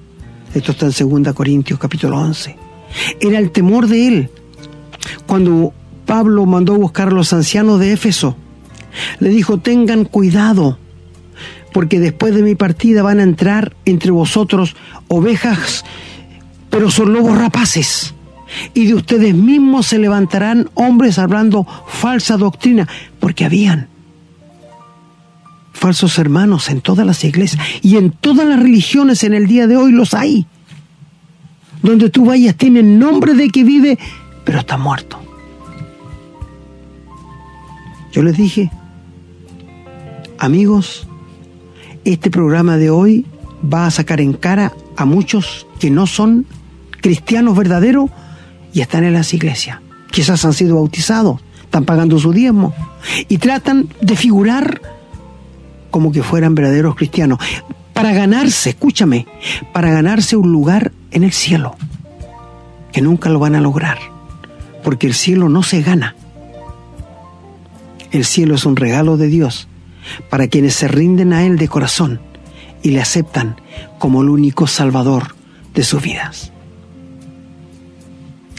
Esto 0.56 0.72
está 0.72 0.86
en 0.86 1.24
2 1.24 1.34
Corintios 1.34 1.78
capítulo 1.78 2.18
11. 2.18 2.56
Era 3.20 3.39
el 3.39 3.52
temor 3.52 3.88
de 3.88 4.08
él. 4.08 4.30
Cuando 5.28 5.74
Pablo 6.06 6.46
mandó 6.46 6.76
a 6.76 6.78
buscar 6.78 7.10
a 7.10 7.12
los 7.12 7.34
ancianos 7.34 7.78
de 7.82 7.91
Éfeso, 7.91 8.38
le 9.20 9.30
dijo, 9.30 9.58
tengan 9.58 10.06
cuidado, 10.06 10.80
porque 11.74 12.00
después 12.00 12.34
de 12.34 12.41
mi 12.41 12.56
partida 12.56 13.04
van 13.04 13.20
a 13.20 13.24
entrar 13.24 13.76
entre 13.84 14.12
vosotros 14.12 14.78
ovejas, 15.10 15.84
pero 16.70 16.89
son 16.89 17.12
lobos 17.12 17.38
rapaces. 17.38 18.13
Y 18.74 18.88
de 18.88 18.94
ustedes 18.94 19.36
mismos 19.36 19.88
se 19.88 20.00
levantarán 20.00 20.70
hombres 20.74 21.20
hablando 21.20 21.68
falsa 21.86 22.38
doctrina, 22.38 22.88
porque 23.20 23.44
habían 23.44 23.89
falsos 25.75 26.17
hermanos 26.17 26.69
en 26.69 26.81
todas 26.81 27.05
las 27.05 27.23
iglesias 27.23 27.63
y 27.81 27.97
en 27.97 28.09
todas 28.09 28.47
las 28.47 28.59
religiones 28.59 29.23
en 29.23 29.33
el 29.33 29.45
día 29.45 29.67
de 29.67 29.77
hoy 29.77 29.91
los 29.91 30.13
hay. 30.13 30.47
Donde 31.83 32.09
tú 32.09 32.25
vayas 32.25 32.55
tienen 32.55 32.97
nombre 32.97 33.35
de 33.35 33.49
que 33.49 33.63
vive, 33.63 33.99
pero 34.43 34.59
está 34.59 34.77
muerto. 34.77 35.19
Yo 38.11 38.23
les 38.23 38.38
dije, 38.38 38.71
amigos, 40.39 41.07
este 42.05 42.31
programa 42.31 42.77
de 42.77 42.89
hoy 42.89 43.25
va 43.61 43.85
a 43.85 43.91
sacar 43.91 44.21
en 44.21 44.33
cara 44.33 44.71
a 44.95 45.05
muchos 45.05 45.67
que 45.79 45.91
no 45.91 46.07
son 46.07 46.45
cristianos 47.01 47.57
verdaderos 47.57 48.09
y 48.73 48.81
están 48.81 49.03
en 49.03 49.13
las 49.13 49.33
iglesias. 49.33 49.79
Quizás 50.11 50.45
han 50.45 50.53
sido 50.53 50.75
bautizados, 50.75 51.41
están 51.61 51.83
pagando 51.83 52.17
su 52.17 52.31
diezmo 52.31 52.73
y 53.27 53.38
tratan 53.38 53.89
de 54.01 54.15
figurar 54.15 54.94
como 55.95 56.12
que 56.12 56.23
fueran 56.23 56.55
verdaderos 56.55 56.93
cristianos, 56.93 57.39
para 57.93 58.12
ganarse, 58.12 58.71
escúchame, 58.71 59.27
para 59.71 59.91
ganarse 59.91 60.36
un 60.36 60.51
lugar 60.51 60.91
en 61.12 61.23
el 61.23 61.31
cielo, 61.31 61.77
que 62.91 63.01
nunca 63.01 63.29
lo 63.29 63.39
van 63.39 63.55
a 63.55 63.62
lograr, 63.62 63.97
porque 64.84 65.08
el 65.08 65.13
cielo 65.13 65.47
no 65.47 65.63
se 65.63 65.81
gana. 65.81 66.13
El 68.12 68.25
cielo 68.25 68.55
es 68.55 68.65
un 68.65 68.75
regalo 68.75 69.15
de 69.15 69.27
Dios 69.27 69.69
para 70.29 70.49
quienes 70.49 70.73
se 70.73 70.89
rinden 70.89 71.31
a 71.31 71.45
Él 71.45 71.58
de 71.58 71.69
corazón 71.69 72.19
y 72.84 72.89
le 72.89 72.99
aceptan 72.99 73.55
como 73.97 74.21
el 74.21 74.27
único 74.27 74.67
salvador 74.67 75.34
de 75.73 75.86
sus 75.86 76.01
vidas. 76.01 76.51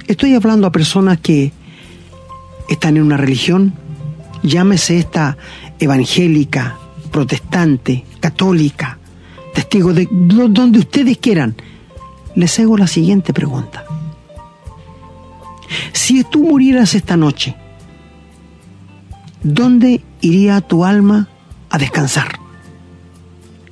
Estoy 0.08 0.32
hablando 0.32 0.68
a 0.68 0.72
personas 0.72 1.18
que 1.18 1.52
están 2.70 2.96
en 2.96 3.02
una 3.02 3.18
religión, 3.18 3.74
llámese 4.42 4.96
esta 4.96 5.36
evangélica, 5.78 6.78
protestante, 7.06 8.04
católica, 8.20 8.98
testigo 9.54 9.92
de 9.92 10.08
do- 10.10 10.48
donde 10.48 10.78
ustedes 10.80 11.18
quieran. 11.18 11.54
Les 12.34 12.58
hago 12.58 12.76
la 12.76 12.86
siguiente 12.86 13.32
pregunta. 13.32 13.84
Si 15.92 16.22
tú 16.24 16.42
murieras 16.44 16.94
esta 16.94 17.16
noche, 17.16 17.56
¿dónde 19.42 20.02
iría 20.20 20.60
tu 20.60 20.84
alma 20.84 21.28
a 21.70 21.78
descansar? 21.78 22.38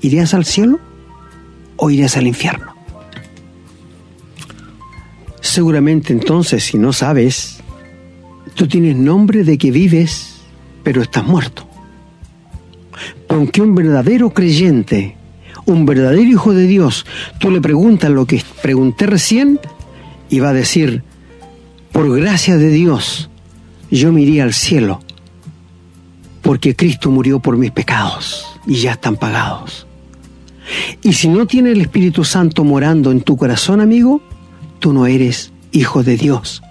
¿Irías 0.00 0.34
al 0.34 0.44
cielo 0.44 0.80
o 1.76 1.90
irías 1.90 2.16
al 2.16 2.26
infierno? 2.26 2.74
Seguramente 5.40 6.12
entonces, 6.12 6.64
si 6.64 6.78
no 6.78 6.92
sabes, 6.92 7.58
tú 8.54 8.66
tienes 8.66 8.96
nombre 8.96 9.44
de 9.44 9.58
que 9.58 9.70
vives, 9.70 10.36
pero 10.82 11.02
estás 11.02 11.24
muerto. 11.26 11.63
Aunque 13.34 13.62
un 13.62 13.74
verdadero 13.74 14.30
creyente, 14.30 15.16
un 15.66 15.86
verdadero 15.86 16.22
hijo 16.22 16.54
de 16.54 16.68
Dios, 16.68 17.04
tú 17.40 17.50
le 17.50 17.60
preguntas 17.60 18.08
lo 18.08 18.26
que 18.26 18.40
pregunté 18.62 19.06
recién 19.06 19.58
y 20.30 20.38
va 20.38 20.50
a 20.50 20.52
decir, 20.52 21.02
por 21.90 22.16
gracia 22.16 22.56
de 22.58 22.68
Dios, 22.68 23.28
yo 23.90 24.12
me 24.12 24.22
iría 24.22 24.44
al 24.44 24.54
cielo, 24.54 25.00
porque 26.42 26.76
Cristo 26.76 27.10
murió 27.10 27.40
por 27.40 27.56
mis 27.56 27.72
pecados 27.72 28.46
y 28.68 28.76
ya 28.76 28.92
están 28.92 29.16
pagados. 29.16 29.88
Y 31.02 31.14
si 31.14 31.26
no 31.26 31.44
tiene 31.44 31.72
el 31.72 31.80
Espíritu 31.80 32.22
Santo 32.22 32.62
morando 32.62 33.10
en 33.10 33.22
tu 33.22 33.36
corazón, 33.36 33.80
amigo, 33.80 34.22
tú 34.78 34.92
no 34.92 35.06
eres 35.06 35.50
hijo 35.72 36.04
de 36.04 36.16
Dios. 36.16 36.62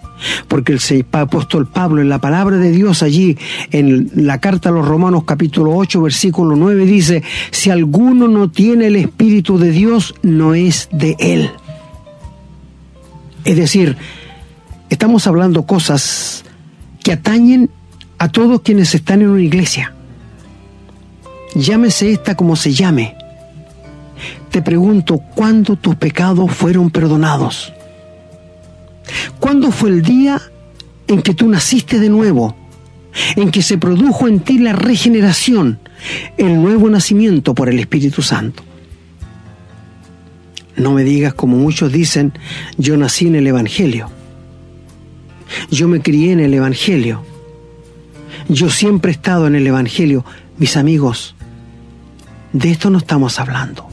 Porque 0.47 0.73
el 0.73 1.05
apóstol 1.11 1.67
Pablo 1.67 2.01
en 2.01 2.09
la 2.09 2.19
palabra 2.19 2.57
de 2.57 2.71
Dios 2.71 3.03
allí 3.03 3.37
en 3.71 4.11
la 4.15 4.39
carta 4.39 4.69
a 4.69 4.71
los 4.71 4.87
Romanos 4.87 5.23
capítulo 5.25 5.75
8 5.75 6.01
versículo 6.01 6.55
9 6.55 6.85
dice, 6.85 7.23
si 7.51 7.69
alguno 7.69 8.27
no 8.27 8.49
tiene 8.49 8.87
el 8.87 8.95
Espíritu 8.95 9.57
de 9.57 9.71
Dios, 9.71 10.15
no 10.21 10.53
es 10.53 10.89
de 10.91 11.15
él. 11.19 11.51
Es 13.45 13.57
decir, 13.57 13.97
estamos 14.89 15.27
hablando 15.27 15.65
cosas 15.65 16.45
que 17.03 17.11
atañen 17.11 17.69
a 18.17 18.29
todos 18.29 18.61
quienes 18.61 18.95
están 18.95 19.21
en 19.21 19.29
una 19.29 19.41
iglesia. 19.41 19.93
Llámese 21.55 22.11
esta 22.11 22.35
como 22.35 22.55
se 22.55 22.73
llame. 22.73 23.15
Te 24.49 24.61
pregunto, 24.61 25.19
¿cuándo 25.35 25.75
tus 25.75 25.95
pecados 25.95 26.51
fueron 26.51 26.89
perdonados? 26.89 27.73
¿Cuándo 29.39 29.71
fue 29.71 29.89
el 29.89 30.01
día 30.01 30.41
en 31.07 31.21
que 31.21 31.33
tú 31.33 31.47
naciste 31.47 31.99
de 31.99 32.09
nuevo? 32.09 32.55
En 33.35 33.51
que 33.51 33.61
se 33.61 33.77
produjo 33.77 34.27
en 34.27 34.39
ti 34.39 34.57
la 34.57 34.73
regeneración, 34.73 35.79
el 36.37 36.61
nuevo 36.61 36.89
nacimiento 36.89 37.53
por 37.53 37.69
el 37.69 37.79
Espíritu 37.79 38.21
Santo. 38.21 38.63
No 40.75 40.91
me 40.91 41.03
digas 41.03 41.33
como 41.33 41.57
muchos 41.57 41.91
dicen, 41.91 42.33
yo 42.77 42.97
nací 42.97 43.27
en 43.27 43.35
el 43.35 43.45
Evangelio. 43.45 44.09
Yo 45.69 45.87
me 45.87 46.01
crié 46.01 46.31
en 46.31 46.39
el 46.39 46.53
Evangelio. 46.53 47.23
Yo 48.49 48.69
siempre 48.69 49.11
he 49.11 49.15
estado 49.15 49.45
en 49.45 49.55
el 49.55 49.67
Evangelio. 49.67 50.25
Mis 50.57 50.75
amigos, 50.75 51.35
de 52.53 52.71
esto 52.71 52.89
no 52.89 52.97
estamos 52.97 53.39
hablando. 53.39 53.92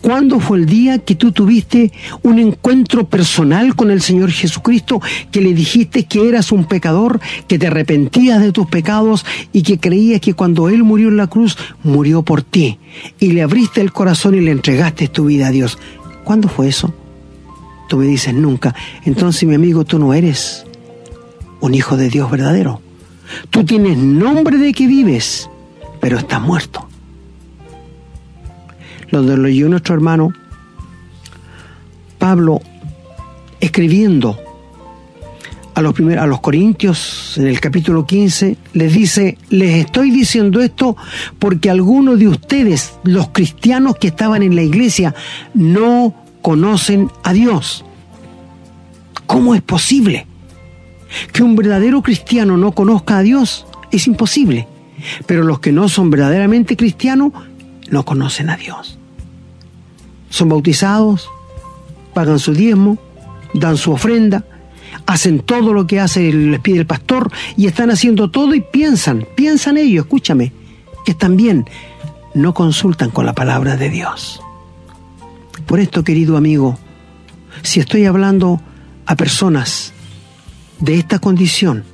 ¿Cuándo 0.00 0.40
fue 0.40 0.58
el 0.58 0.66
día 0.66 0.98
que 0.98 1.14
tú 1.14 1.32
tuviste 1.32 1.92
un 2.22 2.38
encuentro 2.38 3.08
personal 3.08 3.74
con 3.74 3.90
el 3.90 4.00
Señor 4.00 4.30
Jesucristo, 4.30 5.00
que 5.30 5.40
le 5.40 5.54
dijiste 5.54 6.04
que 6.04 6.28
eras 6.28 6.52
un 6.52 6.64
pecador, 6.64 7.20
que 7.46 7.58
te 7.58 7.66
arrepentías 7.66 8.40
de 8.40 8.52
tus 8.52 8.66
pecados 8.66 9.24
y 9.52 9.62
que 9.62 9.78
creías 9.78 10.20
que 10.20 10.34
cuando 10.34 10.68
Él 10.68 10.82
murió 10.82 11.08
en 11.08 11.16
la 11.16 11.26
cruz, 11.26 11.56
murió 11.82 12.22
por 12.22 12.42
ti? 12.42 12.78
Y 13.18 13.32
le 13.32 13.42
abriste 13.42 13.80
el 13.80 13.92
corazón 13.92 14.34
y 14.34 14.40
le 14.40 14.50
entregaste 14.50 15.08
tu 15.08 15.26
vida 15.26 15.48
a 15.48 15.50
Dios. 15.50 15.78
¿Cuándo 16.24 16.48
fue 16.48 16.68
eso? 16.68 16.94
Tú 17.88 17.96
me 17.96 18.06
dices 18.06 18.34
nunca. 18.34 18.74
Entonces, 19.04 19.48
mi 19.48 19.54
amigo, 19.54 19.84
tú 19.84 19.98
no 19.98 20.14
eres 20.14 20.64
un 21.60 21.74
hijo 21.74 21.96
de 21.96 22.08
Dios 22.08 22.30
verdadero. 22.30 22.80
Tú 23.50 23.64
tienes 23.64 23.96
nombre 23.96 24.58
de 24.58 24.72
que 24.72 24.86
vives, 24.86 25.48
pero 26.00 26.18
estás 26.18 26.40
muerto. 26.40 26.89
Lo 29.10 29.22
de 29.22 29.36
leyó 29.36 29.68
nuestro 29.68 29.94
hermano 29.94 30.32
Pablo 32.18 32.60
escribiendo 33.60 34.38
a 35.74 35.82
los, 35.82 35.94
a 36.18 36.26
los 36.26 36.40
Corintios 36.40 37.38
en 37.38 37.46
el 37.46 37.60
capítulo 37.60 38.06
15, 38.06 38.56
les 38.74 38.92
dice, 38.92 39.38
les 39.48 39.86
estoy 39.86 40.10
diciendo 40.10 40.60
esto 40.60 40.96
porque 41.38 41.70
algunos 41.70 42.18
de 42.18 42.28
ustedes, 42.28 42.94
los 43.04 43.28
cristianos 43.30 43.96
que 43.96 44.08
estaban 44.08 44.42
en 44.42 44.54
la 44.54 44.62
iglesia, 44.62 45.14
no 45.54 46.14
conocen 46.42 47.10
a 47.22 47.32
Dios. 47.32 47.84
¿Cómo 49.26 49.54
es 49.54 49.62
posible? 49.62 50.26
Que 51.32 51.42
un 51.42 51.56
verdadero 51.56 52.02
cristiano 52.02 52.56
no 52.56 52.72
conozca 52.72 53.18
a 53.18 53.22
Dios 53.22 53.66
es 53.90 54.06
imposible, 54.06 54.68
pero 55.26 55.42
los 55.42 55.60
que 55.60 55.72
no 55.72 55.88
son 55.88 56.10
verdaderamente 56.10 56.76
cristianos 56.76 57.32
no 57.90 58.04
conocen 58.04 58.50
a 58.50 58.56
Dios. 58.56 58.99
Son 60.30 60.48
bautizados, 60.48 61.28
pagan 62.14 62.38
su 62.38 62.54
diezmo, 62.54 62.98
dan 63.52 63.76
su 63.76 63.92
ofrenda, 63.92 64.44
hacen 65.06 65.40
todo 65.40 65.72
lo 65.72 65.86
que 65.86 66.00
hace 66.00 66.32
les 66.32 66.60
pide 66.60 66.80
el 66.80 66.86
pastor 66.86 67.30
y 67.56 67.66
están 67.66 67.90
haciendo 67.90 68.30
todo 68.30 68.54
y 68.54 68.60
piensan, 68.60 69.26
piensan 69.34 69.76
ellos, 69.76 70.06
escúchame, 70.06 70.52
que 71.04 71.12
están 71.12 71.36
bien, 71.36 71.66
no 72.34 72.54
consultan 72.54 73.10
con 73.10 73.26
la 73.26 73.34
palabra 73.34 73.76
de 73.76 73.90
Dios. 73.90 74.40
Por 75.66 75.80
esto, 75.80 76.04
querido 76.04 76.36
amigo, 76.36 76.78
si 77.62 77.80
estoy 77.80 78.06
hablando 78.06 78.60
a 79.06 79.16
personas 79.16 79.92
de 80.80 80.98
esta 80.98 81.18
condición, 81.18 81.84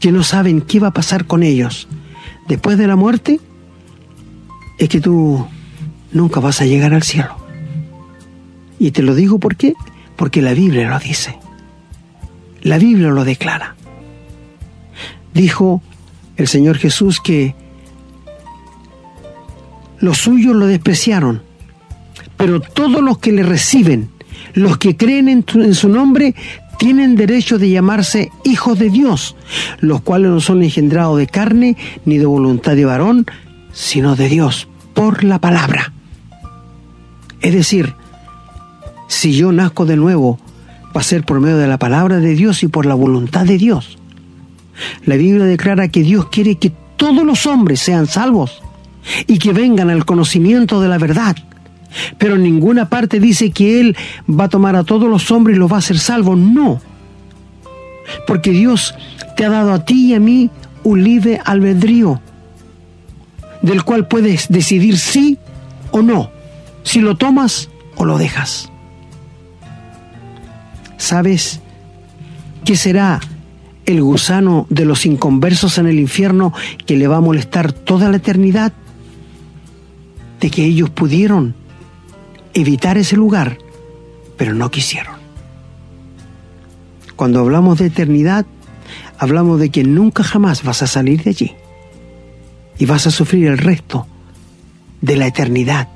que 0.00 0.12
no 0.12 0.22
saben 0.22 0.62
qué 0.62 0.80
va 0.80 0.88
a 0.88 0.94
pasar 0.94 1.26
con 1.26 1.42
ellos 1.42 1.86
después 2.48 2.78
de 2.78 2.86
la 2.86 2.96
muerte, 2.96 3.40
es 4.78 4.88
que 4.88 5.00
tú 5.00 5.46
nunca 6.12 6.40
vas 6.40 6.60
a 6.60 6.66
llegar 6.66 6.94
al 6.94 7.02
cielo. 7.02 7.34
Y 8.78 8.90
te 8.92 9.02
lo 9.02 9.14
digo 9.14 9.38
por 9.38 9.56
qué, 9.56 9.74
porque 10.16 10.42
la 10.42 10.54
Biblia 10.54 10.88
lo 10.88 10.98
dice. 10.98 11.38
La 12.62 12.78
Biblia 12.78 13.08
lo 13.10 13.24
declara. 13.24 13.74
Dijo 15.34 15.82
el 16.36 16.48
Señor 16.48 16.78
Jesús 16.78 17.20
que 17.20 17.54
los 20.00 20.18
suyos 20.18 20.56
lo 20.56 20.66
despreciaron, 20.66 21.42
pero 22.36 22.60
todos 22.60 23.02
los 23.02 23.18
que 23.18 23.32
le 23.32 23.42
reciben, 23.42 24.08
los 24.54 24.78
que 24.78 24.96
creen 24.96 25.28
en, 25.28 25.42
tu- 25.42 25.60
en 25.62 25.74
su 25.74 25.88
nombre, 25.90 26.34
tienen 26.78 27.14
derecho 27.16 27.58
de 27.58 27.68
llamarse 27.68 28.30
hijos 28.44 28.78
de 28.78 28.88
Dios, 28.88 29.36
los 29.80 30.00
cuales 30.00 30.30
no 30.30 30.40
son 30.40 30.62
engendrados 30.62 31.18
de 31.18 31.26
carne 31.26 31.76
ni 32.06 32.16
de 32.16 32.24
voluntad 32.24 32.74
de 32.74 32.86
varón, 32.86 33.26
sino 33.72 34.16
de 34.16 34.30
Dios, 34.30 34.66
por 34.94 35.22
la 35.22 35.38
palabra. 35.38 35.92
Es 37.40 37.54
decir, 37.54 37.94
si 39.08 39.32
yo 39.32 39.52
nazco 39.52 39.86
de 39.86 39.96
nuevo, 39.96 40.38
va 40.94 41.00
a 41.00 41.04
ser 41.04 41.24
por 41.24 41.40
medio 41.40 41.56
de 41.56 41.66
la 41.66 41.78
palabra 41.78 42.18
de 42.18 42.34
Dios 42.34 42.62
y 42.62 42.68
por 42.68 42.86
la 42.86 42.94
voluntad 42.94 43.46
de 43.46 43.58
Dios. 43.58 43.98
La 45.04 45.16
Biblia 45.16 45.44
declara 45.44 45.88
que 45.88 46.02
Dios 46.02 46.28
quiere 46.28 46.56
que 46.56 46.72
todos 46.96 47.24
los 47.24 47.46
hombres 47.46 47.80
sean 47.80 48.06
salvos 48.06 48.62
y 49.26 49.38
que 49.38 49.52
vengan 49.52 49.90
al 49.90 50.04
conocimiento 50.04 50.80
de 50.80 50.88
la 50.88 50.98
verdad. 50.98 51.36
Pero 52.18 52.36
en 52.36 52.42
ninguna 52.42 52.88
parte 52.88 53.20
dice 53.20 53.50
que 53.50 53.80
Él 53.80 53.96
va 54.28 54.44
a 54.44 54.48
tomar 54.48 54.76
a 54.76 54.84
todos 54.84 55.08
los 55.08 55.30
hombres 55.30 55.56
y 55.56 55.58
los 55.58 55.70
va 55.70 55.76
a 55.76 55.80
hacer 55.80 55.98
salvos. 55.98 56.38
No. 56.38 56.80
Porque 58.26 58.50
Dios 58.50 58.94
te 59.36 59.44
ha 59.44 59.50
dado 59.50 59.72
a 59.72 59.84
ti 59.84 60.10
y 60.10 60.14
a 60.14 60.20
mí 60.20 60.50
un 60.82 61.02
libre 61.02 61.40
albedrío, 61.44 62.20
del 63.62 63.84
cual 63.84 64.06
puedes 64.06 64.48
decidir 64.48 64.98
sí 64.98 65.38
o 65.90 66.02
no, 66.02 66.30
si 66.82 67.00
lo 67.00 67.16
tomas 67.16 67.68
o 67.96 68.04
lo 68.04 68.18
dejas. 68.18 68.70
¿Sabes 70.96 71.60
qué 72.64 72.76
será 72.76 73.20
el 73.86 74.02
gusano 74.02 74.66
de 74.70 74.84
los 74.84 75.06
inconversos 75.06 75.78
en 75.78 75.86
el 75.86 75.98
infierno 75.98 76.52
que 76.86 76.96
le 76.96 77.08
va 77.08 77.16
a 77.16 77.22
molestar 77.22 77.72
toda 77.72 78.10
la 78.10 78.18
eternidad? 78.18 78.72
De 80.40 80.50
que 80.50 80.64
ellos 80.64 80.90
pudieron 80.90 81.54
evitar 82.54 82.98
ese 82.98 83.16
lugar, 83.16 83.58
pero 84.36 84.54
no 84.54 84.70
quisieron. 84.70 85.16
Cuando 87.16 87.40
hablamos 87.40 87.78
de 87.78 87.86
eternidad, 87.86 88.46
hablamos 89.18 89.60
de 89.60 89.70
que 89.70 89.84
nunca 89.84 90.22
jamás 90.22 90.62
vas 90.62 90.82
a 90.82 90.86
salir 90.86 91.22
de 91.22 91.30
allí 91.30 91.54
y 92.78 92.86
vas 92.86 93.06
a 93.06 93.10
sufrir 93.10 93.46
el 93.46 93.58
resto 93.58 94.06
de 95.02 95.16
la 95.16 95.26
eternidad. 95.26 95.88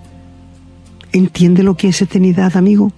¿Entiende 1.15 1.63
lo 1.63 1.77
que 1.77 1.89
es 1.89 2.03
eternidad, 2.03 2.57
amigo? 2.57 2.93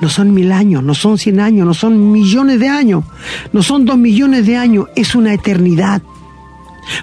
No 0.00 0.08
son 0.08 0.34
mil 0.34 0.50
años, 0.50 0.82
no 0.82 0.92
son 0.92 1.18
cien 1.18 1.38
años, 1.38 1.64
no 1.64 1.72
son 1.72 2.10
millones 2.10 2.58
de 2.58 2.68
años, 2.68 3.04
no 3.52 3.62
son 3.62 3.84
dos 3.84 3.96
millones 3.96 4.44
de 4.44 4.56
años, 4.56 4.86
es 4.96 5.14
una 5.14 5.32
eternidad. 5.32 6.02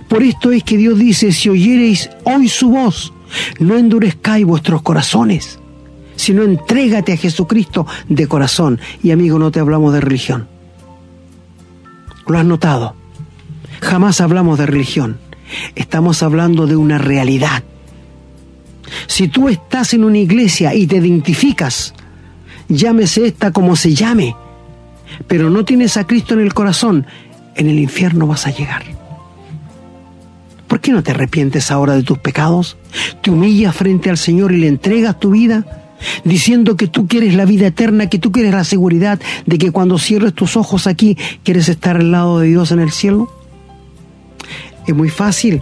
Por 0.10 0.24
esto 0.24 0.52
es 0.52 0.62
que 0.66 0.76
Dios 0.76 1.00
dice, 1.00 1.32
si 1.32 1.48
oyereis 1.48 2.10
hoy 2.26 2.50
su 2.50 2.70
voz, 2.70 3.14
no 3.60 3.78
endurezcáis 3.78 4.46
vuestros 4.46 4.82
corazones, 4.82 5.58
sino 6.18 6.44
entrégate 6.44 7.14
a 7.14 7.18
Jesucristo 7.18 7.88
de 8.10 8.28
corazón. 8.28 8.82
Y 9.02 9.12
amigo, 9.12 9.40
no 9.40 9.52
te 9.52 9.62
hablamos 9.62 9.94
de 9.94 10.02
religión. 10.02 10.50
Lo 12.28 12.38
has 12.38 12.46
notado. 12.46 12.94
Jamás 13.80 14.20
hablamos 14.20 14.58
de 14.58 14.66
religión. 14.66 15.18
Estamos 15.76 16.24
hablando 16.24 16.68
de 16.68 16.76
una 16.76 16.98
realidad. 16.98 17.64
Si 19.08 19.28
tú 19.28 19.50
estás 19.50 19.94
en 19.94 20.04
una 20.04 20.18
iglesia 20.18 20.74
y 20.74 20.88
te 20.88 20.98
identificas, 20.98 21.94
llámese 22.70 23.28
esta 23.28 23.52
como 23.52 23.76
se 23.76 23.94
llame, 23.94 24.36
pero 25.28 25.50
no 25.50 25.66
tienes 25.66 25.98
a 25.98 26.06
Cristo 26.06 26.34
en 26.34 26.42
el 26.42 26.54
corazón, 26.54 27.06
en 27.56 27.70
el 27.70 27.80
infierno 27.80 28.28
vas 28.28 28.48
a 28.48 28.52
llegar. 28.52 28.84
¿Por 30.68 30.82
qué 30.82 30.92
no 30.92 31.04
te 31.04 31.12
arrepientes 31.12 31.72
ahora 31.72 31.94
de 31.94 32.04
tus 32.04 32.18
pecados? 32.18 32.78
¿Te 33.22 33.30
humillas 33.30 33.76
frente 33.76 34.10
al 34.10 34.18
Señor 34.18 34.52
y 34.52 34.58
le 34.58 34.68
entregas 34.68 35.20
tu 35.20 35.32
vida? 35.32 35.66
Diciendo 36.24 36.76
que 36.76 36.88
tú 36.88 37.08
quieres 37.08 37.36
la 37.36 37.46
vida 37.46 37.68
eterna, 37.68 38.10
que 38.10 38.20
tú 38.20 38.32
quieres 38.32 38.54
la 38.54 38.64
seguridad 38.64 39.20
de 39.46 39.58
que 39.58 39.72
cuando 39.72 39.98
cierres 39.98 40.34
tus 40.34 40.58
ojos 40.58 40.88
aquí 40.88 41.18
quieres 41.44 41.70
estar 41.70 41.98
al 41.98 42.12
lado 42.12 42.40
de 42.40 42.48
Dios 42.48 42.72
en 42.72 42.80
el 42.80 42.92
cielo. 42.92 43.32
Es 44.86 44.96
muy 44.96 45.10
fácil 45.10 45.62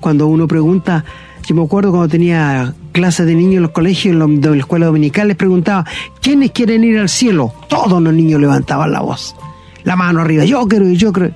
cuando 0.00 0.26
uno 0.26 0.48
pregunta, 0.48 1.04
yo 1.48 1.54
me 1.54 1.62
acuerdo 1.62 1.92
cuando 1.92 2.08
tenía 2.08 2.74
clases 2.92 3.24
de 3.24 3.34
niños 3.34 3.54
en 3.54 3.62
los 3.62 3.70
colegios, 3.70 4.12
en 4.12 4.42
la, 4.42 4.54
escuela 4.54 4.84
dominical, 4.84 5.28
les 5.28 5.36
preguntaba, 5.38 5.86
¿quiénes 6.20 6.50
quieren 6.50 6.84
ir 6.84 6.98
al 6.98 7.08
cielo? 7.08 7.54
Todos 7.70 8.02
los 8.02 8.12
niños 8.12 8.38
levantaban 8.38 8.92
la 8.92 9.00
voz, 9.00 9.34
la 9.82 9.96
mano 9.96 10.20
arriba, 10.20 10.44
yo 10.44 10.68
quiero, 10.68 10.90
yo 10.90 11.10
creo. 11.10 11.30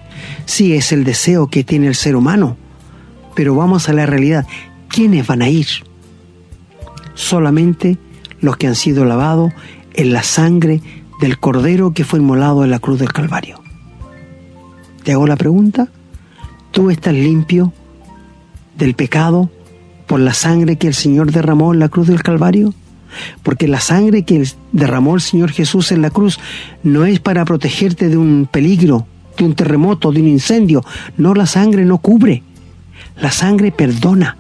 Sí, 0.45 0.75
es 0.75 0.93
el 0.93 1.05
deseo 1.05 1.47
que 1.47 1.65
tiene 1.65 1.87
el 1.87 1.95
ser 1.95 2.15
humano, 2.15 2.59
pero 3.35 3.55
vamos 3.55 3.89
a 3.89 3.95
la 3.95 4.05
realidad. 4.05 4.47
¿Quiénes 4.89 5.27
van 5.27 5.41
a 5.41 5.49
ir? 5.49 5.69
Solamente 7.15 7.97
los 8.43 8.59
que 8.59 8.67
han 8.67 8.75
sido 8.75 9.07
lavados 9.07 9.51
en 9.95 10.13
la 10.13 10.23
sangre 10.23 10.83
del 11.23 11.39
cordero 11.39 11.95
que 11.95 12.05
fue 12.05 12.19
inmolado 12.19 12.65
en 12.65 12.71
la 12.71 12.81
cruz 12.81 12.99
del 12.99 13.15
Calvario. 13.15 13.63
Te 15.05 15.13
hago 15.13 15.27
la 15.27 15.37
pregunta, 15.37 15.89
¿tú 16.71 16.91
estás 16.91 17.15
limpio 17.15 17.73
del 18.77 18.95
pecado 18.95 19.49
por 20.13 20.21
la 20.21 20.35
sangre 20.35 20.77
que 20.77 20.89
el 20.89 20.93
Señor 20.93 21.33
derramó 21.33 21.73
en 21.73 21.79
la 21.79 21.89
cruz 21.89 22.07
del 22.07 22.23
Calvario? 22.23 22.75
Porque 23.43 23.67
la 23.67 23.81
sangre 23.81 24.25
que 24.25 24.47
derramó 24.71 25.15
el 25.15 25.23
Señor 25.23 25.53
Jesús 25.53 25.91
en 25.91 26.03
la 26.03 26.11
cruz 26.11 26.39
no 26.83 27.07
es 27.07 27.19
para 27.19 27.47
protegerte 27.47 28.11
de 28.11 28.19
un 28.19 28.47
peligro, 28.47 29.07
de 29.39 29.47
un 29.47 29.55
terremoto, 29.55 30.13
de 30.13 30.21
un 30.21 30.29
incendio. 30.29 30.85
No, 31.17 31.33
la 31.33 31.47
sangre 31.47 31.87
no 31.87 31.97
cubre. 31.97 32.43
La 33.23 33.31
sangre 33.31 33.73
perdona. 33.73 34.37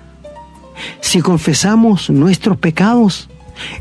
Si 1.00 1.22
confesamos 1.22 2.10
nuestros 2.10 2.58
pecados, 2.58 3.30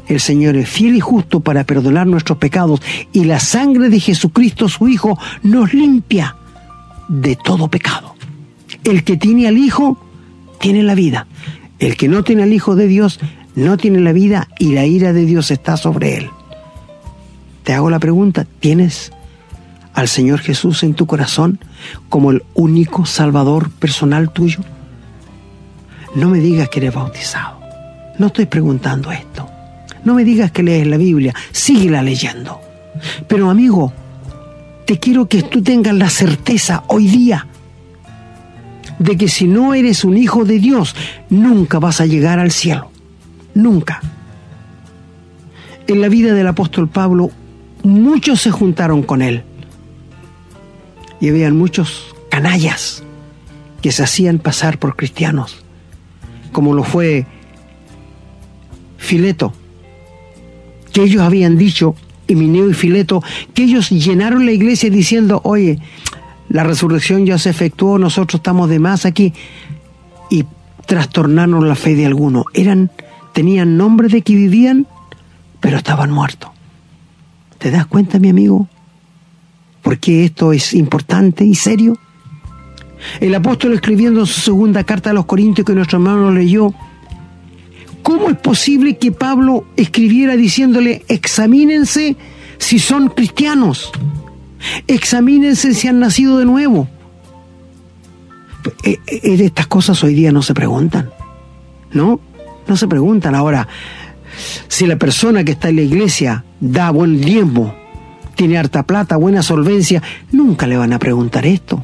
el 0.07 0.21
Señor 0.21 0.55
es 0.55 0.69
fiel 0.69 0.95
y 0.95 1.01
justo 1.01 1.41
para 1.41 1.65
perdonar 1.65 2.07
nuestros 2.07 2.37
pecados 2.37 2.81
y 3.11 3.25
la 3.25 3.41
sangre 3.41 3.89
de 3.89 3.99
Jesucristo, 3.99 4.69
su 4.69 4.87
Hijo, 4.87 5.19
nos 5.43 5.73
limpia 5.73 6.37
de 7.09 7.35
todo 7.35 7.67
pecado. 7.67 8.15
El 8.85 9.03
que 9.03 9.17
tiene 9.17 9.49
al 9.49 9.57
Hijo, 9.57 9.97
tiene 10.57 10.83
la 10.83 10.95
vida. 10.95 11.27
El 11.81 11.97
que 11.97 12.07
no 12.07 12.23
tiene 12.23 12.43
al 12.43 12.53
Hijo 12.53 12.75
de 12.75 12.87
Dios, 12.87 13.19
no 13.55 13.75
tiene 13.75 13.99
la 13.99 14.13
vida 14.13 14.47
y 14.59 14.73
la 14.73 14.85
ira 14.85 15.13
de 15.13 15.25
Dios 15.25 15.49
está 15.49 15.77
sobre 15.77 16.15
él. 16.15 16.29
Te 17.63 17.73
hago 17.73 17.89
la 17.89 17.97
pregunta, 17.97 18.45
¿tienes 18.59 19.11
al 19.95 20.07
Señor 20.07 20.39
Jesús 20.41 20.83
en 20.83 20.93
tu 20.93 21.07
corazón 21.07 21.59
como 22.07 22.29
el 22.29 22.43
único 22.53 23.07
Salvador 23.07 23.71
personal 23.71 24.31
tuyo? 24.31 24.59
No 26.13 26.29
me 26.29 26.39
digas 26.39 26.69
que 26.69 26.81
eres 26.81 26.93
bautizado. 26.93 27.59
No 28.19 28.27
estoy 28.27 28.45
preguntando 28.45 29.11
esto. 29.11 29.49
No 30.05 30.13
me 30.13 30.23
digas 30.23 30.51
que 30.51 30.61
lees 30.61 30.85
la 30.85 30.97
Biblia. 30.97 31.33
Síguela 31.51 32.03
leyendo. 32.03 32.61
Pero 33.27 33.49
amigo, 33.49 33.91
te 34.85 34.99
quiero 34.99 35.27
que 35.27 35.41
tú 35.41 35.63
tengas 35.63 35.95
la 35.95 36.11
certeza 36.11 36.83
hoy 36.89 37.07
día 37.07 37.47
de 38.99 39.17
que 39.17 39.27
si 39.27 39.47
no 39.47 39.73
eres 39.73 40.03
un 40.03 40.17
hijo 40.17 40.45
de 40.45 40.59
Dios, 40.59 40.95
nunca 41.29 41.79
vas 41.79 42.01
a 42.01 42.05
llegar 42.05 42.39
al 42.39 42.51
cielo. 42.51 42.91
Nunca. 43.53 44.01
En 45.87 46.01
la 46.01 46.09
vida 46.09 46.33
del 46.33 46.47
apóstol 46.47 46.87
Pablo, 46.87 47.31
muchos 47.83 48.41
se 48.41 48.51
juntaron 48.51 49.03
con 49.03 49.21
él. 49.21 49.43
Y 51.19 51.29
habían 51.29 51.57
muchos 51.57 52.15
canallas 52.29 53.03
que 53.81 53.91
se 53.91 54.03
hacían 54.03 54.39
pasar 54.39 54.77
por 54.77 54.95
cristianos, 54.95 55.63
como 56.51 56.73
lo 56.73 56.83
fue 56.83 57.25
Fileto, 58.97 59.53
que 60.93 61.03
ellos 61.03 61.21
habían 61.21 61.57
dicho, 61.57 61.95
Emineo 62.27 62.69
y 62.69 62.73
Fileto, 62.73 63.23
que 63.53 63.63
ellos 63.63 63.89
llenaron 63.89 64.45
la 64.45 64.51
iglesia 64.51 64.89
diciendo, 64.89 65.41
oye, 65.43 65.79
la 66.51 66.63
resurrección 66.63 67.25
ya 67.25 67.37
se 67.37 67.49
efectuó, 67.49 67.97
nosotros 67.97 68.39
estamos 68.39 68.69
de 68.69 68.79
más 68.79 69.05
aquí, 69.05 69.33
y 70.29 70.45
trastornaron 70.85 71.67
la 71.67 71.75
fe 71.75 71.95
de 71.95 72.05
algunos. 72.05 72.45
Eran, 72.53 72.91
tenían 73.33 73.77
nombre 73.77 74.09
de 74.09 74.21
que 74.21 74.35
vivían, 74.35 74.85
pero 75.61 75.77
estaban 75.77 76.11
muertos. 76.11 76.51
¿Te 77.57 77.71
das 77.71 77.85
cuenta, 77.85 78.19
mi 78.19 78.29
amigo? 78.29 78.67
¿Por 79.81 79.97
qué 79.99 80.25
esto 80.25 80.51
es 80.51 80.73
importante 80.73 81.45
y 81.45 81.55
serio? 81.55 81.97
El 83.19 83.33
apóstol 83.33 83.73
escribiendo 83.73 84.25
su 84.25 84.41
segunda 84.41 84.83
carta 84.83 85.11
a 85.11 85.13
los 85.13 85.25
Corintios 85.25 85.65
que 85.65 85.73
nuestro 85.73 85.99
hermano 85.99 86.31
leyó, 86.31 86.73
¿cómo 88.03 88.29
es 88.29 88.37
posible 88.37 88.97
que 88.97 89.11
Pablo 89.11 89.65
escribiera 89.77 90.35
diciéndole, 90.35 91.05
examínense 91.07 92.17
si 92.57 92.77
son 92.77 93.07
cristianos? 93.07 93.91
Examínense 94.87 95.73
si 95.73 95.87
han 95.87 95.99
nacido 95.99 96.37
de 96.37 96.45
nuevo. 96.45 96.87
Eh, 98.83 98.99
eh, 99.07 99.37
estas 99.43 99.67
cosas 99.67 100.03
hoy 100.03 100.13
día 100.13 100.31
no 100.31 100.41
se 100.41 100.53
preguntan, 100.53 101.09
¿no? 101.91 102.19
No 102.67 102.77
se 102.77 102.87
preguntan. 102.87 103.35
Ahora, 103.35 103.67
si 104.67 104.85
la 104.85 104.97
persona 104.97 105.43
que 105.43 105.53
está 105.53 105.69
en 105.69 105.77
la 105.77 105.81
iglesia 105.81 106.43
da 106.59 106.91
buen 106.91 107.21
diezmo, 107.21 107.73
tiene 108.35 108.57
harta 108.57 108.83
plata, 108.83 109.17
buena 109.17 109.43
solvencia, 109.43 110.01
nunca 110.31 110.67
le 110.67 110.77
van 110.77 110.93
a 110.93 110.99
preguntar 110.99 111.45
esto, 111.45 111.81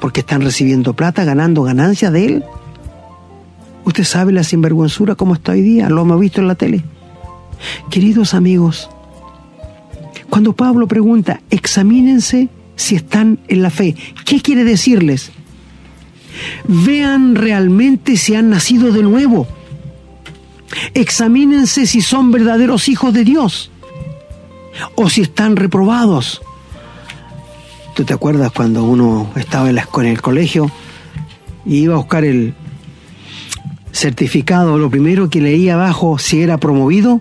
porque 0.00 0.20
están 0.20 0.42
recibiendo 0.42 0.94
plata, 0.94 1.24
ganando 1.24 1.62
ganancias 1.62 2.12
de 2.12 2.26
él. 2.26 2.44
Usted 3.84 4.04
sabe 4.04 4.32
la 4.32 4.44
sinvergüenzura 4.44 5.14
como 5.14 5.34
está 5.34 5.52
hoy 5.52 5.62
día, 5.62 5.88
lo 5.88 6.02
hemos 6.02 6.20
visto 6.20 6.40
en 6.40 6.48
la 6.48 6.54
tele. 6.56 6.84
Queridos 7.90 8.34
amigos, 8.34 8.90
cuando 10.30 10.52
Pablo 10.52 10.86
pregunta, 10.86 11.40
examínense 11.50 12.48
si 12.76 12.94
están 12.94 13.40
en 13.48 13.62
la 13.62 13.70
fe, 13.70 13.96
¿qué 14.24 14.40
quiere 14.40 14.64
decirles? 14.64 15.32
Vean 16.66 17.34
realmente 17.34 18.16
si 18.16 18.34
han 18.34 18.50
nacido 18.50 18.92
de 18.92 19.02
nuevo. 19.02 19.46
Examínense 20.94 21.86
si 21.86 22.00
son 22.00 22.30
verdaderos 22.30 22.88
hijos 22.88 23.12
de 23.14 23.24
Dios 23.24 23.70
o 24.94 25.08
si 25.08 25.22
están 25.22 25.56
reprobados. 25.56 26.40
¿Tú 27.96 28.04
te 28.04 28.14
acuerdas 28.14 28.52
cuando 28.52 28.84
uno 28.84 29.30
estaba 29.34 29.68
en, 29.70 29.74
la, 29.74 29.88
el 30.04 30.22
colegio 30.22 30.70
y 31.66 31.78
iba 31.78 31.94
a 31.94 31.98
buscar 31.98 32.24
el 32.24 32.54
certificado? 33.90 34.78
Lo 34.78 34.88
primero 34.88 35.28
que 35.30 35.40
leía 35.40 35.74
abajo 35.74 36.18
si 36.18 36.42
era 36.42 36.58
promovido 36.58 37.20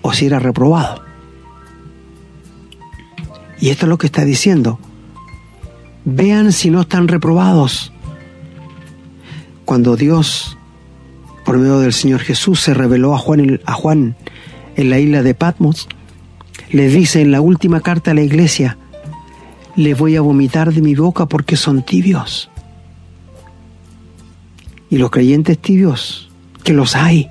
o 0.00 0.14
si 0.14 0.26
era 0.26 0.38
reprobado. 0.38 1.05
Y 3.60 3.70
esto 3.70 3.86
es 3.86 3.88
lo 3.88 3.98
que 3.98 4.06
está 4.06 4.24
diciendo. 4.24 4.78
Vean 6.04 6.52
si 6.52 6.70
no 6.70 6.82
están 6.82 7.08
reprobados. 7.08 7.92
Cuando 9.64 9.96
Dios, 9.96 10.56
por 11.44 11.58
medio 11.58 11.80
del 11.80 11.92
Señor 11.92 12.20
Jesús, 12.20 12.60
se 12.60 12.74
reveló 12.74 13.14
a 13.14 13.18
Juan, 13.18 13.60
a 13.64 13.72
Juan 13.72 14.16
en 14.76 14.90
la 14.90 14.98
isla 14.98 15.22
de 15.22 15.34
Patmos, 15.34 15.88
le 16.70 16.88
dice 16.88 17.20
en 17.20 17.32
la 17.32 17.40
última 17.40 17.80
carta 17.80 18.10
a 18.10 18.14
la 18.14 18.22
iglesia, 18.22 18.76
les 19.74 19.96
voy 19.98 20.16
a 20.16 20.20
vomitar 20.20 20.72
de 20.72 20.82
mi 20.82 20.94
boca 20.94 21.26
porque 21.26 21.56
son 21.56 21.82
tibios. 21.82 22.50
Y 24.88 24.98
los 24.98 25.10
creyentes 25.10 25.58
tibios, 25.58 26.30
que 26.62 26.72
los 26.72 26.94
hay, 26.94 27.28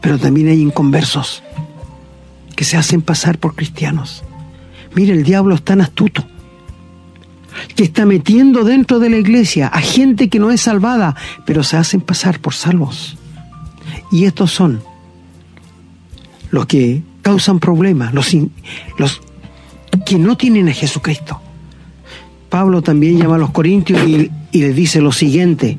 pero 0.00 0.18
también 0.18 0.48
hay 0.48 0.62
inconversos, 0.62 1.42
que 2.56 2.64
se 2.64 2.76
hacen 2.76 3.02
pasar 3.02 3.38
por 3.38 3.54
cristianos. 3.54 4.24
Mire, 4.94 5.12
el 5.12 5.22
diablo 5.22 5.54
es 5.54 5.62
tan 5.62 5.80
astuto 5.80 6.24
que 7.74 7.84
está 7.84 8.06
metiendo 8.06 8.64
dentro 8.64 8.98
de 8.98 9.10
la 9.10 9.16
iglesia 9.16 9.68
a 9.68 9.80
gente 9.80 10.28
que 10.28 10.38
no 10.38 10.50
es 10.50 10.60
salvada, 10.60 11.16
pero 11.44 11.62
se 11.62 11.76
hacen 11.76 12.00
pasar 12.00 12.40
por 12.40 12.54
salvos. 12.54 13.16
Y 14.10 14.24
estos 14.24 14.52
son 14.52 14.80
los 16.50 16.66
que 16.66 17.02
causan 17.22 17.60
problemas, 17.60 18.14
los, 18.14 18.34
los 18.96 19.20
que 20.06 20.18
no 20.18 20.36
tienen 20.36 20.68
a 20.68 20.72
Jesucristo. 20.72 21.40
Pablo 22.48 22.80
también 22.80 23.18
llama 23.18 23.34
a 23.34 23.38
los 23.38 23.50
corintios 23.50 24.00
y, 24.08 24.30
y 24.52 24.60
les 24.60 24.74
dice 24.74 25.02
lo 25.02 25.12
siguiente, 25.12 25.76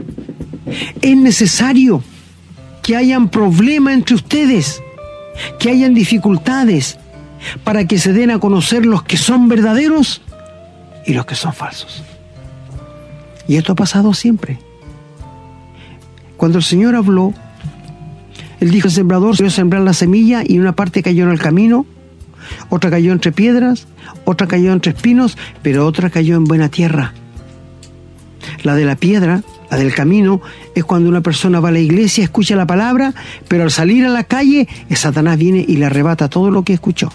es 1.02 1.18
necesario 1.18 2.04
que 2.84 2.96
hayan 2.96 3.30
problemas 3.30 3.96
entre 3.96 4.16
ustedes, 4.16 4.84
que 5.60 5.72
hayan 5.72 5.96
dificultades, 5.96 6.99
para 7.64 7.86
que 7.86 8.00
se 8.00 8.14
den 8.14 8.32
a 8.32 8.40
conocer 8.40 8.86
los 8.86 9.04
que 9.04 9.18
son 9.18 9.48
verdaderos 9.48 10.22
y 11.06 11.14
los 11.14 11.26
que 11.26 11.36
son 11.36 11.54
falsos. 11.54 12.04
Y 13.48 13.56
esto 13.58 13.74
ha 13.74 13.76
pasado 13.76 14.14
siempre. 14.14 14.60
Cuando 16.38 16.60
el 16.60 16.64
Señor 16.64 16.96
habló, 16.96 17.34
Él 18.60 18.72
dijo, 18.72 18.88
el 18.88 18.94
sembrador 18.94 19.36
se 19.36 19.46
a 19.46 19.50
sembrar 19.50 19.82
la 19.82 19.94
semilla 19.94 20.44
y 20.46 20.60
una 20.60 20.74
parte 20.74 21.02
cayó 21.02 21.24
en 21.24 21.32
el 21.32 21.40
camino, 21.40 21.86
otra 22.70 22.90
cayó 22.90 23.12
entre 23.12 23.32
piedras, 23.32 23.88
otra 24.26 24.48
cayó 24.48 24.72
entre 24.72 24.92
espinos, 24.92 25.38
pero 25.62 25.86
otra 25.86 26.10
cayó 26.10 26.36
en 26.36 26.46
buena 26.46 26.70
tierra. 26.70 27.14
La 28.64 28.76
de 28.76 28.86
la 28.86 28.96
piedra, 28.96 29.42
la 29.72 29.78
del 29.78 29.94
camino, 29.94 30.42
es 30.76 30.84
cuando 30.84 31.10
una 31.10 31.22
persona 31.22 31.60
va 31.60 31.70
a 31.70 31.74
la 31.74 31.80
iglesia, 31.80 32.24
escucha 32.24 32.56
la 32.56 32.68
palabra, 32.68 33.14
pero 33.48 33.64
al 33.64 33.72
salir 33.72 34.06
a 34.06 34.10
la 34.10 34.24
calle, 34.24 34.68
Satanás 34.92 35.38
viene 35.38 35.66
y 35.68 35.78
le 35.78 35.86
arrebata 35.86 36.30
todo 36.30 36.52
lo 36.52 36.64
que 36.64 36.74
escuchó 36.74 37.12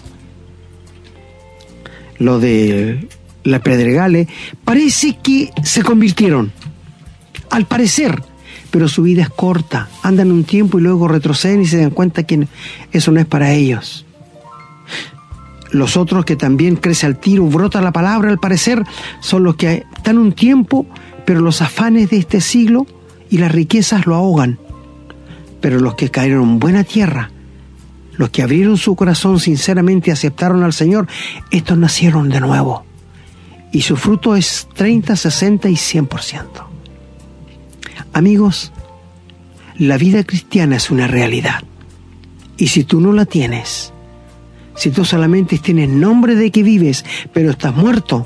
lo 2.17 2.39
de 2.39 3.07
la 3.43 3.59
Pedregale, 3.59 4.27
parece 4.63 5.17
que 5.21 5.51
se 5.63 5.83
convirtieron. 5.83 6.51
Al 7.49 7.65
parecer, 7.65 8.21
pero 8.71 8.89
su 8.89 9.03
vida 9.03 9.21
es 9.21 9.29
corta. 9.29 9.87
Andan 10.03 10.31
un 10.31 10.43
tiempo 10.43 10.79
y 10.79 10.81
luego 10.81 11.07
retroceden 11.07 11.61
y 11.61 11.65
se 11.65 11.77
dan 11.77 11.91
cuenta 11.91 12.23
que 12.23 12.47
eso 12.91 13.11
no 13.11 13.19
es 13.19 13.25
para 13.25 13.53
ellos. 13.53 14.05
Los 15.71 15.97
otros 15.97 16.25
que 16.25 16.35
también 16.35 16.75
crece 16.75 17.05
al 17.05 17.19
tiro, 17.19 17.45
brota 17.45 17.81
la 17.81 17.91
palabra, 17.91 18.29
al 18.29 18.39
parecer, 18.39 18.83
son 19.19 19.43
los 19.43 19.55
que 19.55 19.85
están 19.95 20.17
un 20.17 20.31
tiempo, 20.31 20.85
pero 21.25 21.41
los 21.41 21.61
afanes 21.61 22.09
de 22.09 22.17
este 22.17 22.41
siglo 22.41 22.85
y 23.29 23.37
las 23.37 23.51
riquezas 23.51 24.05
lo 24.05 24.15
ahogan. 24.15 24.59
Pero 25.61 25.79
los 25.79 25.95
que 25.95 26.11
cayeron 26.11 26.43
en 26.43 26.59
buena 26.59 26.83
tierra, 26.83 27.31
los 28.17 28.29
que 28.29 28.41
abrieron 28.43 28.77
su 28.77 28.95
corazón 28.95 29.39
sinceramente 29.39 30.09
y 30.09 30.13
aceptaron 30.13 30.63
al 30.63 30.73
Señor, 30.73 31.07
estos 31.51 31.77
nacieron 31.77 32.29
de 32.29 32.39
nuevo. 32.39 32.85
Y 33.71 33.81
su 33.81 33.97
fruto 33.97 34.35
es 34.35 34.67
30, 34.73 35.15
60 35.15 35.69
y 35.69 35.73
100%. 35.73 36.45
Amigos, 38.13 38.71
la 39.77 39.97
vida 39.97 40.23
cristiana 40.23 40.77
es 40.77 40.89
una 40.89 41.07
realidad. 41.07 41.63
Y 42.57 42.67
si 42.67 42.85
tú 42.85 43.01
no 43.01 43.11
la 43.11 43.25
tienes, 43.25 43.91
si 44.75 44.91
tú 44.91 45.03
solamente 45.03 45.57
tienes 45.57 45.89
nombre 45.89 46.35
de 46.35 46.51
que 46.51 46.63
vives, 46.63 47.03
pero 47.33 47.51
estás 47.51 47.75
muerto, 47.75 48.25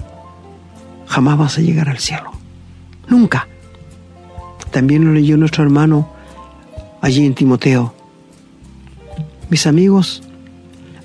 jamás 1.07 1.37
vas 1.37 1.57
a 1.57 1.61
llegar 1.61 1.89
al 1.89 1.97
cielo. 1.97 2.31
Nunca. 3.07 3.47
También 4.69 5.03
lo 5.03 5.13
leyó 5.13 5.35
nuestro 5.35 5.63
hermano 5.63 6.13
allí 7.01 7.25
en 7.25 7.33
Timoteo 7.33 7.95
mis 9.49 9.67
amigos, 9.67 10.23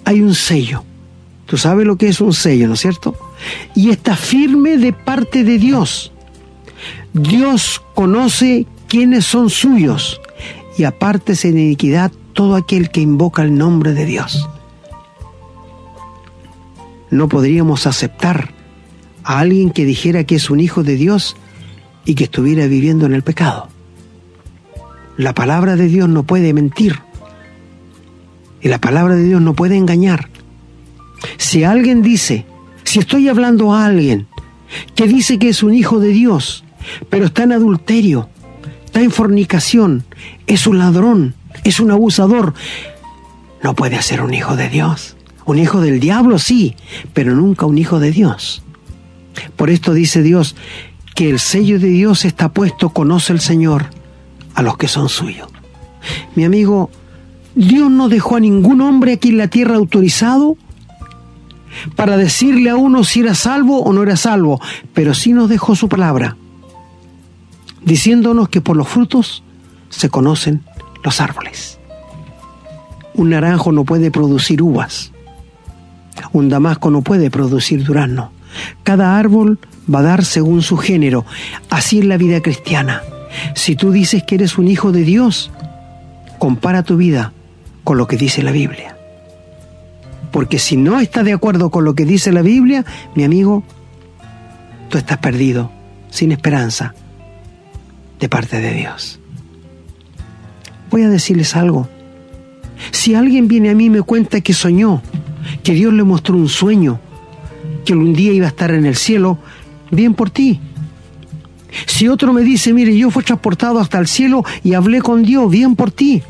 hay 0.05 0.21
un 0.21 0.35
sello. 0.35 0.85
Tú 1.47 1.57
sabes 1.57 1.87
lo 1.87 1.97
que 1.97 2.09
es 2.09 2.21
un 2.21 2.33
sello, 2.33 2.69
¿no 2.69 2.75
es 2.75 2.81
cierto? 2.81 3.15
Y 3.75 3.91
está 3.91 4.17
firme 4.17 4.79
de 4.79 4.93
parte 4.93 5.45
de 5.45 5.59
Dios. 5.59 6.13
Dios 7.13 7.83
conoce 7.95 8.67
quiénes 8.89 9.25
son 9.27 9.51
suyos 9.51 10.21
y 10.77 10.85
aparte 10.85 11.35
de 11.35 11.49
iniquidad 11.49 12.11
todo 12.33 12.57
aquel 12.57 12.91
que 12.91 13.01
invoca 13.01 13.43
el 13.43 13.57
nombre 13.57 13.93
de 13.93 14.05
Dios. 14.05 14.49
No 17.11 17.29
podríamos 17.29 17.87
aceptar 17.87 18.53
a 19.23 19.39
alguien 19.39 19.71
que 19.71 19.85
dijera 19.85 20.25
que 20.25 20.35
es 20.35 20.51
un 20.51 20.61
hijo 20.61 20.83
de 20.83 20.97
Dios 20.97 21.37
y 22.05 22.15
que 22.17 22.25
estuviera 22.25 22.67
viviendo 22.67 23.07
en 23.07 23.15
el 23.15 23.23
pecado. 23.23 23.69
La 25.17 25.33
palabra 25.33 25.77
de 25.77 25.87
Dios 25.87 26.09
no 26.09 26.25
puede 26.25 26.53
mentir. 26.53 27.04
Y 28.65 28.69
la 28.69 28.81
palabra 28.81 29.15
de 29.15 29.25
Dios 29.25 29.43
no 29.43 29.55
puede 29.55 29.77
engañar. 29.77 30.31
Si 31.37 31.65
alguien 31.65 32.01
dice, 32.01 32.47
si 32.83 32.99
estoy 32.99 33.29
hablando 33.29 33.75
a 33.75 33.85
alguien 33.85 34.27
que 34.97 35.07
dice 35.07 35.39
que 35.39 35.51
es 35.51 35.63
un 35.63 35.75
hijo 35.75 36.01
de 36.01 36.09
Dios, 36.09 36.65
pero 37.11 37.27
está 37.27 37.43
en 37.43 37.53
adulterio, 37.53 38.31
está 38.87 39.03
en 39.03 39.11
fornicación, 39.11 40.05
es 40.47 40.67
un 40.67 40.79
ladrón, 40.79 41.35
es 41.63 41.79
un 41.79 41.91
abusador, 41.91 42.55
no 43.63 43.75
puede 43.75 44.01
ser 44.01 44.23
un 44.23 44.33
hijo 44.33 44.57
de 44.57 44.71
Dios. 44.71 45.17
Un 45.45 45.59
hijo 45.59 45.83
del 45.83 46.01
diablo 46.01 46.39
sí, 46.39 46.75
pero 47.13 47.35
nunca 47.35 47.67
un 47.67 47.77
hijo 47.77 48.01
de 48.01 48.13
Dios. 48.13 48.63
Por 49.57 49.69
esto 49.69 49.93
dice 49.93 50.23
Dios 50.23 50.57
que 51.15 51.29
el 51.29 51.39
sello 51.39 51.79
de 51.79 51.89
Dios 51.89 52.25
está 52.25 52.49
puesto, 52.49 52.89
conoce 52.89 53.35
el 53.35 53.41
Señor, 53.41 53.91
a 54.55 54.63
los 54.63 54.79
que 54.79 54.89
son 54.89 55.11
suyos. 55.11 55.49
Mi 56.35 56.45
amigo, 56.45 56.91
Dios 57.55 57.91
no 57.91 58.09
dejó 58.09 58.37
a 58.37 58.41
ningún 58.41 58.81
hombre 58.81 59.13
aquí 59.13 59.29
en 59.29 59.39
la 59.39 59.49
tierra 59.49 59.77
autorizado 59.77 60.57
para 61.95 62.17
decirle 62.17 62.71
a 62.71 62.77
uno 62.77 63.05
si 63.05 63.21
era 63.21 63.35
salvo 63.35 63.83
o 63.83 63.93
no 63.93 64.03
era 64.03 64.17
salvo, 64.17 64.61
pero 64.93 65.15
sí 65.15 65.33
nos 65.33 65.49
dejó 65.49 65.77
su 65.77 65.89
palabra, 65.89 66.37
diciéndonos 67.85 68.49
que 68.49 68.61
por 68.61 68.77
los 68.77 68.89
frutos 68.89 69.43
se 69.89 70.09
conocen 70.09 70.63
los 71.03 71.21
árboles. 71.21 71.79
Un 73.15 73.31
naranjo 73.31 73.71
no 73.71 73.85
puede 73.85 74.11
producir 74.11 74.61
uvas, 74.61 75.13
un 76.33 76.49
damasco 76.49 76.91
no 76.91 77.03
puede 77.03 77.31
producir 77.31 77.85
durazno. 77.85 78.33
Cada 78.83 79.19
árbol 79.19 79.59
va 79.93 80.01
a 80.01 80.03
dar 80.03 80.25
según 80.25 80.63
su 80.63 80.77
género. 80.77 81.25
Así 81.71 81.99
es 81.99 82.05
la 82.05 82.17
vida 82.17 82.41
cristiana. 82.41 83.03
Si 83.55 83.75
tú 83.75 83.91
dices 83.91 84.23
que 84.25 84.37
eres 84.37 84.59
un 84.59 84.69
hijo 84.69 84.93
de 84.93 85.03
Dios, 85.03 85.51
compara 86.39 86.85
tu 86.85 86.97
vida 86.97 87.33
con 87.85 87.99
lo 87.99 88.07
que 88.07 88.17
dice 88.17 88.43
la 88.43 88.51
Biblia. 88.51 88.97
Porque 90.33 90.59
si 90.59 90.77
no 90.77 90.99
estás 90.99 91.25
de 91.25 91.33
acuerdo 91.33 91.71
con 91.71 91.85
lo 91.85 91.95
que 91.95 92.05
dice 92.05 92.33
la 92.33 92.43
Biblia, 92.43 92.85
mi 93.15 93.23
amigo, 93.23 93.63
tú 94.89 94.99
estás 94.99 95.19
perdido, 95.19 95.71
sin 96.11 96.33
esperanza, 96.33 96.95
de 98.19 98.29
parte 98.29 98.61
de 98.61 98.75
Dios. 98.75 99.21
Voy 100.91 101.03
a 101.03 101.09
decirles 101.09 101.55
algo. 101.55 101.89
Si 102.91 103.15
alguien 103.15 103.47
viene 103.47 103.71
a 103.71 103.75
mí 103.75 103.85
y 103.85 103.91
me 103.91 104.03
cuenta 104.03 104.41
que 104.41 104.55
soñó, 104.55 105.03
que 105.63 105.73
Dios 105.73 105.93
le 105.93 106.03
mostró 106.03 106.37
un 106.37 106.49
sueño, 106.49 106.99
que 107.85 107.93
un 107.93 108.13
día 108.13 108.33
iba 108.33 108.47
a 108.47 108.49
estar 108.49 108.71
en 108.73 108.87
el 108.87 108.97
cielo, 108.97 109.39
bien 109.91 110.15
por 110.15 110.31
ti. 110.31 110.61
Si 111.87 112.09
otro 112.09 112.33
me 112.33 112.43
dice, 112.43 112.73
mire, 112.73 112.97
yo 112.97 113.11
fui 113.11 113.23
transportado 113.23 113.79
hasta 113.79 113.99
el 113.99 114.07
cielo 114.07 114.45
y 114.63 114.75
hablé 114.75 115.01
con 115.03 115.23
Dios, 115.23 115.51
bien 115.51 115.77
por 115.77 115.91
ti. 115.91 116.23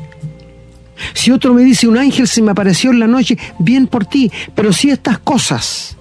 Si 1.13 1.31
otro 1.31 1.53
me 1.53 1.63
dice, 1.63 1.87
un 1.87 1.97
ángel 1.97 2.27
se 2.27 2.41
me 2.41 2.51
apareció 2.51 2.91
en 2.91 2.99
la 2.99 3.07
noche, 3.07 3.37
bien 3.59 3.87
por 3.87 4.05
ti. 4.05 4.31
Pero 4.53 4.71
si 4.71 4.89
estas 4.89 5.19
cosas 5.19 5.97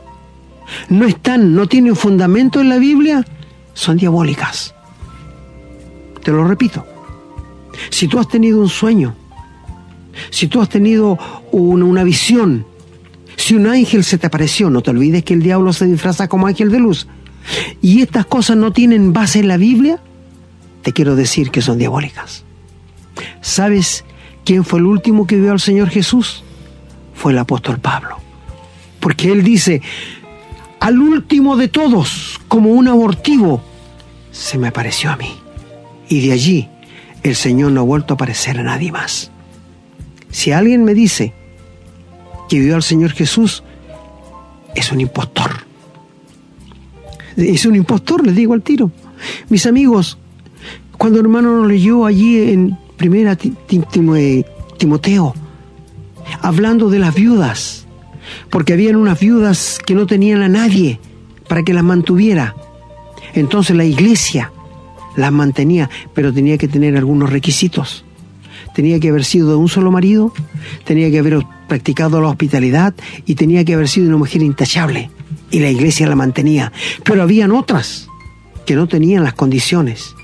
no 0.89 1.07
están, 1.07 1.55
no 1.55 1.67
tienen 1.67 1.97
fundamento 1.97 2.61
en 2.61 2.69
la 2.69 2.79
Biblia, 2.79 3.25
son 3.75 3.97
diabólicas. 3.97 4.75
Te 6.23 6.31
lo 6.31 6.45
repito. 6.45 6.87
Si 7.91 8.09
tú 8.09 8.19
has 8.19 8.29
tenido 8.29 8.61
un 8.61 8.69
sueño, 8.69 9.15
si 10.31 10.47
tú 10.47 10.61
has 10.61 10.69
tenido 10.69 11.19
una, 11.51 12.05
visión, 12.05 12.67
si 13.37 13.55
un 13.55 13.67
ángel 13.67 14.05
se 14.05 14.17
te 14.17 14.27
apareció, 14.27 14.71
no 14.71 14.81
te 14.81 14.91
olvides 14.91 15.25
que 15.25 15.35
el 15.35 15.43
diablo 15.43 15.73
se 15.73 15.87
disfraza 15.87 16.29
como 16.29 16.47
ángel 16.47 16.71
de 16.71 16.79
luz, 16.79 17.07
y 17.83 18.01
estas 18.01 18.27
cosas 18.27 18.57
no 18.57 18.73
tienen 18.73 19.13
base 19.13 19.41
en 19.41 19.49
la 19.49 19.57
Biblia, 19.57 20.01
te 20.83 20.93
quiero 20.93 21.17
decir 21.17 21.51
que 21.51 21.63
son 21.63 21.79
diabólicas. 21.79 22.45
¿Sabes 23.41 24.05
quién 24.45 24.65
fue 24.65 24.79
el 24.79 24.87
último 24.87 25.27
que 25.27 25.37
vio 25.37 25.53
al 25.53 25.61
Señor 25.61 25.89
Jesús? 25.89 26.43
Fue 27.15 27.33
el 27.33 27.39
apóstol 27.39 27.79
Pablo. 27.79 28.19
Porque 29.01 29.33
él 29.33 29.43
dice, 29.43 29.83
al 30.81 30.99
último 30.99 31.57
de 31.57 31.69
todos, 31.69 32.41
como 32.49 32.71
un 32.71 32.89
abortivo, 32.89 33.63
se 34.31 34.59
me 34.59 34.69
apareció 34.69 35.11
a 35.11 35.17
mí. 35.17 35.33
Y 36.09 36.27
de 36.27 36.33
allí 36.33 36.69
el 37.23 37.37
Señor 37.37 37.73
no 37.73 37.81
ha 37.81 37.85
vuelto 37.85 38.15
a 38.15 38.17
aparecer 38.17 38.59
a 38.59 38.63
nadie 38.63 38.93
más. 38.93 39.31
Si 40.31 40.53
alguien 40.53 40.85
me 40.85 40.95
dice 40.95 41.33
que 42.49 42.59
vio 42.59 42.75
al 42.75 42.83
Señor 42.83 43.13
Jesús, 43.13 43.63
es 44.75 44.93
un 44.93 45.01
impostor. 45.01 45.51
Es 47.37 47.65
un 47.67 47.77
impostor, 47.77 48.27
les 48.27 48.37
digo 48.37 48.53
al 48.55 48.63
tiro. 48.63 48.91
Mis 49.49 49.67
amigos, 49.67 50.19
cuando 50.99 51.21
hermano 51.21 51.57
nos 51.59 51.69
leyó 51.69 52.05
allí 52.05 52.51
en 52.51 52.79
primera 52.97 53.37
Timoteo, 53.37 55.35
hablando 56.41 56.91
de 56.91 56.99
las 56.99 57.15
viudas, 57.15 57.87
porque 58.51 58.73
habían 58.73 58.97
unas 58.97 59.19
viudas 59.21 59.79
que 59.85 59.95
no 59.95 60.07
tenían 60.07 60.43
a 60.43 60.49
nadie 60.49 61.01
para 61.49 61.63
que 61.63 61.75
las 61.75 61.85
mantuviera. 61.85 62.55
Entonces 63.35 63.77
la 63.77 63.85
iglesia 63.85 64.53
las 65.17 65.33
mantenía, 65.33 65.91
pero 66.15 66.33
tenía 66.33 66.59
que 66.59 66.69
tener 66.69 66.97
algunos 66.97 67.31
requisitos. 67.31 68.05
Tenía 68.75 68.99
que 68.99 69.09
haber 69.09 69.25
sido 69.25 69.51
de 69.51 69.57
un 69.57 69.69
solo 69.69 69.93
marido, 69.93 70.33
tenía 70.85 71.11
que 71.11 71.19
haber 71.19 71.45
practicado 71.69 72.21
la 72.21 72.29
hospitalidad 72.29 72.95
y 73.25 73.37
tenía 73.37 73.65
que 73.65 73.75
haber 73.75 73.89
sido 73.89 74.09
una 74.09 74.17
mujer 74.17 74.43
intachable. 74.43 75.11
Y 75.51 75.61
la 75.61 75.71
iglesia 75.71 76.09
la 76.09 76.17
mantenía. 76.17 76.73
Pero 77.05 77.23
habían 77.23 77.53
otras 77.53 78.09
que 78.67 78.75
no 78.75 78.89
tenían 78.89 79.23
las 79.23 79.35
condiciones. 79.35 80.15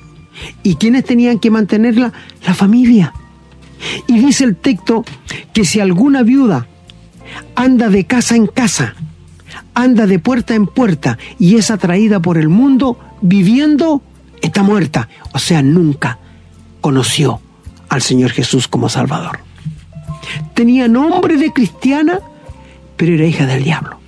¿Y 0.63 0.77
quiénes 0.77 1.05
tenían 1.05 1.39
que 1.39 1.51
mantenerla? 1.51 2.13
La 2.47 2.55
familia. 2.55 3.13
Y 4.07 4.19
dice 4.19 4.45
el 4.45 4.57
texto 4.57 5.05
que 5.53 5.65
si 5.65 5.81
alguna 5.81 6.23
viuda 6.23 6.67
anda 7.55 7.89
de 7.89 8.05
casa 8.05 8.37
en 8.37 8.47
casa, 8.47 8.95
anda 9.75 10.07
de 10.07 10.19
puerta 10.19 10.55
en 10.55 10.67
puerta 10.67 11.19
y 11.39 11.57
es 11.57 11.71
atraída 11.71 12.21
por 12.21 12.39
el 12.39 12.49
mundo, 12.49 12.99
viviendo, 13.23 14.03
está 14.43 14.63
muerta. 14.63 15.09
O 15.33 15.39
sea, 15.39 15.63
nunca 15.63 16.19
conoció 16.81 17.41
al 17.89 18.03
Señor 18.03 18.31
Jesús 18.31 18.69
como 18.69 18.89
Salvador. 18.89 19.41
Tenía 20.55 20.89
nombre 20.89 21.37
de 21.37 21.53
cristiana, 21.53 22.21
pero 22.97 23.15
era 23.15 23.27
hija 23.27 23.47
del 23.47 23.65
diablo. 23.65 23.99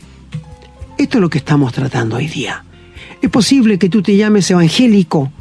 Esto 0.98 1.18
es 1.18 1.22
lo 1.22 1.30
que 1.30 1.38
estamos 1.38 1.72
tratando 1.72 2.16
hoy 2.16 2.28
día. 2.28 2.64
Es 3.20 3.30
posible 3.30 3.78
que 3.78 3.88
tú 3.88 4.02
te 4.02 4.16
llames 4.16 4.50
evangélico, 4.50 5.32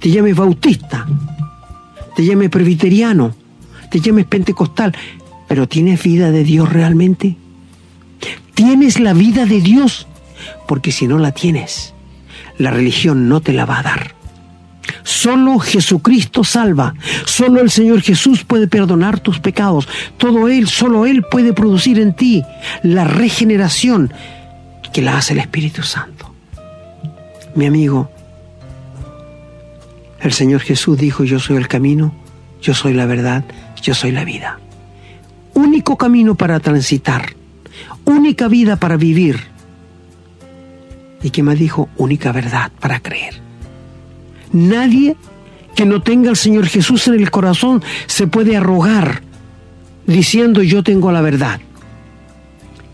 te 0.00 0.10
llames 0.10 0.34
bautista, 0.34 1.06
te 2.16 2.24
llames 2.24 2.48
presbiteriano, 2.48 3.34
te 3.90 4.00
llames 4.00 4.26
pentecostal, 4.26 4.94
pero 5.46 5.68
¿tienes 5.68 6.02
vida 6.02 6.30
de 6.30 6.42
Dios 6.42 6.72
realmente? 6.72 7.36
¿Tienes 8.54 8.98
la 8.98 9.12
vida 9.12 9.46
de 9.46 9.60
Dios? 9.60 10.06
Porque 10.66 10.90
si 10.90 11.06
no 11.06 11.18
la 11.18 11.32
tienes, 11.32 11.94
la 12.58 12.70
religión 12.70 13.28
no 13.28 13.40
te 13.40 13.52
la 13.52 13.66
va 13.66 13.80
a 13.80 13.82
dar. 13.82 14.14
Solo 15.02 15.58
Jesucristo 15.58 16.44
salva. 16.44 16.94
Solo 17.26 17.60
el 17.60 17.70
Señor 17.70 18.00
Jesús 18.00 18.44
puede 18.44 18.68
perdonar 18.68 19.20
tus 19.20 19.38
pecados. 19.38 19.88
Todo 20.16 20.48
Él, 20.48 20.68
solo 20.68 21.06
Él 21.06 21.24
puede 21.30 21.52
producir 21.52 21.98
en 21.98 22.14
ti 22.14 22.42
la 22.82 23.04
regeneración 23.04 24.12
que 24.92 25.02
la 25.02 25.18
hace 25.18 25.34
el 25.34 25.40
Espíritu 25.40 25.82
Santo. 25.82 26.32
Mi 27.54 27.66
amigo, 27.66 28.10
el 30.20 30.32
Señor 30.32 30.60
Jesús 30.60 30.98
dijo, 30.98 31.24
yo 31.24 31.38
soy 31.38 31.56
el 31.56 31.68
camino, 31.68 32.14
yo 32.60 32.74
soy 32.74 32.92
la 32.92 33.06
verdad, 33.06 33.44
yo 33.82 33.94
soy 33.94 34.12
la 34.12 34.24
vida. 34.24 34.58
Único 35.54 35.96
camino 35.96 36.34
para 36.34 36.60
transitar, 36.60 37.34
única 38.04 38.48
vida 38.48 38.76
para 38.76 38.96
vivir. 38.96 39.40
¿Y 41.22 41.30
qué 41.30 41.42
más 41.42 41.58
dijo? 41.58 41.88
Única 41.96 42.32
verdad 42.32 42.70
para 42.80 43.00
creer. 43.00 43.40
Nadie 44.52 45.16
que 45.74 45.86
no 45.86 46.02
tenga 46.02 46.30
al 46.30 46.36
Señor 46.36 46.66
Jesús 46.66 47.08
en 47.08 47.14
el 47.14 47.30
corazón 47.30 47.82
se 48.06 48.26
puede 48.26 48.56
arrogar 48.56 49.22
diciendo 50.06 50.62
yo 50.62 50.82
tengo 50.82 51.12
la 51.12 51.20
verdad. 51.20 51.60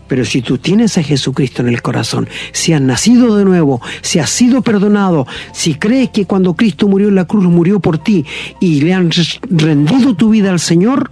Pero 0.07 0.25
si 0.25 0.41
tú 0.41 0.57
tienes 0.57 0.97
a 0.97 1.03
Jesucristo 1.03 1.61
en 1.61 1.69
el 1.69 1.81
corazón, 1.81 2.27
si 2.53 2.73
has 2.73 2.81
nacido 2.81 3.35
de 3.35 3.45
nuevo, 3.45 3.81
si 4.01 4.19
has 4.19 4.29
sido 4.29 4.61
perdonado, 4.61 5.27
si 5.51 5.75
crees 5.75 6.09
que 6.09 6.25
cuando 6.25 6.55
Cristo 6.55 6.87
murió 6.87 7.09
en 7.09 7.15
la 7.15 7.25
cruz 7.25 7.43
murió 7.45 7.79
por 7.79 7.97
ti 7.97 8.25
y 8.59 8.81
le 8.81 8.93
han 8.93 9.09
rendido 9.49 10.15
tu 10.15 10.29
vida 10.29 10.51
al 10.51 10.59
Señor, 10.59 11.11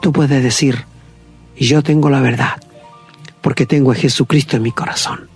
tú 0.00 0.12
puedes 0.12 0.42
decir, 0.42 0.84
yo 1.58 1.82
tengo 1.82 2.08
la 2.08 2.20
verdad, 2.20 2.54
porque 3.42 3.66
tengo 3.66 3.92
a 3.92 3.94
Jesucristo 3.94 4.56
en 4.56 4.62
mi 4.62 4.72
corazón. 4.72 5.28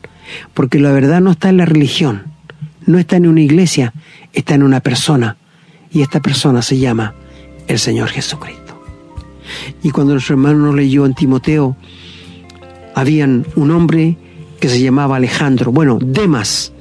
Porque 0.55 0.81
la 0.81 0.91
verdad 0.91 1.21
no 1.21 1.33
está 1.33 1.51
en 1.51 1.59
la 1.59 1.67
religión, 1.67 2.25
no 2.87 2.99
está 2.99 3.17
en 3.17 3.27
una 3.27 3.43
iglesia, 3.43 3.93
está 4.33 4.55
en 4.55 4.63
una 4.63 4.81
persona. 4.81 5.37
Y 5.93 6.03
esta 6.03 6.21
persona 6.21 6.63
se 6.63 6.79
llama 6.79 7.15
el 7.69 7.79
Señor 7.79 8.09
Jesucristo. 8.09 8.83
Y 9.83 9.91
cuando 9.91 10.15
nuestro 10.15 10.35
hermano 10.35 10.73
leyó 10.75 11.07
en 11.07 11.15
Timoteo, 11.15 11.77
habían 12.95 13.47
un 13.57 13.71
hombre 13.71 14.17
que 14.61 14.69
se 14.69 14.81
llamaba 14.81 15.17
Alejandro, 15.17 15.73
bueno, 15.73 15.99
Demas, 16.01 16.73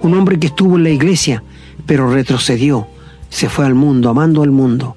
un 0.00 0.14
hombre 0.14 0.38
que 0.38 0.48
estuvo 0.48 0.76
en 0.76 0.84
la 0.84 0.90
iglesia, 0.90 1.42
pero 1.86 2.12
retrocedió, 2.12 2.86
se 3.28 3.48
fue 3.48 3.66
al 3.66 3.74
mundo, 3.74 4.10
amando 4.10 4.42
al 4.42 4.50
mundo. 4.50 4.96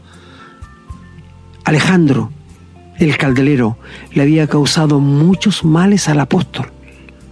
Alejandro, 1.63 2.31
el 2.99 3.17
caldelero, 3.17 3.77
le 4.13 4.21
había 4.21 4.47
causado 4.47 4.99
muchos 4.99 5.65
males 5.65 6.07
al 6.09 6.19
apóstol. 6.19 6.71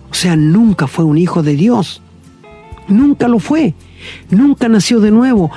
O 0.09 0.13
sea, 0.13 0.35
nunca 0.35 0.87
fue 0.87 1.05
un 1.05 1.17
hijo 1.17 1.43
de 1.43 1.55
Dios. 1.55 2.01
Nunca 2.87 3.27
lo 3.27 3.39
fue. 3.39 3.75
Nunca 4.29 4.67
nació 4.67 4.99
de 4.99 5.11
nuevo. 5.11 5.51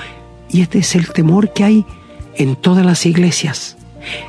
Y 0.50 0.60
este 0.60 0.78
es 0.78 0.94
el 0.94 1.08
temor 1.12 1.52
que 1.52 1.64
hay 1.64 1.86
en 2.36 2.56
todas 2.56 2.84
las 2.84 3.06
iglesias. 3.06 3.77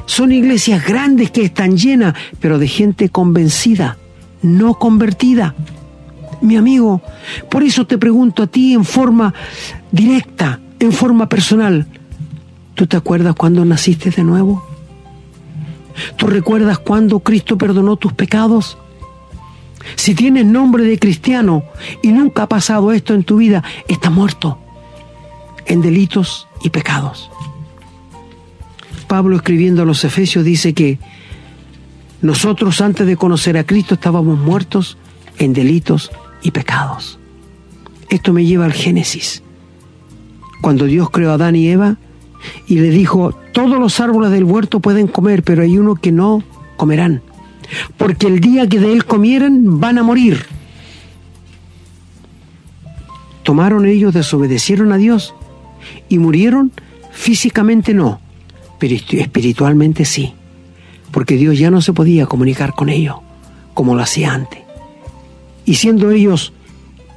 Son 0.06 0.32
iglesias 0.32 0.86
grandes 0.86 1.32
que 1.32 1.44
están 1.44 1.78
llenas, 1.78 2.16
pero 2.40 2.60
de 2.60 2.68
gente 2.68 3.10
convencida, 3.10 3.98
no 4.42 4.76
convertida. 4.76 5.56
Mi 6.42 6.56
amigo, 6.56 7.02
por 7.50 7.64
eso 7.64 7.86
te 7.86 7.98
pregunto 7.98 8.44
a 8.44 8.48
ti 8.48 8.74
en 8.74 8.86
forma 8.86 9.34
directa, 9.92 10.60
en 10.80 10.92
forma 10.92 11.28
personal, 11.28 11.86
¿tú 12.76 12.88
te 12.88 12.98
acuerdas 12.98 13.36
cuando 13.36 13.66
naciste 13.66 14.10
de 14.10 14.24
nuevo? 14.24 14.66
¿Tú 16.16 16.28
recuerdas 16.28 16.80
cuando 16.80 17.20
Cristo 17.20 17.58
perdonó 17.58 17.98
tus 17.98 18.14
pecados? 18.14 18.78
Si 19.96 20.16
tienes 20.16 20.46
nombre 20.46 20.84
de 20.84 21.00
cristiano 21.00 21.64
y 22.02 22.10
nunca 22.10 22.44
ha 22.44 22.50
pasado 22.50 22.92
esto 22.92 23.14
en 23.14 23.24
tu 23.24 23.38
vida, 23.38 23.64
estás 23.88 24.12
muerto 24.12 24.60
en 25.66 25.82
delitos 25.82 26.48
y 26.64 26.70
pecados. 26.70 27.30
Pablo 29.10 29.36
escribiendo 29.36 29.82
a 29.82 29.86
los 29.86 30.06
Efesios 30.06 30.46
dice 30.46 30.74
que 30.74 31.00
nosotros 32.22 32.80
antes 32.80 33.08
de 33.08 33.18
conocer 33.18 33.58
a 33.58 33.64
Cristo 33.64 33.96
estábamos 33.96 34.38
muertos 34.38 35.00
en 35.40 35.52
delitos 35.52 36.12
y 36.44 36.52
pecados. 36.52 37.18
Esto 38.10 38.34
me 38.34 38.46
lleva 38.46 38.66
al 38.66 38.72
Génesis. 38.72 39.42
Cuando 40.62 40.86
Dios 40.86 41.10
creó 41.10 41.32
a 41.32 41.34
Adán 41.34 41.56
y 41.56 41.70
Eva 41.70 41.98
y 42.68 42.76
le 42.76 42.92
dijo, 42.92 43.34
todos 43.52 43.80
los 43.80 44.00
árboles 44.00 44.30
del 44.30 44.44
huerto 44.44 44.80
pueden 44.80 45.08
comer, 45.08 45.42
pero 45.42 45.64
hay 45.64 45.80
uno 45.80 45.96
que 45.96 46.12
no 46.12 46.44
comerán, 46.78 47.24
porque 47.98 48.28
el 48.28 48.40
día 48.40 48.70
que 48.70 48.80
de 48.80 48.94
él 48.94 49.06
comieran 49.06 49.80
van 49.80 49.98
a 49.98 50.04
morir. 50.04 50.46
Tomaron 53.42 53.88
ellos, 53.88 54.14
desobedecieron 54.14 54.92
a 54.92 54.98
Dios 54.98 55.34
y 56.10 56.20
murieron, 56.20 56.72
físicamente 57.12 57.96
no, 57.96 58.22
espiritualmente 58.82 60.06
sí, 60.06 60.34
porque 61.12 61.36
Dios 61.36 61.58
ya 61.58 61.72
no 61.72 61.82
se 61.82 61.94
podía 61.94 62.26
comunicar 62.26 62.74
con 62.74 62.90
ellos 62.90 63.18
como 63.74 63.96
lo 63.96 64.02
hacía 64.02 64.34
antes. 64.34 64.60
Y 65.66 65.76
siendo 65.76 66.12
ellos 66.12 66.54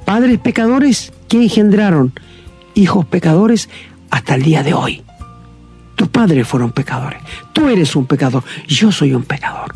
padres 0.05 0.39
pecadores, 0.39 1.11
que 1.27 1.41
engendraron 1.41 2.13
hijos 2.75 3.05
pecadores 3.05 3.69
hasta 4.09 4.35
el 4.35 4.43
día 4.43 4.63
de 4.63 4.73
hoy. 4.73 5.03
Tus 5.95 6.07
padres 6.07 6.47
fueron 6.47 6.71
pecadores, 6.71 7.21
tú 7.53 7.69
eres 7.69 7.95
un 7.95 8.05
pecador, 8.05 8.43
yo 8.67 8.91
soy 8.91 9.13
un 9.13 9.23
pecador, 9.23 9.75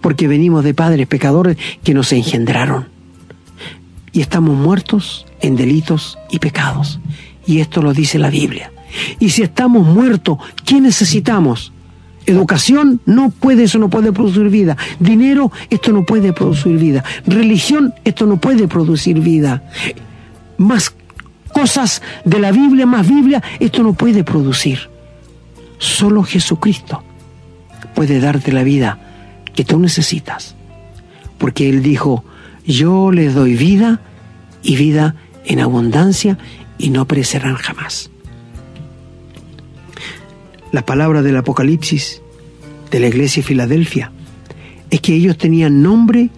porque 0.00 0.28
venimos 0.28 0.64
de 0.64 0.74
padres 0.74 1.06
pecadores 1.06 1.56
que 1.82 1.94
nos 1.94 2.12
engendraron. 2.12 2.88
Y 4.12 4.20
estamos 4.20 4.56
muertos 4.56 5.26
en 5.40 5.56
delitos 5.56 6.18
y 6.30 6.38
pecados. 6.38 7.00
Y 7.46 7.60
esto 7.60 7.82
lo 7.82 7.92
dice 7.92 8.18
la 8.18 8.30
Biblia. 8.30 8.70
Y 9.18 9.30
si 9.30 9.42
estamos 9.42 9.86
muertos, 9.86 10.38
¿qué 10.64 10.80
necesitamos? 10.80 11.72
Educación 12.26 13.00
no 13.04 13.30
puede, 13.30 13.64
eso 13.64 13.78
no 13.78 13.90
puede 13.90 14.12
producir 14.12 14.48
vida. 14.48 14.76
Dinero, 14.98 15.52
esto 15.68 15.92
no 15.92 16.04
puede 16.04 16.32
producir 16.32 16.78
vida. 16.78 17.04
Religión, 17.26 17.94
esto 18.04 18.26
no 18.26 18.38
puede 18.38 18.66
producir 18.66 19.20
vida. 19.20 19.62
Más 20.56 20.94
cosas 21.52 22.02
de 22.24 22.38
la 22.38 22.50
Biblia, 22.50 22.86
más 22.86 23.06
Biblia, 23.06 23.42
esto 23.60 23.82
no 23.82 23.92
puede 23.92 24.24
producir. 24.24 24.88
Solo 25.78 26.22
Jesucristo 26.22 27.02
puede 27.94 28.20
darte 28.20 28.52
la 28.52 28.62
vida 28.62 28.98
que 29.54 29.64
tú 29.64 29.78
necesitas. 29.78 30.54
Porque 31.36 31.68
Él 31.68 31.82
dijo, 31.82 32.24
yo 32.66 33.12
les 33.12 33.34
doy 33.34 33.54
vida 33.54 34.00
y 34.62 34.76
vida 34.76 35.14
en 35.44 35.60
abundancia 35.60 36.38
y 36.78 36.90
no 36.90 37.06
perecerán 37.06 37.56
jamás. 37.56 38.10
La 40.74 40.84
palabra 40.84 41.22
del 41.22 41.36
Apocalipsis 41.36 42.20
de 42.90 42.98
la 42.98 43.06
iglesia 43.06 43.44
de 43.44 43.46
Filadelfia 43.46 44.10
es 44.90 45.00
que 45.00 45.14
ellos 45.14 45.38
tenían 45.38 45.84
nombre 45.84 46.30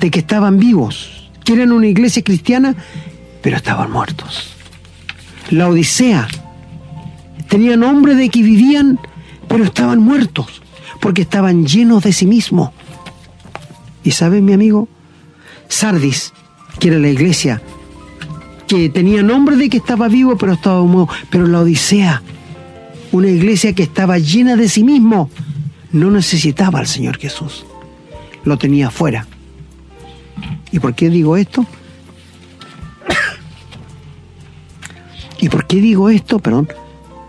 de 0.00 0.10
que 0.10 0.20
estaban 0.20 0.58
vivos, 0.58 1.30
que 1.44 1.52
eran 1.52 1.70
una 1.70 1.86
iglesia 1.86 2.24
cristiana, 2.24 2.74
pero 3.42 3.58
estaban 3.58 3.90
muertos. 3.90 4.54
La 5.50 5.68
Odisea 5.68 6.26
tenía 7.50 7.76
nombre 7.76 8.14
de 8.14 8.30
que 8.30 8.42
vivían, 8.42 8.98
pero 9.48 9.64
estaban 9.64 9.98
muertos, 9.98 10.62
porque 10.98 11.20
estaban 11.20 11.66
llenos 11.66 12.04
de 12.04 12.14
sí 12.14 12.24
mismos. 12.24 12.70
Y 14.02 14.12
sabes, 14.12 14.40
mi 14.40 14.54
amigo, 14.54 14.88
Sardis, 15.68 16.32
que 16.78 16.88
era 16.88 16.98
la 16.98 17.10
iglesia 17.10 17.60
que 18.66 18.88
tenía 18.88 19.22
nombre 19.22 19.56
de 19.56 19.68
que 19.68 19.76
estaba 19.76 20.08
vivo, 20.08 20.38
pero 20.38 20.54
estaba 20.54 20.82
muerto. 20.84 21.12
Pero 21.28 21.46
la 21.46 21.60
Odisea, 21.60 22.22
una 23.14 23.28
iglesia 23.28 23.72
que 23.74 23.84
estaba 23.84 24.18
llena 24.18 24.56
de 24.56 24.68
sí 24.68 24.82
mismo, 24.82 25.30
no 25.92 26.10
necesitaba 26.10 26.80
al 26.80 26.88
Señor 26.88 27.16
Jesús. 27.18 27.64
Lo 28.44 28.58
tenía 28.58 28.88
afuera. 28.88 29.28
¿Y 30.72 30.80
por 30.80 30.94
qué 30.94 31.10
digo 31.10 31.36
esto? 31.36 31.64
¿Y 35.38 35.48
por 35.48 35.66
qué 35.68 35.80
digo 35.80 36.10
esto? 36.10 36.40
Perdón. 36.40 36.68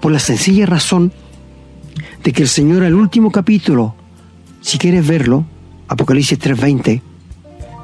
Por 0.02 0.12
la 0.12 0.18
sencilla 0.18 0.66
razón 0.66 1.14
de 2.24 2.34
que 2.34 2.42
el 2.42 2.48
Señor 2.50 2.84
al 2.84 2.96
último 2.96 3.32
capítulo, 3.32 3.96
si 4.62 4.80
quieres 4.80 5.06
verlo, 5.06 5.46
Apocalipsis 5.88 6.40
3:20, 6.40 7.02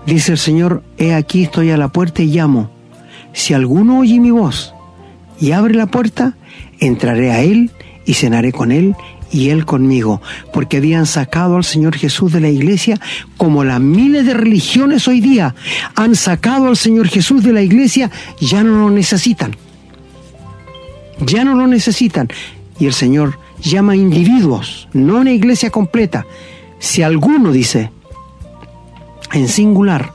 dice 0.08 0.32
el 0.32 0.40
Señor, 0.40 0.84
he 0.98 1.14
aquí 1.14 1.44
estoy 1.44 1.70
a 1.70 1.78
la 1.78 1.90
puerta 1.90 2.24
y 2.24 2.28
llamo. 2.28 2.72
Si 3.34 3.54
alguno 3.54 4.00
oye 4.00 4.20
mi 4.20 4.32
voz 4.32 4.74
y 5.40 5.52
abre 5.52 5.76
la 5.76 5.86
puerta, 5.86 6.36
entraré 6.80 7.32
a 7.32 7.42
él 7.42 7.70
y 8.12 8.14
cenaré 8.14 8.52
con 8.52 8.74
él 8.74 8.94
y 9.32 9.52
él 9.52 9.66
conmigo, 9.66 10.22
porque 10.52 10.76
habían 10.76 11.06
sacado 11.06 11.56
al 11.56 11.64
Señor 11.64 11.96
Jesús 11.96 12.34
de 12.34 12.42
la 12.42 12.50
iglesia 12.50 13.00
como 13.38 13.64
las 13.64 13.80
miles 13.80 14.26
de 14.26 14.34
religiones 14.34 15.08
hoy 15.08 15.22
día 15.22 15.56
han 15.96 16.16
sacado 16.16 16.68
al 16.68 16.76
Señor 16.76 17.08
Jesús 17.08 17.42
de 17.42 17.54
la 17.54 17.62
iglesia, 17.62 18.12
ya 18.38 18.64
no 18.64 18.82
lo 18.82 18.92
necesitan. 18.92 19.56
Ya 21.22 21.46
no 21.46 21.56
lo 21.56 21.68
necesitan. 21.68 22.28
Y 22.78 22.86
el 22.86 22.92
Señor 22.92 23.40
llama 23.62 23.94
a 23.94 23.96
individuos, 23.96 24.90
no 24.92 25.20
una 25.20 25.32
iglesia 25.32 25.70
completa. 25.70 26.26
Si 26.80 27.02
alguno 27.04 27.54
dice, 27.54 27.92
en 29.32 29.48
singular, 29.48 30.12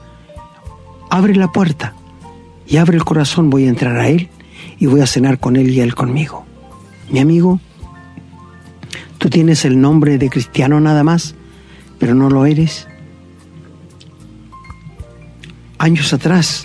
abre 1.09 1.35
la 1.35 1.51
puerta 1.51 1.95
y 2.67 2.77
abre 2.77 2.99
el 2.99 3.05
corazón, 3.05 3.49
voy 3.49 3.65
a 3.65 3.71
entrar 3.71 3.97
a 3.97 4.09
Él 4.09 4.29
y 4.79 4.85
voy 4.85 5.01
a 5.01 5.07
cenar 5.07 5.39
con 5.39 5.57
Él 5.57 5.71
y 5.71 5.81
Él 5.81 5.95
conmigo. 5.95 6.45
Mi 7.09 7.21
amigo, 7.21 7.61
tú 9.27 9.31
tienes 9.31 9.65
el 9.65 9.81
nombre 9.81 10.19
de 10.19 10.31
cristiano 10.31 10.79
nada 10.79 11.03
más, 11.03 11.35
pero 11.99 12.15
no 12.15 12.31
lo 12.31 12.47
eres. 12.47 12.87
Años 15.79 16.13
atrás 16.13 16.65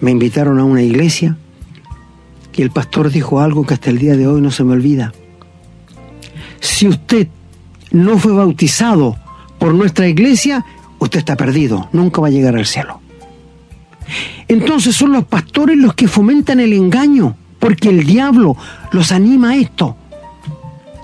me 0.00 0.12
invitaron 0.12 0.60
a 0.60 0.64
una 0.64 0.80
iglesia 0.80 1.36
y 2.54 2.62
el 2.62 2.70
pastor 2.70 3.10
dijo 3.10 3.40
algo 3.40 3.66
que 3.66 3.74
hasta 3.74 3.90
el 3.90 3.98
día 3.98 4.16
de 4.16 4.28
hoy 4.28 4.40
no 4.40 4.52
se 4.52 4.62
me 4.62 4.74
olvida. 4.74 5.12
Si 6.60 6.86
usted 6.86 7.26
no 7.90 8.16
fue 8.16 8.32
bautizado 8.32 9.16
por 9.58 9.74
nuestra 9.74 10.06
iglesia, 10.06 10.64
usted 11.00 11.18
está 11.18 11.34
perdido, 11.36 11.88
nunca 11.92 12.20
va 12.20 12.28
a 12.28 12.30
llegar 12.30 12.54
al 12.54 12.66
cielo. 12.66 13.00
Entonces 14.46 14.94
son 14.94 15.10
los 15.10 15.24
pastores 15.24 15.76
los 15.78 15.94
que 15.94 16.06
fomentan 16.06 16.60
el 16.60 16.72
engaño, 16.72 17.36
porque 17.58 17.88
el 17.88 18.06
diablo 18.06 18.56
los 18.92 19.10
anima 19.10 19.50
a 19.50 19.56
esto. 19.56 19.96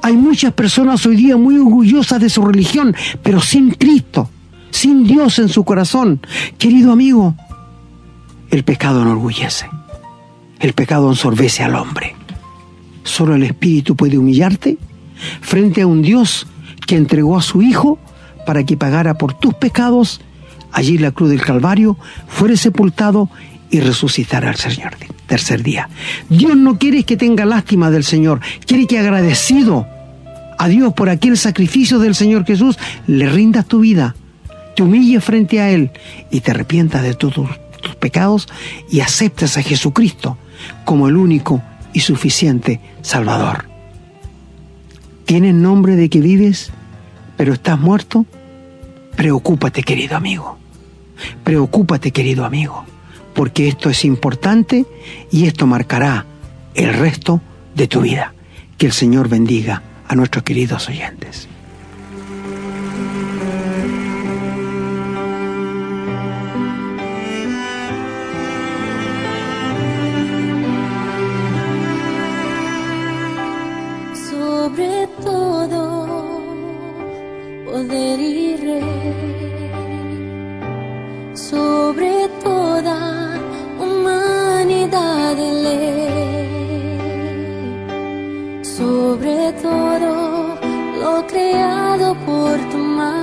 Hay 0.02 0.16
muchas 0.16 0.52
personas 0.52 1.04
hoy 1.06 1.16
día 1.16 1.36
muy 1.36 1.56
orgullosas 1.58 2.20
de 2.20 2.30
su 2.30 2.42
religión, 2.42 2.94
pero 3.22 3.40
sin 3.40 3.72
Cristo, 3.72 4.30
sin 4.70 5.04
Dios 5.04 5.38
en 5.38 5.48
su 5.48 5.64
corazón. 5.64 6.20
Querido 6.58 6.92
amigo, 6.92 7.34
el 8.50 8.64
pecado 8.64 9.02
enorgullece. 9.02 9.68
El 10.58 10.72
pecado 10.72 11.10
ensorbece 11.10 11.62
al 11.62 11.74
hombre. 11.74 12.14
Solo 13.02 13.34
el 13.34 13.42
Espíritu 13.42 13.96
puede 13.96 14.18
humillarte 14.18 14.78
frente 15.40 15.82
a 15.82 15.86
un 15.86 16.02
Dios 16.02 16.46
que 16.86 16.96
entregó 16.96 17.36
a 17.36 17.42
su 17.42 17.62
Hijo 17.62 17.98
para 18.46 18.64
que 18.64 18.76
pagara 18.76 19.14
por 19.14 19.34
tus 19.34 19.54
pecados 19.54 20.20
allí 20.72 20.96
en 20.96 21.02
la 21.02 21.10
cruz 21.10 21.30
del 21.30 21.42
Calvario, 21.42 21.96
fuere 22.28 22.56
sepultado 22.56 23.28
y 23.70 23.80
resucitará 23.80 24.50
al 24.50 24.56
Señor 24.56 24.96
tercer 25.30 25.62
día. 25.62 25.88
Dios 26.28 26.56
no 26.56 26.76
quiere 26.76 27.04
que 27.04 27.16
tenga 27.16 27.44
lástima 27.44 27.90
del 27.90 28.02
Señor, 28.02 28.40
quiere 28.66 28.86
que 28.88 28.98
agradecido 28.98 29.86
a 30.58 30.66
Dios 30.68 30.92
por 30.92 31.08
aquel 31.08 31.38
sacrificio 31.38 32.00
del 32.00 32.16
Señor 32.16 32.44
Jesús, 32.44 32.78
le 33.06 33.28
rindas 33.28 33.66
tu 33.66 33.78
vida, 33.78 34.16
te 34.74 34.82
humilles 34.82 35.22
frente 35.22 35.60
a 35.60 35.70
Él 35.70 35.92
y 36.30 36.40
te 36.40 36.50
arrepientas 36.50 37.02
de 37.02 37.14
todos 37.14 37.48
tus 37.80 37.94
pecados 37.94 38.48
y 38.90 39.00
aceptes 39.00 39.56
a 39.56 39.62
Jesucristo 39.62 40.36
como 40.84 41.08
el 41.08 41.16
único 41.16 41.62
y 41.92 42.00
suficiente 42.00 42.80
Salvador. 43.02 43.66
¿Tienes 45.24 45.54
nombre 45.54 45.94
de 45.94 46.10
que 46.10 46.20
vives, 46.20 46.72
pero 47.36 47.52
estás 47.52 47.78
muerto? 47.78 48.26
Preocúpate, 49.14 49.84
querido 49.84 50.16
amigo. 50.16 50.58
Preocúpate, 51.44 52.10
querido 52.10 52.44
amigo, 52.44 52.84
porque 53.40 53.68
esto 53.68 53.88
es 53.88 54.04
importante 54.04 54.84
y 55.30 55.46
esto 55.46 55.66
marcará 55.66 56.26
el 56.74 56.92
resto 56.92 57.40
de 57.74 57.88
tu 57.88 58.02
vida. 58.02 58.34
Que 58.76 58.84
el 58.84 58.92
Señor 58.92 59.30
bendiga 59.30 59.82
a 60.06 60.14
nuestros 60.14 60.44
queridos 60.44 60.86
oyentes. 60.90 61.48
sobre 74.30 75.08
todo 75.22 76.42
poder 77.64 78.20
y 78.20 78.50
sobre 81.34 82.28
toda 82.44 83.19
sobre 88.62 89.52
todo 89.62 90.58
lo 91.00 91.26
creado 91.26 92.14
por 92.26 92.58
tu 92.70 92.78
mano. 92.78 93.16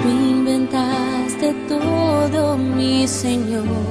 Tú 0.00 0.08
inventaste 0.08 1.54
todo, 1.68 2.56
mi 2.56 3.06
Señor 3.06 3.81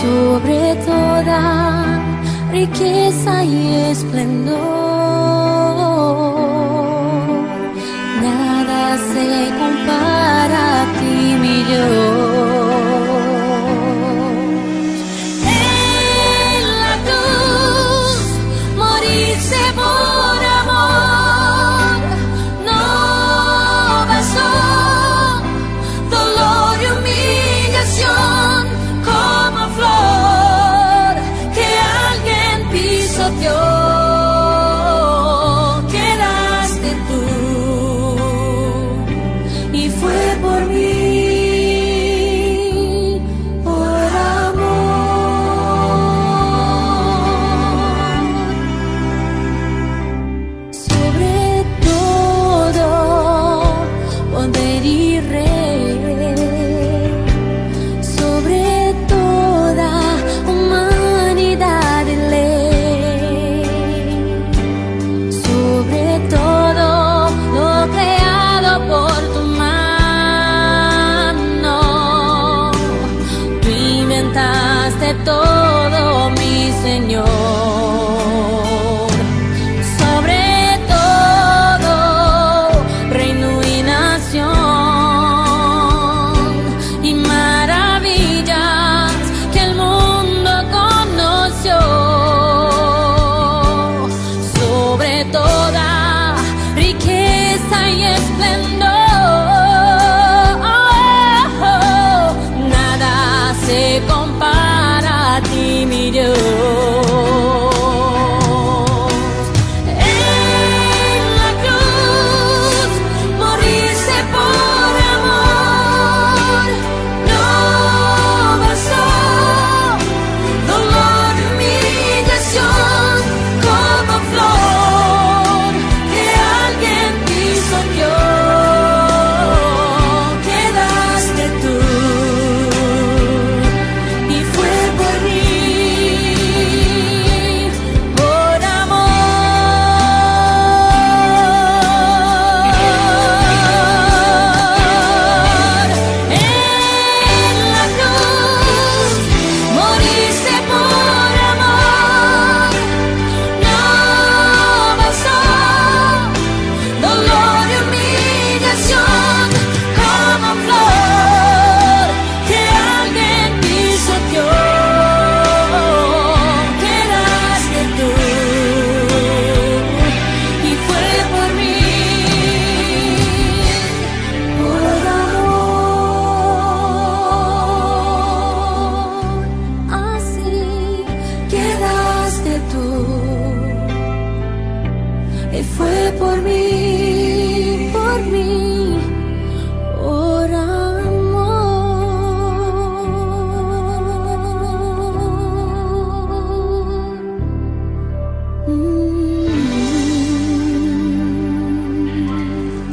sobre 0.00 0.74
toda 0.86 1.40
riqueza 2.50 3.44
y 3.44 3.74
esplendor 3.90 4.58
nada 8.22 8.98
se 9.12 9.28
compara 9.60 10.82
a 10.82 10.84
ti 10.98 11.14
mi 11.42 11.56
Dios 11.64 12.19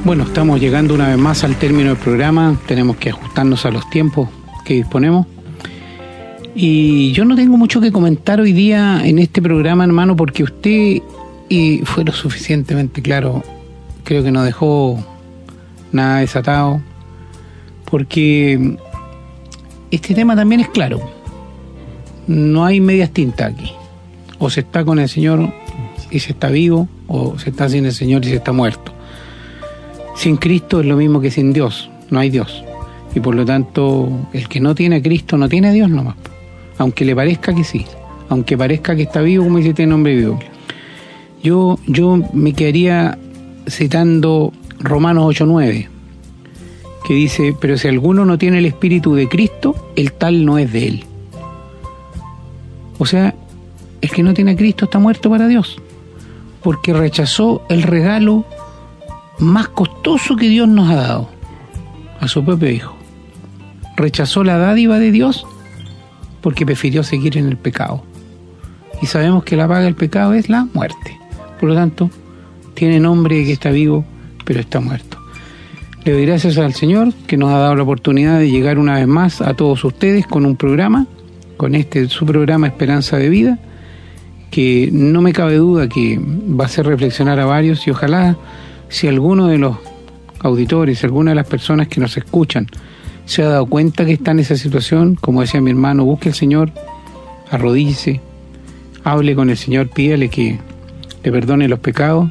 Bueno, 0.04 0.24
estamos 0.24 0.62
llegando 0.62 0.94
una 0.94 1.10
vez 1.10 1.18
más 1.18 1.44
al 1.44 1.56
término 1.58 1.90
del 1.90 1.98
programa. 1.98 2.58
Tenemos 2.66 2.96
que 2.98 3.10
ajustarnos 3.10 3.66
a 3.66 3.72
los 3.72 3.90
tiempos 3.90 4.30
que 4.64 4.76
disponemos. 4.76 5.28
Y 6.56 7.12
yo 7.12 7.26
no 7.26 7.36
tengo 7.36 7.58
mucho 7.58 7.82
que 7.82 7.92
comentar 7.92 8.40
hoy 8.40 8.54
día 8.54 9.06
en 9.06 9.20
este 9.20 9.42
programa, 9.42 9.84
hermano, 9.84 10.16
porque 10.16 10.44
usted 10.44 11.02
fue 11.84 12.04
lo 12.06 12.14
suficientemente 12.14 13.02
claro. 13.02 13.44
Creo 14.04 14.24
que 14.24 14.32
no 14.32 14.44
dejó 14.44 14.98
nada 15.92 16.20
desatado. 16.20 16.82
Porque 17.90 18.78
este 19.92 20.14
tema 20.14 20.36
también 20.36 20.62
es 20.62 20.70
claro. 20.70 21.02
No 22.28 22.66
hay 22.66 22.80
medias 22.80 23.12
tintas 23.12 23.54
aquí. 23.54 23.72
O 24.40 24.50
se 24.50 24.62
está 24.62 24.86
con 24.86 25.00
el 25.00 25.10
Señor 25.10 25.54
y 26.12 26.20
se 26.20 26.32
está 26.32 26.50
vivo, 26.50 26.88
o 27.08 27.38
se 27.38 27.50
está 27.50 27.68
sin 27.68 27.86
el 27.86 27.94
Señor 27.94 28.24
y 28.24 28.30
se 28.30 28.36
está 28.36 28.54
muerto. 28.54 28.94
Sin 30.28 30.36
Cristo 30.36 30.82
es 30.82 30.86
lo 30.86 30.98
mismo 30.98 31.22
que 31.22 31.32
sin 31.32 31.54
Dios. 31.54 31.90
No 32.10 32.20
hay 32.20 32.30
Dios. 32.30 32.62
Y 33.16 33.22
por 33.22 33.34
lo 33.34 33.46
tanto, 33.46 34.10
el 34.34 34.50
que 34.50 34.60
no 34.60 34.76
tiene 34.76 34.98
a 34.98 35.02
Cristo 35.02 35.38
no 35.38 35.48
tiene 35.48 35.70
a 35.70 35.72
Dios 35.72 35.90
nomás. 35.90 36.16
Aunque 36.80 37.06
le 37.06 37.16
parezca 37.16 37.56
que 37.56 37.64
sí. 37.64 37.86
Aunque 38.28 38.58
parezca 38.58 38.94
que 38.94 39.04
está 39.04 39.22
vivo, 39.22 39.46
como 39.46 39.60
dice 39.60 39.70
este 39.70 39.88
nombre 39.88 40.18
vivo. 40.18 40.38
Yo, 41.42 41.80
yo 41.88 42.20
me 42.34 42.52
quedaría 42.52 43.18
citando 43.70 44.52
Romanos 44.80 45.34
8.9 45.40 45.88
que 47.06 47.14
dice, 47.14 47.56
pero 47.58 47.78
si 47.78 47.88
alguno 47.88 48.26
no 48.26 48.38
tiene 48.38 48.58
el 48.58 48.66
Espíritu 48.66 49.16
de 49.16 49.30
Cristo, 49.30 49.94
el 49.96 50.12
tal 50.12 50.44
no 50.44 50.58
es 50.58 50.74
de 50.74 50.88
él. 50.88 51.06
O 52.98 53.06
sea, 53.06 53.34
el 54.02 54.10
que 54.10 54.24
no 54.24 54.34
tiene 54.34 54.52
a 54.52 54.58
Cristo 54.58 54.84
está 54.84 55.00
muerto 55.00 55.30
para 55.30 55.48
Dios, 55.48 55.82
porque 56.62 56.92
rechazó 56.92 57.62
el 57.70 57.84
regalo 57.84 58.44
más 59.40 59.68
costoso 59.70 60.36
que 60.36 60.50
Dios 60.50 60.68
nos 60.68 60.90
ha 60.90 60.96
dado, 60.96 61.30
a 62.20 62.28
su 62.28 62.44
propio 62.44 62.70
Hijo. 62.70 62.96
Rechazó 63.96 64.44
la 64.44 64.58
dádiva 64.58 65.00
de 65.00 65.12
Dios 65.12 65.46
porque 66.42 66.66
prefirió 66.66 67.04
seguir 67.04 67.38
en 67.38 67.48
el 67.48 67.58
pecado. 67.58 68.04
Y 69.02 69.06
sabemos 69.06 69.44
que 69.44 69.56
la 69.56 69.68
paga 69.68 69.82
del 69.82 69.96
pecado 69.96 70.34
es 70.34 70.50
la 70.50 70.68
muerte. 70.74 71.20
Por 71.60 71.70
lo 71.70 71.76
tanto, 71.76 72.10
tiene 72.74 73.00
nombre 73.00 73.44
que 73.44 73.54
está 73.54 73.70
vivo, 73.72 74.06
pero 74.46 74.60
está 74.60 74.80
muerto. 74.80 75.18
Le 76.04 76.14
doy 76.14 76.26
gracias 76.26 76.58
al 76.58 76.74
Señor 76.74 77.14
que 77.28 77.38
nos 77.38 77.50
ha 77.50 77.58
dado 77.58 77.76
la 77.76 77.84
oportunidad 77.84 78.40
de 78.40 78.50
llegar 78.50 78.80
una 78.80 78.96
vez 78.96 79.08
más 79.08 79.42
a 79.42 79.56
todos 79.56 79.84
ustedes 79.84 80.26
con 80.26 80.46
un 80.46 80.56
programa, 80.56 81.06
con 81.58 81.76
este 81.76 82.08
su 82.08 82.26
programa 82.26 82.68
Esperanza 82.68 83.18
de 83.18 83.30
Vida, 83.30 83.60
que 84.52 84.90
no 84.94 85.22
me 85.22 85.34
cabe 85.34 85.56
duda 85.56 85.90
que 85.90 86.18
va 86.20 86.64
a 86.64 86.68
hacer 86.68 86.86
reflexionar 86.86 87.40
a 87.40 87.46
varios 87.46 87.86
y 87.88 87.92
ojalá 87.92 88.38
si 88.90 89.08
alguno 89.08 89.48
de 89.48 89.58
los 89.58 89.78
auditores, 90.40 91.04
alguna 91.04 91.32
de 91.32 91.36
las 91.36 91.48
personas 91.48 91.88
que 91.88 92.00
nos 92.00 92.18
escuchan 92.18 92.68
se 93.26 93.44
ha 93.44 93.50
dado 93.50 93.66
cuenta 93.66 94.06
que 94.06 94.14
está 94.14 94.32
en 94.32 94.40
esa 94.40 94.56
situación, 94.56 95.16
como 95.16 95.42
decía 95.42 95.60
mi 95.60 95.72
hermano, 95.72 96.06
busque 96.06 96.30
al 96.30 96.36
Señor, 96.36 96.72
arrodíllese, 97.52 98.22
hable 99.04 99.36
con 99.36 99.50
el 99.50 99.58
Señor, 99.58 99.90
pídale 99.90 100.30
que 100.30 100.60
le 101.24 101.32
perdone 101.32 101.68
los 101.68 101.80
pecados 101.80 102.30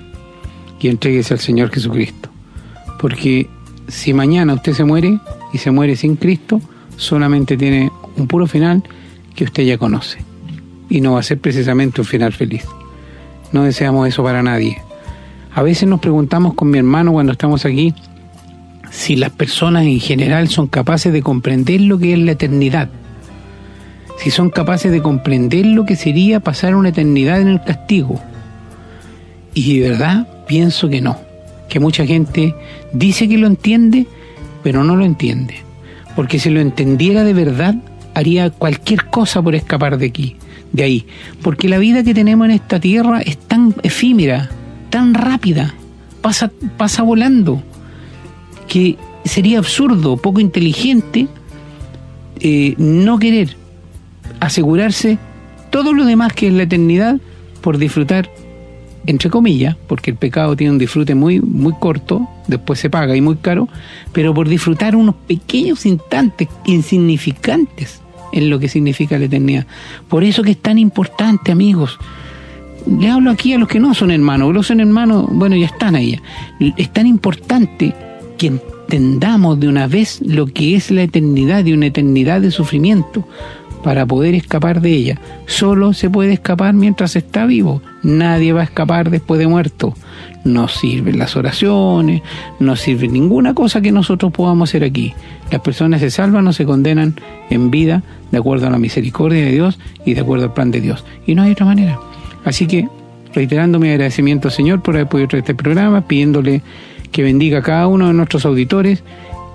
y 0.80 0.88
entréguese 0.88 1.34
al 1.34 1.40
Señor 1.40 1.70
Jesucristo. 1.70 2.30
Porque 2.98 3.48
si 3.88 4.14
mañana 4.14 4.54
usted 4.54 4.72
se 4.72 4.84
muere 4.84 5.18
y 5.52 5.58
se 5.58 5.70
muere 5.70 5.96
sin 5.96 6.16
Cristo, 6.16 6.60
solamente 6.96 7.56
tiene 7.56 7.90
un 8.16 8.26
puro 8.26 8.46
final 8.46 8.82
que 9.34 9.44
usted 9.44 9.64
ya 9.64 9.78
conoce. 9.78 10.18
Y 10.88 11.00
no 11.00 11.12
va 11.12 11.20
a 11.20 11.24
ser 11.24 11.38
precisamente 11.38 12.00
un 12.00 12.06
final 12.06 12.32
feliz. 12.32 12.64
No 13.52 13.64
deseamos 13.64 14.08
eso 14.08 14.22
para 14.22 14.42
nadie. 14.42 14.85
A 15.56 15.62
veces 15.62 15.88
nos 15.88 16.00
preguntamos 16.00 16.52
con 16.52 16.68
mi 16.68 16.76
hermano 16.76 17.12
cuando 17.12 17.32
estamos 17.32 17.64
aquí 17.64 17.94
si 18.90 19.16
las 19.16 19.30
personas 19.30 19.84
en 19.84 19.98
general 20.00 20.48
son 20.48 20.66
capaces 20.66 21.14
de 21.14 21.22
comprender 21.22 21.80
lo 21.80 21.98
que 21.98 22.12
es 22.12 22.18
la 22.18 22.32
eternidad. 22.32 22.90
Si 24.18 24.30
son 24.30 24.50
capaces 24.50 24.92
de 24.92 25.00
comprender 25.00 25.64
lo 25.64 25.86
que 25.86 25.96
sería 25.96 26.40
pasar 26.40 26.74
una 26.74 26.90
eternidad 26.90 27.40
en 27.40 27.48
el 27.48 27.62
castigo. 27.62 28.20
Y 29.54 29.78
de 29.78 29.88
verdad 29.88 30.28
pienso 30.46 30.90
que 30.90 31.00
no. 31.00 31.18
Que 31.70 31.80
mucha 31.80 32.04
gente 32.04 32.54
dice 32.92 33.26
que 33.26 33.38
lo 33.38 33.46
entiende, 33.46 34.06
pero 34.62 34.84
no 34.84 34.94
lo 34.94 35.06
entiende. 35.06 35.54
Porque 36.14 36.38
si 36.38 36.50
lo 36.50 36.60
entendiera 36.60 37.24
de 37.24 37.32
verdad, 37.32 37.76
haría 38.12 38.50
cualquier 38.50 39.06
cosa 39.06 39.40
por 39.40 39.54
escapar 39.54 39.96
de 39.96 40.04
aquí, 40.04 40.36
de 40.72 40.82
ahí. 40.82 41.06
Porque 41.40 41.70
la 41.70 41.78
vida 41.78 42.04
que 42.04 42.12
tenemos 42.12 42.44
en 42.44 42.50
esta 42.50 42.78
tierra 42.78 43.22
es 43.22 43.38
tan 43.38 43.74
efímera, 43.82 44.50
tan 44.90 45.14
rápida, 45.14 45.74
pasa, 46.20 46.50
pasa 46.76 47.02
volando, 47.02 47.62
que 48.68 48.96
sería 49.24 49.58
absurdo, 49.58 50.16
poco 50.16 50.40
inteligente, 50.40 51.28
eh, 52.40 52.74
no 52.78 53.18
querer 53.18 53.56
asegurarse 54.40 55.18
todo 55.70 55.92
lo 55.92 56.04
demás 56.04 56.32
que 56.32 56.48
es 56.48 56.52
la 56.52 56.64
eternidad 56.64 57.18
por 57.60 57.78
disfrutar, 57.78 58.30
entre 59.06 59.30
comillas, 59.30 59.76
porque 59.86 60.10
el 60.10 60.16
pecado 60.16 60.56
tiene 60.56 60.72
un 60.72 60.78
disfrute 60.78 61.14
muy, 61.14 61.40
muy 61.40 61.72
corto, 61.78 62.28
después 62.46 62.78
se 62.78 62.90
paga 62.90 63.16
y 63.16 63.20
muy 63.20 63.36
caro, 63.36 63.68
pero 64.12 64.34
por 64.34 64.48
disfrutar 64.48 64.96
unos 64.96 65.14
pequeños 65.26 65.86
instantes 65.86 66.48
insignificantes 66.64 68.00
en 68.32 68.50
lo 68.50 68.58
que 68.58 68.68
significa 68.68 69.18
la 69.18 69.26
eternidad. 69.26 69.66
Por 70.08 70.24
eso 70.24 70.42
que 70.42 70.52
es 70.52 70.58
tan 70.58 70.78
importante, 70.78 71.52
amigos. 71.52 71.98
Le 72.86 73.10
hablo 73.10 73.30
aquí 73.30 73.52
a 73.52 73.58
los 73.58 73.68
que 73.68 73.80
no 73.80 73.94
son 73.94 74.10
hermanos, 74.10 74.54
los 74.54 74.68
son 74.68 74.80
hermanos, 74.80 75.26
bueno, 75.30 75.56
ya 75.56 75.66
están 75.66 75.96
ahí. 75.96 76.20
Es 76.76 76.92
tan 76.92 77.06
importante 77.06 77.94
que 78.38 78.46
entendamos 78.46 79.58
de 79.58 79.68
una 79.68 79.88
vez 79.88 80.20
lo 80.24 80.46
que 80.46 80.76
es 80.76 80.90
la 80.90 81.02
eternidad 81.02 81.64
y 81.64 81.72
una 81.72 81.86
eternidad 81.86 82.40
de 82.40 82.50
sufrimiento 82.50 83.26
para 83.82 84.06
poder 84.06 84.34
escapar 84.34 84.80
de 84.80 84.92
ella. 84.92 85.20
Solo 85.46 85.92
se 85.92 86.10
puede 86.10 86.32
escapar 86.32 86.74
mientras 86.74 87.16
está 87.16 87.46
vivo. 87.46 87.82
Nadie 88.02 88.52
va 88.52 88.62
a 88.62 88.64
escapar 88.64 89.10
después 89.10 89.38
de 89.38 89.46
muerto. 89.46 89.94
No 90.44 90.68
sirven 90.68 91.18
las 91.18 91.36
oraciones, 91.36 92.22
no 92.60 92.76
sirve 92.76 93.08
ninguna 93.08 93.54
cosa 93.54 93.80
que 93.80 93.92
nosotros 93.92 94.32
podamos 94.32 94.70
hacer 94.70 94.84
aquí. 94.84 95.12
Las 95.50 95.60
personas 95.60 96.00
se 96.00 96.10
salvan 96.10 96.46
o 96.46 96.52
se 96.52 96.64
condenan 96.64 97.14
en 97.50 97.70
vida 97.70 98.02
de 98.30 98.38
acuerdo 98.38 98.66
a 98.66 98.70
la 98.70 98.78
misericordia 98.78 99.44
de 99.44 99.52
Dios 99.52 99.78
y 100.04 100.14
de 100.14 100.20
acuerdo 100.20 100.46
al 100.46 100.54
plan 100.54 100.70
de 100.70 100.80
Dios. 100.80 101.04
Y 101.26 101.34
no 101.34 101.42
hay 101.42 101.52
otra 101.52 101.66
manera. 101.66 101.98
Así 102.46 102.66
que, 102.68 102.88
reiterando 103.34 103.80
mi 103.80 103.90
agradecimiento, 103.90 104.50
Señor, 104.50 104.80
por 104.80 104.94
haber 104.94 105.08
podido 105.08 105.28
traer 105.28 105.42
este 105.42 105.54
programa, 105.54 106.06
pidiéndole 106.06 106.62
que 107.10 107.24
bendiga 107.24 107.58
a 107.58 107.62
cada 107.62 107.88
uno 107.88 108.06
de 108.06 108.14
nuestros 108.14 108.46
auditores 108.46 109.02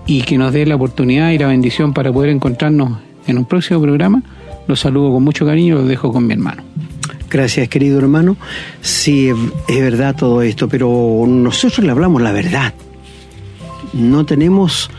y 0.05 0.23
que 0.23 0.37
nos 0.37 0.51
dé 0.51 0.65
la 0.65 0.75
oportunidad 0.75 1.31
y 1.31 1.37
la 1.37 1.47
bendición 1.47 1.93
para 1.93 2.11
poder 2.11 2.31
encontrarnos 2.31 2.99
en 3.27 3.37
un 3.37 3.45
próximo 3.45 3.81
programa. 3.81 4.21
Los 4.67 4.81
saludo 4.81 5.13
con 5.13 5.23
mucho 5.23 5.45
cariño 5.45 5.75
y 5.75 5.77
los 5.77 5.87
dejo 5.87 6.11
con 6.11 6.27
mi 6.27 6.33
hermano. 6.33 6.63
Gracias, 7.29 7.69
querido 7.69 7.97
hermano. 7.97 8.35
Sí, 8.81 9.31
es 9.69 9.81
verdad 9.81 10.13
todo 10.13 10.41
esto, 10.41 10.67
pero 10.67 11.23
nosotros 11.25 11.85
le 11.85 11.91
hablamos 11.91 12.21
la 12.21 12.33
verdad. 12.33 12.73
No 13.93 14.25
tenemos 14.25 14.91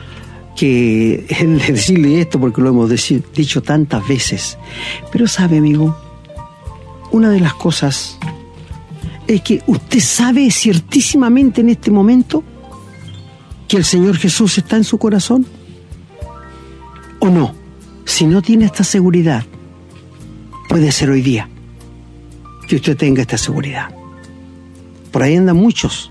que 0.56 1.26
decirle 1.68 2.22
esto 2.22 2.40
porque 2.40 2.62
lo 2.62 2.70
hemos 2.70 2.90
dicho 3.34 3.62
tantas 3.62 4.08
veces. 4.08 4.56
Pero 5.12 5.28
sabe, 5.28 5.58
amigo, 5.58 5.94
una 7.12 7.30
de 7.30 7.40
las 7.40 7.54
cosas 7.54 8.18
es 9.26 9.40
que 9.42 9.62
usted 9.66 10.00
sabe 10.00 10.50
ciertísimamente 10.50 11.60
en 11.60 11.68
este 11.68 11.90
momento 11.90 12.42
que 13.68 13.76
el 13.76 13.84
Señor 13.84 14.16
Jesús 14.16 14.58
está 14.58 14.76
en 14.76 14.84
su 14.84 14.98
corazón. 14.98 15.46
¿O 17.20 17.28
no? 17.28 17.54
Si 18.04 18.26
no 18.26 18.42
tiene 18.42 18.64
esta 18.64 18.82
seguridad, 18.82 19.44
puede 20.68 20.90
ser 20.90 21.10
hoy 21.10 21.22
día 21.22 21.48
que 22.66 22.76
usted 22.76 22.96
tenga 22.96 23.22
esta 23.22 23.38
seguridad. 23.38 23.90
Por 25.12 25.22
ahí 25.22 25.36
andan 25.36 25.56
muchos 25.56 26.10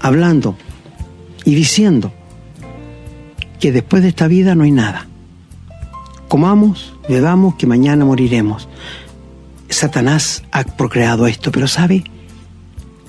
hablando 0.00 0.56
y 1.44 1.54
diciendo 1.54 2.12
que 3.60 3.72
después 3.72 4.02
de 4.02 4.10
esta 4.10 4.28
vida 4.28 4.54
no 4.54 4.64
hay 4.64 4.72
nada. 4.72 5.06
Comamos, 6.28 6.94
bebamos, 7.08 7.54
que 7.54 7.66
mañana 7.66 8.04
moriremos. 8.04 8.68
Satanás 9.76 10.42
ha 10.52 10.64
procreado 10.64 11.26
esto, 11.26 11.52
pero 11.52 11.68
¿sabe? 11.68 12.02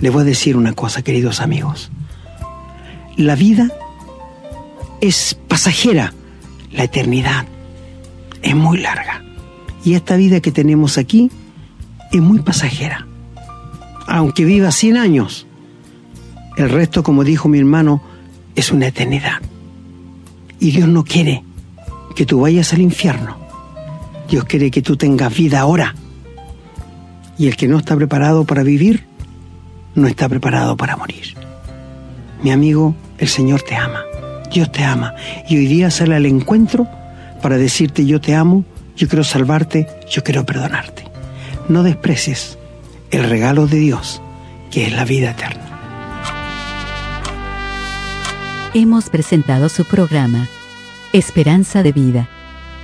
Le 0.02 0.10
voy 0.10 0.24
a 0.24 0.26
decir 0.26 0.58
una 0.58 0.74
cosa, 0.74 1.02
queridos 1.02 1.40
amigos. 1.40 1.92
La 3.16 3.36
vida 3.36 3.72
es 5.00 5.40
pasajera, 5.48 6.14
la 6.74 6.84
eternidad 6.84 7.46
es 8.42 8.54
muy 8.54 8.80
larga. 8.80 9.24
Y 9.86 9.94
esta 9.94 10.18
vida 10.18 10.42
que 10.42 10.52
tenemos 10.52 10.98
aquí 10.98 11.32
es 12.12 12.22
muy 12.22 12.40
pasajera. 12.40 13.08
Aunque 14.06 14.44
viva 14.44 14.72
100 14.72 14.98
años, 14.98 15.48
el 16.58 16.70
resto, 16.70 17.02
como 17.02 17.24
dijo 17.24 17.48
mi 17.48 17.60
hermano, 17.60 18.02
es 18.56 18.74
una 18.74 18.88
eternidad. 18.88 19.42
Y 20.60 20.72
Dios 20.72 20.90
no 20.90 21.06
quiere 21.06 21.46
que 22.14 22.26
tú 22.26 22.42
vayas 22.42 22.74
al 22.74 22.82
infierno. 22.82 23.38
Dios 24.30 24.44
quiere 24.44 24.70
que 24.70 24.82
tú 24.82 24.98
tengas 24.98 25.34
vida 25.34 25.62
ahora. 25.62 25.96
Y 27.38 27.48
el 27.48 27.56
que 27.56 27.68
no 27.68 27.78
está 27.78 27.96
preparado 27.96 28.46
para 28.46 28.64
vivir, 28.64 29.06
no 29.96 30.08
está 30.08 30.28
preparado 30.28 30.76
para 30.76 30.96
morir. 30.96 31.36
Mi 32.44 32.52
amigo, 32.52 32.96
el 33.18 33.28
Señor 33.28 33.62
te 33.62 33.76
ama. 33.76 34.02
Dios 34.52 34.72
te 34.72 34.84
ama. 34.84 35.14
Y 35.48 35.58
hoy 35.58 35.68
día 35.68 35.92
sale 35.92 36.16
al 36.16 36.26
encuentro 36.26 36.88
para 37.42 37.58
decirte 37.58 38.06
yo 38.06 38.20
te 38.20 38.36
amo 38.36 38.66
yo 38.98 39.08
quiero 39.08 39.24
salvarte, 39.24 39.88
yo 40.10 40.24
quiero 40.24 40.44
perdonarte. 40.44 41.04
No 41.70 41.84
desprecies 41.84 42.58
el 43.12 43.30
regalo 43.30 43.68
de 43.68 43.78
Dios, 43.78 44.22
que 44.72 44.88
es 44.88 44.94
la 44.94 45.06
vida 45.06 45.32
eterna. 45.32 45.62
Hemos 48.74 49.10
presentado 49.10 49.70
su 49.70 49.86
programa, 49.86 50.48
Esperanza 51.14 51.84
de 51.84 51.92
Vida, 51.92 52.28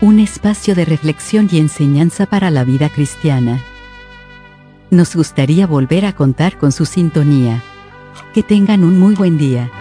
un 0.01 0.20
espacio 0.20 0.76
de 0.76 0.86
reflexión 0.86 1.49
y 1.51 1.58
enseñanza 1.58 2.28
para 2.28 2.51
la 2.51 2.64
vida 2.64 2.89
cristiana. 2.89 3.60
Nos 4.94 5.16
gustaría 5.16 5.66
volver 5.66 6.06
a 6.06 6.14
contar 6.14 6.60
con 6.60 6.72
su 6.72 6.86
sintonía. 6.86 7.64
Que 8.32 8.44
tengan 8.44 8.84
un 8.84 9.00
muy 9.00 9.16
buen 9.16 9.39
día. 9.39 9.72